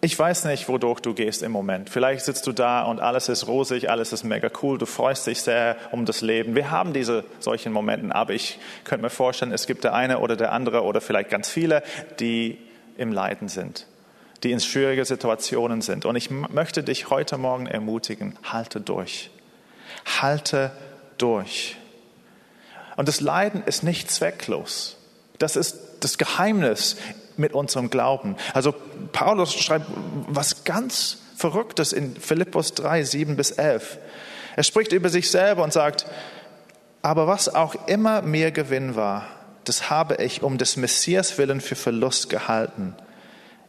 Ich 0.00 0.18
weiß 0.18 0.46
nicht, 0.46 0.68
wodurch 0.68 0.98
du 0.98 1.14
gehst 1.14 1.44
im 1.44 1.52
Moment. 1.52 1.88
Vielleicht 1.88 2.24
sitzt 2.24 2.48
du 2.48 2.52
da 2.52 2.82
und 2.82 3.00
alles 3.00 3.28
ist 3.28 3.46
rosig, 3.46 3.88
alles 3.88 4.12
ist 4.12 4.24
mega 4.24 4.50
cool, 4.62 4.78
du 4.78 4.86
freust 4.86 5.28
dich 5.28 5.42
sehr 5.42 5.76
um 5.92 6.06
das 6.06 6.22
Leben. 6.22 6.56
Wir 6.56 6.72
haben 6.72 6.92
diese 6.92 7.24
solchen 7.38 7.72
Momenten, 7.72 8.10
aber 8.10 8.34
ich 8.34 8.58
könnte 8.82 9.04
mir 9.04 9.10
vorstellen, 9.10 9.52
es 9.52 9.68
gibt 9.68 9.84
der 9.84 9.94
eine 9.94 10.18
oder 10.18 10.34
der 10.34 10.50
andere 10.50 10.82
oder 10.82 11.00
vielleicht 11.00 11.30
ganz 11.30 11.48
viele, 11.48 11.84
die 12.18 12.58
im 12.98 13.12
Leiden 13.12 13.48
sind 13.48 13.86
die 14.44 14.52
in 14.52 14.60
schwierige 14.60 15.04
Situationen 15.04 15.80
sind. 15.80 16.04
Und 16.04 16.16
ich 16.16 16.30
möchte 16.30 16.82
dich 16.82 17.10
heute 17.10 17.38
Morgen 17.38 17.66
ermutigen, 17.66 18.38
halte 18.44 18.80
durch. 18.80 19.30
Halte 20.20 20.70
durch. 21.18 21.76
Und 22.96 23.08
das 23.08 23.20
Leiden 23.20 23.62
ist 23.64 23.82
nicht 23.82 24.10
zwecklos. 24.10 24.96
Das 25.38 25.56
ist 25.56 25.78
das 26.00 26.18
Geheimnis 26.18 26.96
mit 27.36 27.54
unserem 27.54 27.90
Glauben. 27.90 28.36
Also 28.52 28.74
Paulus 29.12 29.54
schreibt 29.54 29.86
was 30.28 30.64
ganz 30.64 31.18
Verrücktes 31.36 31.92
in 31.92 32.14
Philippus 32.16 32.74
3, 32.74 33.02
7 33.02 33.36
bis 33.36 33.50
11. 33.50 33.98
Er 34.56 34.62
spricht 34.62 34.92
über 34.92 35.08
sich 35.08 35.30
selber 35.30 35.64
und 35.64 35.72
sagt, 35.72 36.06
aber 37.02 37.26
was 37.26 37.52
auch 37.52 37.74
immer 37.88 38.22
mir 38.22 38.52
Gewinn 38.52 38.94
war, 38.94 39.26
das 39.64 39.90
habe 39.90 40.16
ich 40.22 40.42
um 40.42 40.58
des 40.58 40.76
Messias 40.76 41.38
willen 41.38 41.60
für 41.60 41.74
Verlust 41.74 42.30
gehalten. 42.30 42.94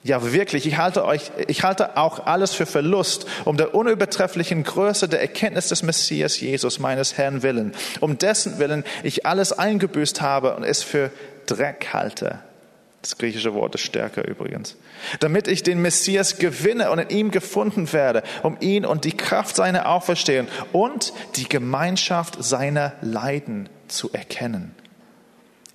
Ja, 0.05 0.31
wirklich, 0.31 0.67
ich 0.67 0.77
halte 0.77 1.03
euch, 1.03 1.31
ich 1.47 1.63
halte 1.63 1.97
auch 1.97 2.27
alles 2.27 2.53
für 2.53 2.67
Verlust, 2.67 3.25
um 3.43 3.57
der 3.57 3.73
unübertrefflichen 3.73 4.61
Größe 4.61 5.09
der 5.09 5.19
Erkenntnis 5.19 5.69
des 5.69 5.81
Messias 5.81 6.39
Jesus, 6.39 6.77
meines 6.77 7.17
Herrn 7.17 7.41
willen, 7.41 7.73
um 8.01 8.19
dessen 8.19 8.59
willen 8.59 8.83
ich 9.01 9.25
alles 9.25 9.51
eingebüßt 9.51 10.21
habe 10.21 10.55
und 10.55 10.63
es 10.63 10.83
für 10.83 11.09
Dreck 11.47 11.87
halte. 11.91 12.37
Das 13.01 13.17
griechische 13.17 13.55
Wort 13.55 13.73
ist 13.73 13.81
stärker 13.81 14.27
übrigens. 14.27 14.75
Damit 15.21 15.47
ich 15.47 15.63
den 15.63 15.81
Messias 15.81 16.37
gewinne 16.37 16.91
und 16.91 16.99
in 16.99 17.09
ihm 17.09 17.31
gefunden 17.31 17.91
werde, 17.91 18.21
um 18.43 18.57
ihn 18.59 18.85
und 18.85 19.05
die 19.05 19.17
Kraft 19.17 19.55
seiner 19.55 19.89
Auferstehung 19.89 20.47
und 20.71 21.13
die 21.35 21.49
Gemeinschaft 21.49 22.43
seiner 22.43 22.93
Leiden 23.01 23.69
zu 23.87 24.13
erkennen 24.13 24.75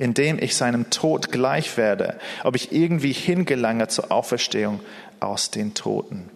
indem 0.00 0.38
ich 0.42 0.56
seinem 0.56 0.88
Tod 0.88 1.30
gleich 1.30 1.76
werde, 1.76 2.18
ob 2.42 2.56
ich 2.56 2.72
irgendwie 2.72 3.12
hingelange 3.12 3.86
zur 3.88 4.10
Auferstehung 4.10 4.80
aus 5.20 5.50
den 5.50 5.74
Toten. 5.74 6.30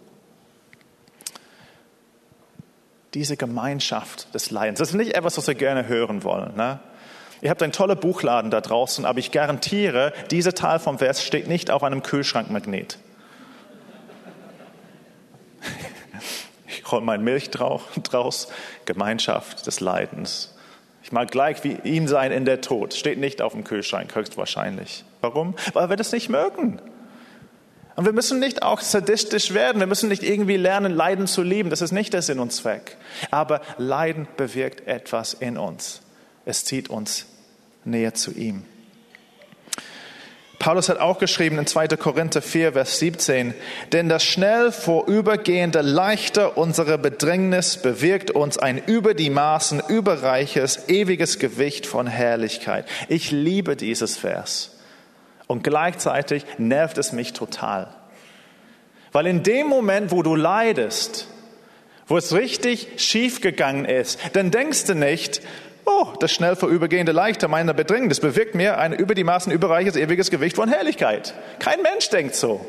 Diese 3.14 3.38
Gemeinschaft 3.38 4.35
des 4.35 4.50
Leidens, 4.50 4.81
das 4.81 4.90
ist 4.90 4.94
nicht 4.96 5.14
etwas, 5.14 5.38
was 5.38 5.46
wir 5.46 5.55
gerne 5.55 5.88
hören 5.88 6.24
wollen. 6.24 6.55
Ne? 6.57 6.79
Ihr 7.40 7.48
habt 7.48 7.62
einen 7.62 7.72
tollen 7.72 7.98
Buchladen 7.98 8.50
da 8.50 8.61
draußen, 8.61 9.07
aber 9.07 9.18
ich 9.18 9.31
garantiere, 9.31 10.12
dieser 10.31 10.55
Teil 10.55 10.79
vom 10.79 10.98
Vers 10.98 11.24
steht 11.24 11.48
nicht 11.48 11.70
auf 11.70 11.83
einem 11.83 12.03
Kühlschrankmagnet. 12.03 12.98
Ich 16.66 16.90
hole 16.90 17.00
mein 17.00 17.24
Milch 17.24 17.48
draus, 17.50 18.48
Gemeinschaft 18.85 19.66
des 19.66 19.81
Leidens. 19.81 20.54
Ich 21.05 21.12
mag 21.12 21.31
gleich 21.31 21.62
wie 21.64 21.77
ihm 21.85 22.09
sein 22.09 22.33
in 22.33 22.47
der 22.47 22.62
Tod. 22.62 22.95
Steht 22.95 23.19
nicht 23.19 23.43
auf 23.43 23.53
dem 23.53 23.62
Kühlschrank, 23.62 24.14
höchstwahrscheinlich. 24.14 25.05
Warum? 25.21 25.55
Weil 25.75 25.90
wir 25.90 25.97
das 25.97 26.12
nicht 26.12 26.31
mögen. 26.31 26.81
Und 27.95 28.07
wir 28.07 28.12
müssen 28.14 28.40
nicht 28.40 28.62
auch 28.62 28.81
sadistisch 28.81 29.53
werden. 29.53 29.81
Wir 29.81 29.87
müssen 29.87 30.09
nicht 30.09 30.23
irgendwie 30.23 30.57
lernen, 30.57 30.93
Leiden 30.93 31.27
zu 31.27 31.43
lieben. 31.43 31.69
Das 31.69 31.83
ist 31.83 31.93
nicht 31.93 32.14
der 32.14 32.23
Sinn 32.23 32.40
und 32.40 32.53
Zweck. 32.53 32.97
Aber 33.31 33.61
Leiden 33.77 34.27
bewirkt 34.38 34.88
etwas 34.88 35.35
in 35.35 35.59
uns. 35.59 36.01
Es 36.47 36.64
zieht 36.64 36.88
uns 36.88 37.27
näher 37.85 38.14
zu 38.14 38.33
ihm. 38.33 38.64
Paulus 40.64 40.88
hat 40.88 40.98
auch 40.98 41.18
geschrieben 41.18 41.59
in 41.59 41.66
2. 41.66 41.88
Korinther 41.88 42.40
4, 42.40 42.72
Vers 42.72 42.98
17, 42.98 43.53
denn 43.92 44.09
das 44.09 44.24
schnell 44.24 44.72
vorübergehende 44.72 45.83
Leichter 45.83 46.57
unserer 46.57 46.96
Bedrängnis 46.96 47.77
bewirkt 47.77 48.31
uns 48.31 48.57
ein 48.57 48.79
über 48.79 49.12
die 49.12 49.29
Maßen 49.29 49.83
überreiches, 49.88 50.88
ewiges 50.88 51.38
Gewicht 51.38 51.87
von 51.87 52.06
Herrlichkeit. 52.06 52.87
Ich 53.10 53.31
liebe 53.31 53.77
dieses 53.77 54.17
Vers. 54.17 54.79
Und 55.48 55.65
gleichzeitig 55.65 56.46
nervt 56.56 56.96
es 56.96 57.12
mich 57.12 57.35
total. 57.35 57.94
Weil 59.12 59.27
in 59.27 59.42
dem 59.42 59.67
Moment, 59.67 60.12
wo 60.12 60.23
du 60.23 60.35
leidest, 60.35 61.29
wo 62.06 62.17
es 62.17 62.33
richtig 62.33 62.88
schief 62.96 63.42
gegangen 63.42 63.85
ist, 63.85 64.19
dann 64.33 64.50
denkst 64.50 64.87
du 64.87 64.94
nicht, 64.94 65.42
Oh, 65.87 66.08
das 66.18 66.32
schnell 66.32 66.56
vorübergehende 66.56 67.12
Leichter 67.12 67.48
meiner 67.48 67.74
Bedrängnis 67.74 68.20
bewirkt 68.20 68.54
mir 68.54 68.78
ein 68.78 68.92
über 68.92 69.14
die 69.14 69.24
Maßen 69.24 69.52
überreiches 69.52 69.96
ewiges 69.96 70.30
Gewicht 70.30 70.56
von 70.56 70.68
Herrlichkeit. 70.68 71.35
Kein 71.58 71.82
Mensch 71.82 72.08
denkt 72.08 72.35
so. 72.35 72.64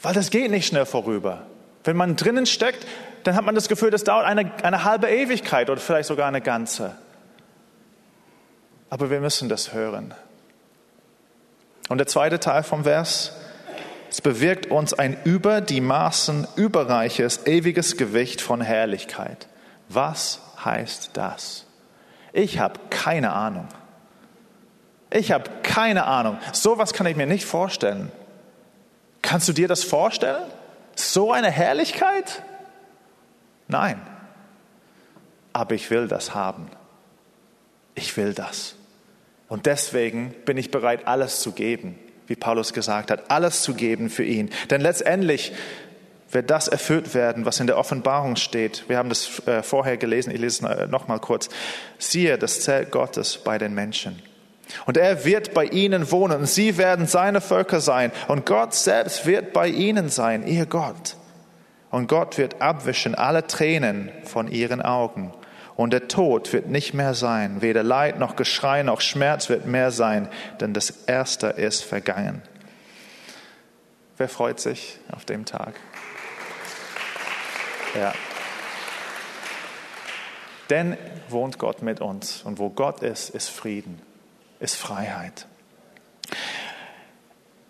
Weil 0.00 0.14
das 0.14 0.30
geht 0.30 0.50
nicht 0.50 0.66
schnell 0.66 0.86
vorüber. 0.86 1.46
Wenn 1.84 1.96
man 1.96 2.16
drinnen 2.16 2.46
steckt, 2.46 2.86
dann 3.24 3.34
hat 3.34 3.44
man 3.44 3.54
das 3.54 3.68
Gefühl, 3.68 3.90
das 3.90 4.04
dauert 4.04 4.24
eine, 4.24 4.50
eine 4.62 4.84
halbe 4.84 5.08
Ewigkeit 5.08 5.68
oder 5.68 5.80
vielleicht 5.80 6.08
sogar 6.08 6.28
eine 6.28 6.40
ganze. 6.40 6.94
Aber 8.88 9.10
wir 9.10 9.20
müssen 9.20 9.48
das 9.48 9.72
hören. 9.72 10.14
Und 11.88 11.98
der 11.98 12.06
zweite 12.06 12.40
Teil 12.40 12.62
vom 12.62 12.84
Vers, 12.84 13.32
es 14.10 14.20
bewirkt 14.20 14.70
uns 14.70 14.94
ein 14.94 15.16
über 15.24 15.60
die 15.60 15.80
Maßen 15.80 16.46
überreiches, 16.56 17.46
ewiges 17.46 17.96
Gewicht 17.96 18.40
von 18.40 18.60
Herrlichkeit. 18.60 19.48
Was 19.88 20.40
heißt 20.66 21.12
das? 21.14 21.64
Ich 22.34 22.58
habe 22.58 22.78
keine 22.90 23.32
Ahnung. 23.32 23.66
Ich 25.10 25.32
habe 25.32 25.50
keine 25.62 26.04
Ahnung. 26.04 26.36
Sowas 26.52 26.92
kann 26.92 27.06
ich 27.06 27.16
mir 27.16 27.26
nicht 27.26 27.46
vorstellen. 27.46 28.12
Kannst 29.22 29.48
du 29.48 29.54
dir 29.54 29.68
das 29.68 29.82
vorstellen? 29.82 30.44
So 30.94 31.32
eine 31.32 31.50
Herrlichkeit? 31.50 32.42
Nein. 33.68 34.00
Aber 35.54 35.74
ich 35.74 35.90
will 35.90 36.08
das 36.08 36.34
haben. 36.34 36.68
Ich 37.94 38.16
will 38.18 38.34
das. 38.34 38.74
Und 39.48 39.66
deswegen 39.66 40.34
bin 40.44 40.58
ich 40.58 40.70
bereit, 40.70 41.06
alles 41.06 41.40
zu 41.40 41.52
geben, 41.52 41.98
wie 42.26 42.36
Paulus 42.36 42.72
gesagt 42.72 43.10
hat, 43.10 43.30
alles 43.30 43.62
zu 43.62 43.74
geben 43.74 44.10
für 44.10 44.24
ihn. 44.24 44.50
Denn 44.70 44.80
letztendlich 44.80 45.52
wird 46.36 46.50
das 46.50 46.68
erfüllt 46.68 47.14
werden, 47.14 47.46
was 47.46 47.60
in 47.60 47.66
der 47.66 47.78
Offenbarung 47.78 48.36
steht. 48.36 48.84
Wir 48.88 48.98
haben 48.98 49.08
das 49.08 49.42
äh, 49.48 49.62
vorher 49.62 49.96
gelesen, 49.96 50.30
ich 50.30 50.38
lese 50.38 50.68
es 50.68 50.90
noch 50.90 51.08
mal 51.08 51.18
kurz. 51.18 51.48
Siehe 51.96 52.36
das 52.36 52.60
Zelt 52.60 52.90
Gottes 52.90 53.38
bei 53.38 53.56
den 53.56 53.72
Menschen. 53.74 54.22
Und 54.84 54.98
er 54.98 55.24
wird 55.24 55.54
bei 55.54 55.64
ihnen 55.64 56.10
wohnen 56.10 56.40
und 56.40 56.46
sie 56.46 56.76
werden 56.76 57.06
seine 57.06 57.40
Völker 57.40 57.80
sein. 57.80 58.12
Und 58.28 58.44
Gott 58.44 58.74
selbst 58.74 59.24
wird 59.24 59.54
bei 59.54 59.68
ihnen 59.68 60.10
sein, 60.10 60.46
ihr 60.46 60.66
Gott. 60.66 61.16
Und 61.90 62.06
Gott 62.06 62.36
wird 62.36 62.60
abwischen 62.60 63.14
alle 63.14 63.46
Tränen 63.46 64.10
von 64.24 64.46
ihren 64.48 64.82
Augen. 64.82 65.32
Und 65.74 65.94
der 65.94 66.06
Tod 66.06 66.52
wird 66.52 66.68
nicht 66.68 66.92
mehr 66.92 67.14
sein. 67.14 67.62
Weder 67.62 67.82
Leid 67.82 68.18
noch 68.18 68.36
Geschrei 68.36 68.82
noch 68.82 69.00
Schmerz 69.00 69.48
wird 69.48 69.64
mehr 69.64 69.90
sein, 69.90 70.28
denn 70.60 70.74
das 70.74 70.90
Erste 71.06 71.46
ist 71.46 71.82
vergangen. 71.82 72.42
Wer 74.18 74.28
freut 74.28 74.60
sich 74.60 74.98
auf 75.10 75.24
dem 75.24 75.46
Tag? 75.46 75.74
Ja. 77.96 78.12
Denn 80.70 80.96
wohnt 81.28 81.58
Gott 81.58 81.82
mit 81.82 82.00
uns. 82.00 82.42
Und 82.42 82.58
wo 82.58 82.70
Gott 82.70 83.02
ist, 83.02 83.30
ist 83.30 83.48
Frieden, 83.48 84.00
ist 84.60 84.76
Freiheit. 84.76 85.46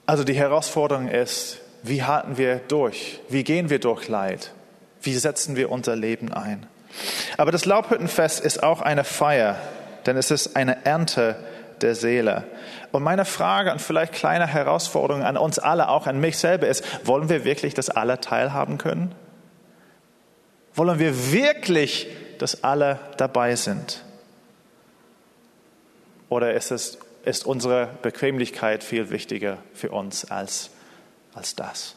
Also 0.06 0.24
die 0.24 0.34
Herausforderung 0.34 1.08
ist, 1.08 1.60
wie 1.82 2.02
halten 2.02 2.38
wir 2.38 2.56
durch? 2.56 3.20
Wie 3.28 3.44
gehen 3.44 3.70
wir 3.70 3.78
durch 3.78 4.08
Leid? 4.08 4.52
Wie 5.02 5.14
setzen 5.14 5.56
wir 5.56 5.70
unser 5.70 5.94
Leben 5.94 6.32
ein? 6.32 6.66
Aber 7.36 7.52
das 7.52 7.64
Laubhüttenfest 7.64 8.40
ist 8.40 8.62
auch 8.62 8.80
eine 8.80 9.04
Feier, 9.04 9.56
denn 10.06 10.16
es 10.16 10.30
ist 10.30 10.56
eine 10.56 10.84
Ernte 10.86 11.36
der 11.82 11.94
Seele. 11.94 12.44
Und 12.92 13.02
meine 13.02 13.24
Frage 13.24 13.70
und 13.70 13.82
vielleicht 13.82 14.14
kleine 14.14 14.46
Herausforderung 14.46 15.22
an 15.22 15.36
uns 15.36 15.58
alle, 15.58 15.88
auch 15.88 16.06
an 16.06 16.18
mich 16.18 16.38
selber 16.38 16.66
ist, 16.66 16.84
wollen 17.06 17.28
wir 17.28 17.44
wirklich 17.44 17.74
das 17.74 17.90
alle 17.90 18.20
teilhaben 18.20 18.78
können? 18.78 19.14
Wollen 20.76 20.98
wir 20.98 21.32
wirklich, 21.32 22.06
dass 22.38 22.62
alle 22.62 23.00
dabei 23.16 23.56
sind? 23.56 24.04
Oder 26.28 26.52
ist, 26.52 26.70
es, 26.70 26.98
ist 27.24 27.46
unsere 27.46 27.88
Bequemlichkeit 28.02 28.84
viel 28.84 29.10
wichtiger 29.10 29.58
für 29.72 29.90
uns 29.90 30.30
als, 30.30 30.70
als 31.34 31.54
das? 31.56 31.94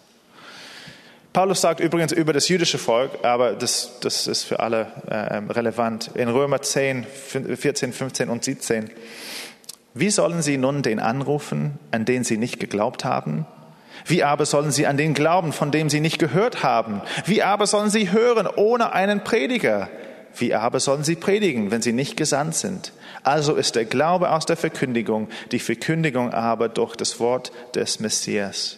Paulus 1.33 1.61
sagt 1.61 1.79
übrigens 1.81 2.13
über 2.13 2.31
das 2.31 2.47
jüdische 2.47 2.77
Volk, 2.77 3.23
aber 3.23 3.53
das, 3.53 3.99
das 3.99 4.27
ist 4.27 4.43
für 4.43 4.61
alle 4.61 4.87
äh, 5.07 5.35
relevant. 5.51 6.11
In 6.15 6.29
Römer 6.29 6.61
10, 6.61 7.05
14, 7.05 7.93
15 7.93 8.29
und 8.29 8.43
17. 8.43 8.89
Wie 9.93 10.09
sollen 10.09 10.41
sie 10.41 10.57
nun 10.57 10.81
den 10.81 10.99
anrufen, 10.99 11.77
an 11.91 12.05
den 12.05 12.23
sie 12.23 12.37
nicht 12.37 12.59
geglaubt 12.59 13.03
haben? 13.03 13.45
Wie 14.05 14.23
aber 14.23 14.45
sollen 14.45 14.71
sie 14.71 14.87
an 14.87 14.97
den 14.97 15.13
glauben, 15.13 15.53
von 15.53 15.71
dem 15.71 15.89
sie 15.89 15.99
nicht 15.99 16.19
gehört 16.19 16.63
haben? 16.63 17.01
Wie 17.25 17.43
aber 17.43 17.67
sollen 17.67 17.89
sie 17.89 18.11
hören 18.11 18.47
ohne 18.47 18.93
einen 18.93 19.23
Prediger? 19.23 19.89
Wie 20.35 20.53
aber 20.53 20.79
sollen 20.79 21.03
sie 21.03 21.15
predigen, 21.15 21.71
wenn 21.71 21.81
sie 21.81 21.93
nicht 21.93 22.15
gesandt 22.15 22.55
sind? 22.55 22.93
Also 23.23 23.55
ist 23.55 23.75
der 23.75 23.85
Glaube 23.85 24.31
aus 24.31 24.45
der 24.45 24.57
Verkündigung, 24.57 25.27
die 25.51 25.59
Verkündigung 25.59 26.33
aber 26.33 26.69
durch 26.69 26.95
das 26.95 27.19
Wort 27.19 27.51
des 27.75 27.99
Messias. 27.99 28.77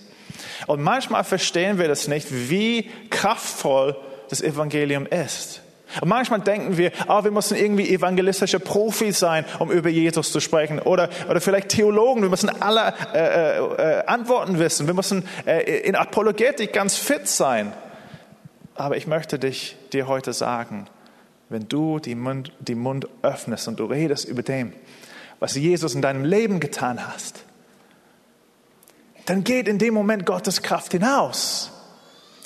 Und 0.67 0.81
manchmal 0.81 1.23
verstehen 1.23 1.77
wir 1.77 1.87
das 1.87 2.07
nicht, 2.07 2.27
wie 2.49 2.89
kraftvoll 3.09 3.95
das 4.29 4.41
Evangelium 4.41 5.05
ist. 5.05 5.61
Und 5.99 6.07
manchmal 6.07 6.41
denken 6.41 6.77
wir, 6.77 6.91
oh, 7.07 7.23
wir 7.23 7.31
müssen 7.31 7.57
irgendwie 7.57 7.93
evangelistische 7.93 8.59
Profis 8.59 9.19
sein, 9.19 9.45
um 9.59 9.71
über 9.71 9.89
Jesus 9.89 10.31
zu 10.31 10.39
sprechen. 10.39 10.79
Oder, 10.79 11.09
oder 11.29 11.41
vielleicht 11.41 11.69
Theologen, 11.69 12.21
wir 12.21 12.29
müssen 12.29 12.49
alle 12.49 12.93
äh, 13.13 13.57
äh, 13.57 14.05
Antworten 14.05 14.59
wissen. 14.59 14.87
Wir 14.87 14.93
müssen 14.93 15.27
äh, 15.45 15.81
in 15.81 15.95
Apologetik 15.95 16.71
ganz 16.71 16.95
fit 16.95 17.27
sein. 17.27 17.73
Aber 18.75 18.95
ich 18.95 19.07
möchte 19.07 19.37
dich, 19.37 19.75
dir 19.91 20.07
heute 20.07 20.33
sagen, 20.33 20.87
wenn 21.49 21.67
du 21.67 21.99
die 21.99 22.15
Mund, 22.15 22.53
die 22.59 22.75
Mund 22.75 23.07
öffnest 23.21 23.67
und 23.67 23.79
du 23.79 23.85
redest 23.85 24.27
über 24.27 24.41
dem, 24.41 24.73
was 25.39 25.55
Jesus 25.55 25.95
in 25.95 26.01
deinem 26.01 26.23
Leben 26.23 26.59
getan 26.59 27.05
hast, 27.05 27.43
dann 29.25 29.43
geht 29.43 29.67
in 29.67 29.77
dem 29.77 29.93
Moment 29.93 30.25
Gottes 30.25 30.61
Kraft 30.61 30.93
hinaus. 30.93 31.71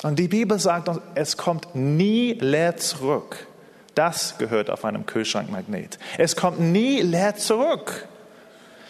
Und 0.03 0.19
die 0.19 0.27
Bibel 0.27 0.59
sagt 0.59 0.89
uns, 0.89 0.99
es 1.15 1.37
kommt 1.37 1.73
nie 1.73 2.33
leer 2.33 2.77
zurück. 2.77 3.47
Das 3.95 4.37
gehört 4.37 4.69
auf 4.69 4.83
einem 4.83 5.05
Kühlschrankmagnet. 5.05 5.97
Es 6.17 6.35
kommt 6.35 6.59
nie 6.59 7.01
leer 7.01 7.35
zurück. 7.35 8.07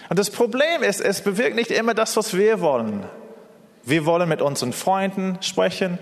Und 0.09 0.19
das 0.19 0.29
Problem 0.29 0.83
ist, 0.83 0.99
es 1.01 1.21
bewirkt 1.21 1.55
nicht 1.55 1.71
immer 1.71 1.93
das, 1.93 2.17
was 2.17 2.35
wir 2.35 2.59
wollen. 2.61 3.03
Wir 3.83 4.05
wollen 4.05 4.27
mit 4.27 4.41
unseren 4.41 4.73
Freunden 4.73 5.37
sprechen 5.41 5.99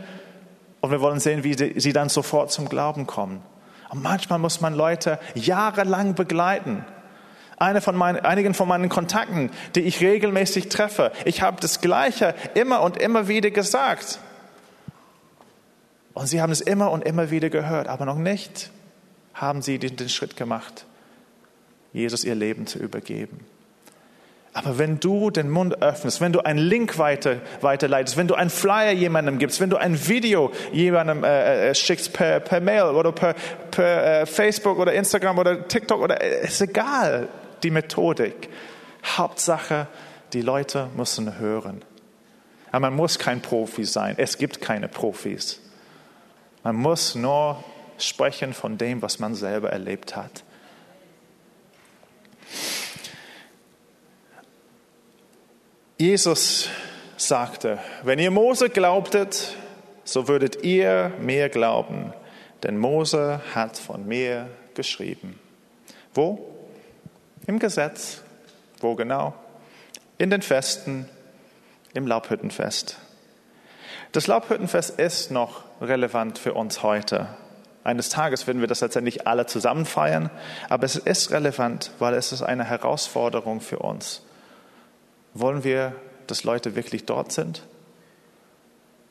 und 0.79 0.91
wir 0.91 1.01
wollen 1.01 1.19
sehen, 1.19 1.43
wie 1.43 1.79
sie 1.79 1.93
dann 1.93 2.09
sofort 2.09 2.51
zum 2.51 2.69
Glauben 2.69 3.07
kommen. 3.07 3.41
Und 3.89 4.01
manchmal 4.01 4.39
muss 4.39 4.61
man 4.61 4.73
Leute 4.73 5.19
jahrelang 5.35 6.15
begleiten. 6.15 6.85
Eine 7.57 7.81
von 7.81 7.95
meinen, 7.95 8.25
einigen 8.25 8.53
von 8.53 8.67
meinen 8.67 8.89
Kontakten, 8.89 9.51
die 9.75 9.81
ich 9.81 10.01
regelmäßig 10.01 10.69
treffe. 10.69 11.11
Ich 11.25 11.41
habe 11.41 11.61
das 11.61 11.81
Gleiche 11.81 12.35
immer 12.55 12.81
und 12.81 12.97
immer 12.97 13.27
wieder 13.27 13.51
gesagt. 13.51 14.19
Und 16.13 16.27
sie 16.27 16.41
haben 16.41 16.51
es 16.51 16.61
immer 16.61 16.91
und 16.91 17.03
immer 17.03 17.31
wieder 17.31 17.49
gehört, 17.49 17.87
aber 17.87 18.05
noch 18.05 18.17
nicht 18.17 18.69
haben 19.33 19.61
sie 19.61 19.79
den, 19.79 19.95
den 19.95 20.09
Schritt 20.09 20.37
gemacht, 20.37 20.85
Jesus 21.91 22.23
ihr 22.23 22.35
Leben 22.35 22.67
zu 22.67 22.79
übergeben. 22.79 23.45
Aber 24.55 24.77
wenn 24.77 24.99
du 24.99 25.31
den 25.31 25.49
Mund 25.49 25.81
öffnest, 25.81 26.21
wenn 26.21 26.31
du 26.31 26.41
einen 26.41 26.59
Link 26.59 26.99
weiter, 26.99 27.37
weiterleitest, 27.61 28.17
wenn 28.17 28.27
du 28.27 28.35
einen 28.35 28.51
Flyer 28.51 28.91
jemandem 28.91 29.39
gibst, 29.39 29.59
wenn 29.59 29.71
du 29.71 29.77
ein 29.77 30.07
Video 30.07 30.51
jemandem 30.71 31.23
äh, 31.23 31.69
äh 31.69 31.75
schickst 31.75 32.13
per, 32.13 32.39
per 32.39 32.61
Mail 32.61 32.83
oder 32.83 33.11
per, 33.11 33.33
per 33.71 34.21
äh, 34.21 34.25
Facebook 34.27 34.77
oder 34.77 34.93
Instagram 34.93 35.39
oder 35.39 35.67
TikTok 35.67 35.99
oder 35.99 36.21
äh, 36.21 36.45
ist 36.45 36.61
egal, 36.61 37.29
die 37.63 37.71
Methodik. 37.71 38.49
Hauptsache, 39.03 39.87
die 40.33 40.41
Leute 40.41 40.87
müssen 40.95 41.39
hören. 41.39 41.81
Aber 42.71 42.81
man 42.81 42.95
muss 42.95 43.17
kein 43.17 43.41
Profi 43.41 43.85
sein. 43.85 44.15
Es 44.17 44.37
gibt 44.37 44.61
keine 44.61 44.87
Profis. 44.87 45.62
Man 46.63 46.77
muss 46.77 47.15
nur 47.15 47.61
sprechen 47.97 48.53
von 48.53 48.77
dem, 48.77 49.01
was 49.01 49.19
man 49.19 49.35
selber 49.35 49.69
erlebt 49.69 50.15
hat. 50.15 50.43
Jesus 55.97 56.69
sagte, 57.17 57.79
wenn 58.03 58.19
ihr 58.19 58.31
Mose 58.31 58.69
glaubtet, 58.69 59.55
so 60.05 60.27
würdet 60.27 60.63
ihr 60.63 61.11
mir 61.19 61.49
glauben, 61.49 62.13
denn 62.63 62.77
Mose 62.77 63.41
hat 63.53 63.77
von 63.77 64.07
mir 64.07 64.49
geschrieben. 64.73 65.39
Wo? 66.13 66.49
Im 67.45 67.59
Gesetz. 67.59 68.21
Wo 68.79 68.95
genau? 68.95 69.33
In 70.17 70.29
den 70.29 70.41
Festen, 70.41 71.09
im 71.93 72.07
Laubhüttenfest. 72.07 72.97
Das 74.13 74.27
Laubhüttenfest 74.27 74.99
ist 74.99 75.31
noch 75.31 75.63
relevant 75.83 76.39
für 76.39 76.53
uns 76.53 76.83
heute. 76.83 77.27
Eines 77.83 78.09
Tages 78.09 78.47
werden 78.47 78.61
wir 78.61 78.67
das 78.67 78.81
letztendlich 78.81 79.27
alle 79.27 79.45
zusammen 79.45 79.85
feiern, 79.85 80.29
aber 80.69 80.85
es 80.85 80.95
ist 80.95 81.31
relevant, 81.31 81.91
weil 81.99 82.13
es 82.13 82.31
ist 82.31 82.41
eine 82.41 82.63
Herausforderung 82.63 83.59
für 83.59 83.79
uns. 83.79 84.23
Wollen 85.33 85.63
wir, 85.63 85.93
dass 86.27 86.43
Leute 86.43 86.75
wirklich 86.75 87.05
dort 87.05 87.31
sind? 87.31 87.63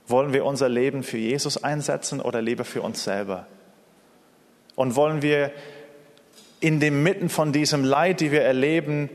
Wollen 0.07 0.33
wir 0.33 0.45
unser 0.45 0.69
Leben 0.69 1.03
für 1.03 1.19
Jesus 1.19 1.63
einsetzen 1.63 2.21
oder 2.21 2.41
lieber 2.41 2.65
für 2.65 2.83
uns 2.83 3.05
selber? 3.05 3.47
Und 4.75 4.97
wollen 4.97 5.21
wir 5.21 5.53
in 6.61 6.81
dem 6.81 7.03
Mitten 7.03 7.29
von 7.29 7.53
diesem 7.53 7.85
Leid, 7.85 8.21
die 8.21 8.33
wir 8.33 8.43
erleben, 8.43 9.11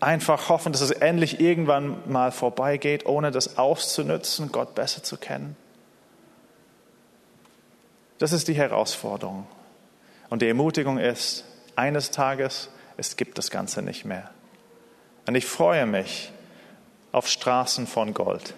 einfach 0.00 0.48
hoffen, 0.48 0.72
dass 0.72 0.82
es 0.82 0.90
endlich 0.90 1.40
irgendwann 1.40 1.96
mal 2.06 2.30
vorbeigeht, 2.30 3.06
ohne 3.06 3.30
das 3.30 3.56
auszunützen, 3.56 4.52
Gott 4.52 4.74
besser 4.74 5.02
zu 5.02 5.16
kennen? 5.16 5.56
Das 8.18 8.32
ist 8.32 8.48
die 8.48 8.54
Herausforderung. 8.54 9.46
Und 10.28 10.42
die 10.42 10.48
Ermutigung 10.48 10.98
ist, 10.98 11.44
eines 11.76 12.10
Tages 12.10 12.70
es 12.96 13.16
gibt 13.16 13.38
das 13.38 13.50
Ganze 13.50 13.80
nicht 13.80 14.04
mehr. 14.04 14.30
Und 15.26 15.36
ich 15.36 15.46
freue 15.46 15.86
mich 15.86 16.32
auf 17.12 17.28
Straßen 17.28 17.86
von 17.86 18.12
Gold. 18.12 18.54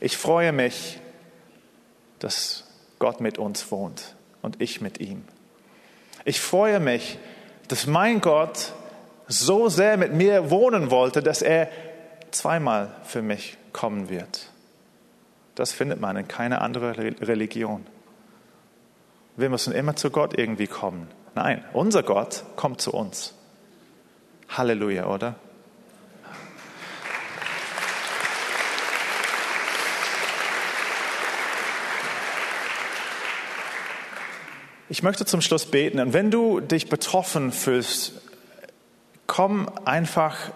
Ich 0.00 0.16
freue 0.16 0.52
mich, 0.52 1.00
dass 2.18 2.64
Gott 2.98 3.20
mit 3.20 3.38
uns 3.38 3.70
wohnt 3.70 4.16
und 4.42 4.60
ich 4.60 4.80
mit 4.80 5.00
ihm. 5.00 5.24
Ich 6.24 6.40
freue 6.40 6.80
mich, 6.80 7.18
dass 7.68 7.86
mein 7.86 8.20
Gott 8.20 8.72
so 9.28 9.68
sehr 9.68 9.96
mit 9.96 10.12
mir 10.12 10.50
wohnen 10.50 10.90
wollte, 10.90 11.22
dass 11.22 11.42
er 11.42 11.68
zweimal 12.30 12.90
für 13.04 13.22
mich 13.22 13.56
kommen 13.72 14.08
wird. 14.08 14.50
Das 15.58 15.72
findet 15.72 16.00
man 16.00 16.16
in 16.16 16.28
keiner 16.28 16.62
anderen 16.62 16.94
Religion. 16.94 17.84
Wir 19.36 19.50
müssen 19.50 19.72
immer 19.72 19.96
zu 19.96 20.10
Gott 20.10 20.38
irgendwie 20.38 20.68
kommen. 20.68 21.08
Nein, 21.34 21.64
unser 21.72 22.04
Gott 22.04 22.44
kommt 22.54 22.80
zu 22.80 22.92
uns. 22.92 23.34
Halleluja, 24.48 25.06
oder? 25.06 25.34
Ich 34.88 35.02
möchte 35.02 35.26
zum 35.26 35.40
Schluss 35.40 35.66
beten. 35.66 35.98
Und 35.98 36.12
wenn 36.12 36.30
du 36.30 36.60
dich 36.60 36.88
betroffen 36.88 37.50
fühlst, 37.50 38.12
komm 39.26 39.68
einfach 39.84 40.52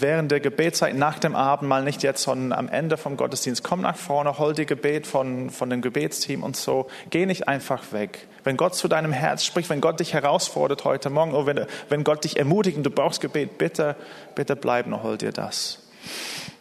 während 0.00 0.30
der 0.30 0.40
Gebetszeit 0.40 0.94
nach 0.94 1.18
dem 1.18 1.36
Abend, 1.36 1.68
mal 1.68 1.82
nicht 1.82 2.02
jetzt, 2.02 2.22
sondern 2.22 2.52
am 2.56 2.68
Ende 2.68 2.96
vom 2.96 3.16
Gottesdienst, 3.16 3.62
komm 3.62 3.80
nach 3.80 3.96
vorne, 3.96 4.38
hol 4.38 4.54
dir 4.54 4.64
Gebet 4.64 5.06
von, 5.06 5.50
von 5.50 5.70
dem 5.70 5.82
Gebetsteam 5.82 6.42
und 6.42 6.56
so. 6.56 6.88
Geh 7.10 7.26
nicht 7.26 7.48
einfach 7.48 7.92
weg. 7.92 8.26
Wenn 8.42 8.56
Gott 8.56 8.74
zu 8.74 8.88
deinem 8.88 9.12
Herz 9.12 9.44
spricht, 9.44 9.70
wenn 9.70 9.80
Gott 9.80 10.00
dich 10.00 10.12
herausfordert 10.14 10.84
heute 10.84 11.10
Morgen, 11.10 11.32
oder 11.32 11.46
wenn, 11.46 11.66
wenn 11.88 12.04
Gott 12.04 12.24
dich 12.24 12.38
ermutigt 12.38 12.76
und 12.76 12.84
du 12.84 12.90
brauchst 12.90 13.20
Gebet, 13.20 13.58
bitte, 13.58 13.96
bitte 14.34 14.56
bleib 14.56 14.86
und 14.86 15.02
hol 15.02 15.16
dir 15.16 15.32
das. 15.32 15.82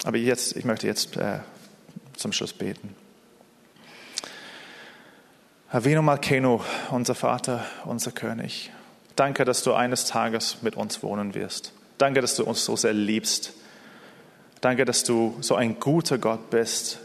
Aber 0.04 0.18
jetzt, 0.18 0.56
ich 0.56 0.66
möchte 0.66 0.88
jetzt 0.88 1.18
äh, 1.18 1.40
zum 2.16 2.32
Schluss 2.32 2.54
beten. 2.54 2.96
Avino 5.70 6.02
Malkeno, 6.02 6.64
unser 6.92 7.16
Vater, 7.16 7.66
unser 7.86 8.12
König. 8.12 8.72
Danke, 9.16 9.44
dass 9.46 9.64
du 9.64 9.74
eines 9.74 10.06
Tages 10.06 10.58
mit 10.62 10.76
uns 10.76 11.02
wohnen 11.02 11.34
wirst. 11.34 11.74
Danke, 11.98 12.22
dass 12.22 12.36
du 12.36 12.44
uns 12.44 12.66
so 12.66 12.76
sehr 12.76 12.94
liebst. 12.94 13.54
Danke, 14.62 14.86
dass 14.86 15.04
du 15.04 15.36
so 15.42 15.56
ein 15.56 15.80
guter 15.80 16.18
Gott 16.18 16.50
bist. 16.50 17.00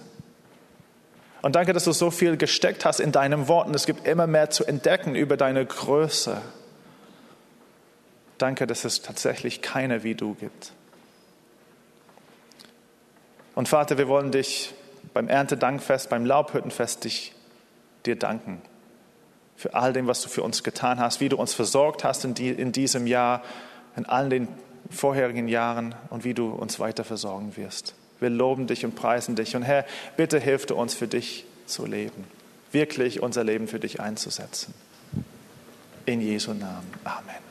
Und 1.42 1.54
danke, 1.54 1.72
dass 1.72 1.84
du 1.84 1.92
so 1.92 2.10
viel 2.10 2.36
gesteckt 2.36 2.84
hast 2.84 3.00
in 3.00 3.12
deinem 3.12 3.48
Wort 3.48 3.68
und 3.68 3.74
es 3.74 3.86
gibt 3.86 4.06
immer 4.06 4.26
mehr 4.26 4.50
zu 4.50 4.64
entdecken 4.64 5.14
über 5.14 5.36
deine 5.36 5.64
Größe. 5.64 6.40
Danke, 8.38 8.66
dass 8.66 8.84
es 8.84 9.02
tatsächlich 9.02 9.62
keine 9.62 10.02
wie 10.02 10.14
du 10.14 10.34
gibt. 10.34 10.72
Und 13.54 13.68
Vater, 13.68 13.98
wir 13.98 14.08
wollen 14.08 14.30
dich 14.30 14.72
beim 15.12 15.28
Erntedankfest, 15.28 16.10
beim 16.10 16.24
Laubhüttenfest 16.24 17.04
dich 17.04 17.34
dir 18.06 18.16
danken 18.16 18.62
für 19.56 19.74
all 19.74 19.92
dem, 19.92 20.06
was 20.06 20.22
du 20.22 20.28
für 20.28 20.44
uns 20.44 20.62
getan 20.62 21.00
hast, 21.00 21.20
wie 21.20 21.28
du 21.28 21.36
uns 21.36 21.54
versorgt 21.54 22.04
hast 22.04 22.24
in, 22.24 22.34
die, 22.34 22.50
in 22.50 22.70
diesem 22.70 23.08
Jahr, 23.08 23.42
in 23.96 24.06
all 24.06 24.28
den 24.28 24.46
vorherigen 24.90 25.48
Jahren 25.48 25.94
und 26.10 26.24
wie 26.24 26.34
du 26.34 26.48
uns 26.48 26.80
weiter 26.80 27.04
versorgen 27.04 27.56
wirst. 27.56 27.94
Wir 28.20 28.30
loben 28.30 28.66
dich 28.66 28.84
und 28.84 28.94
preisen 28.94 29.36
dich. 29.36 29.54
Und 29.54 29.62
Herr, 29.62 29.84
bitte 30.16 30.38
hilf 30.38 30.66
du 30.66 30.74
uns 30.74 30.94
für 30.94 31.08
dich 31.08 31.44
zu 31.66 31.86
leben, 31.86 32.24
wirklich 32.72 33.22
unser 33.22 33.44
Leben 33.44 33.68
für 33.68 33.78
dich 33.78 34.00
einzusetzen. 34.00 34.74
In 36.06 36.20
Jesu 36.20 36.54
Namen. 36.54 36.90
Amen. 37.04 37.47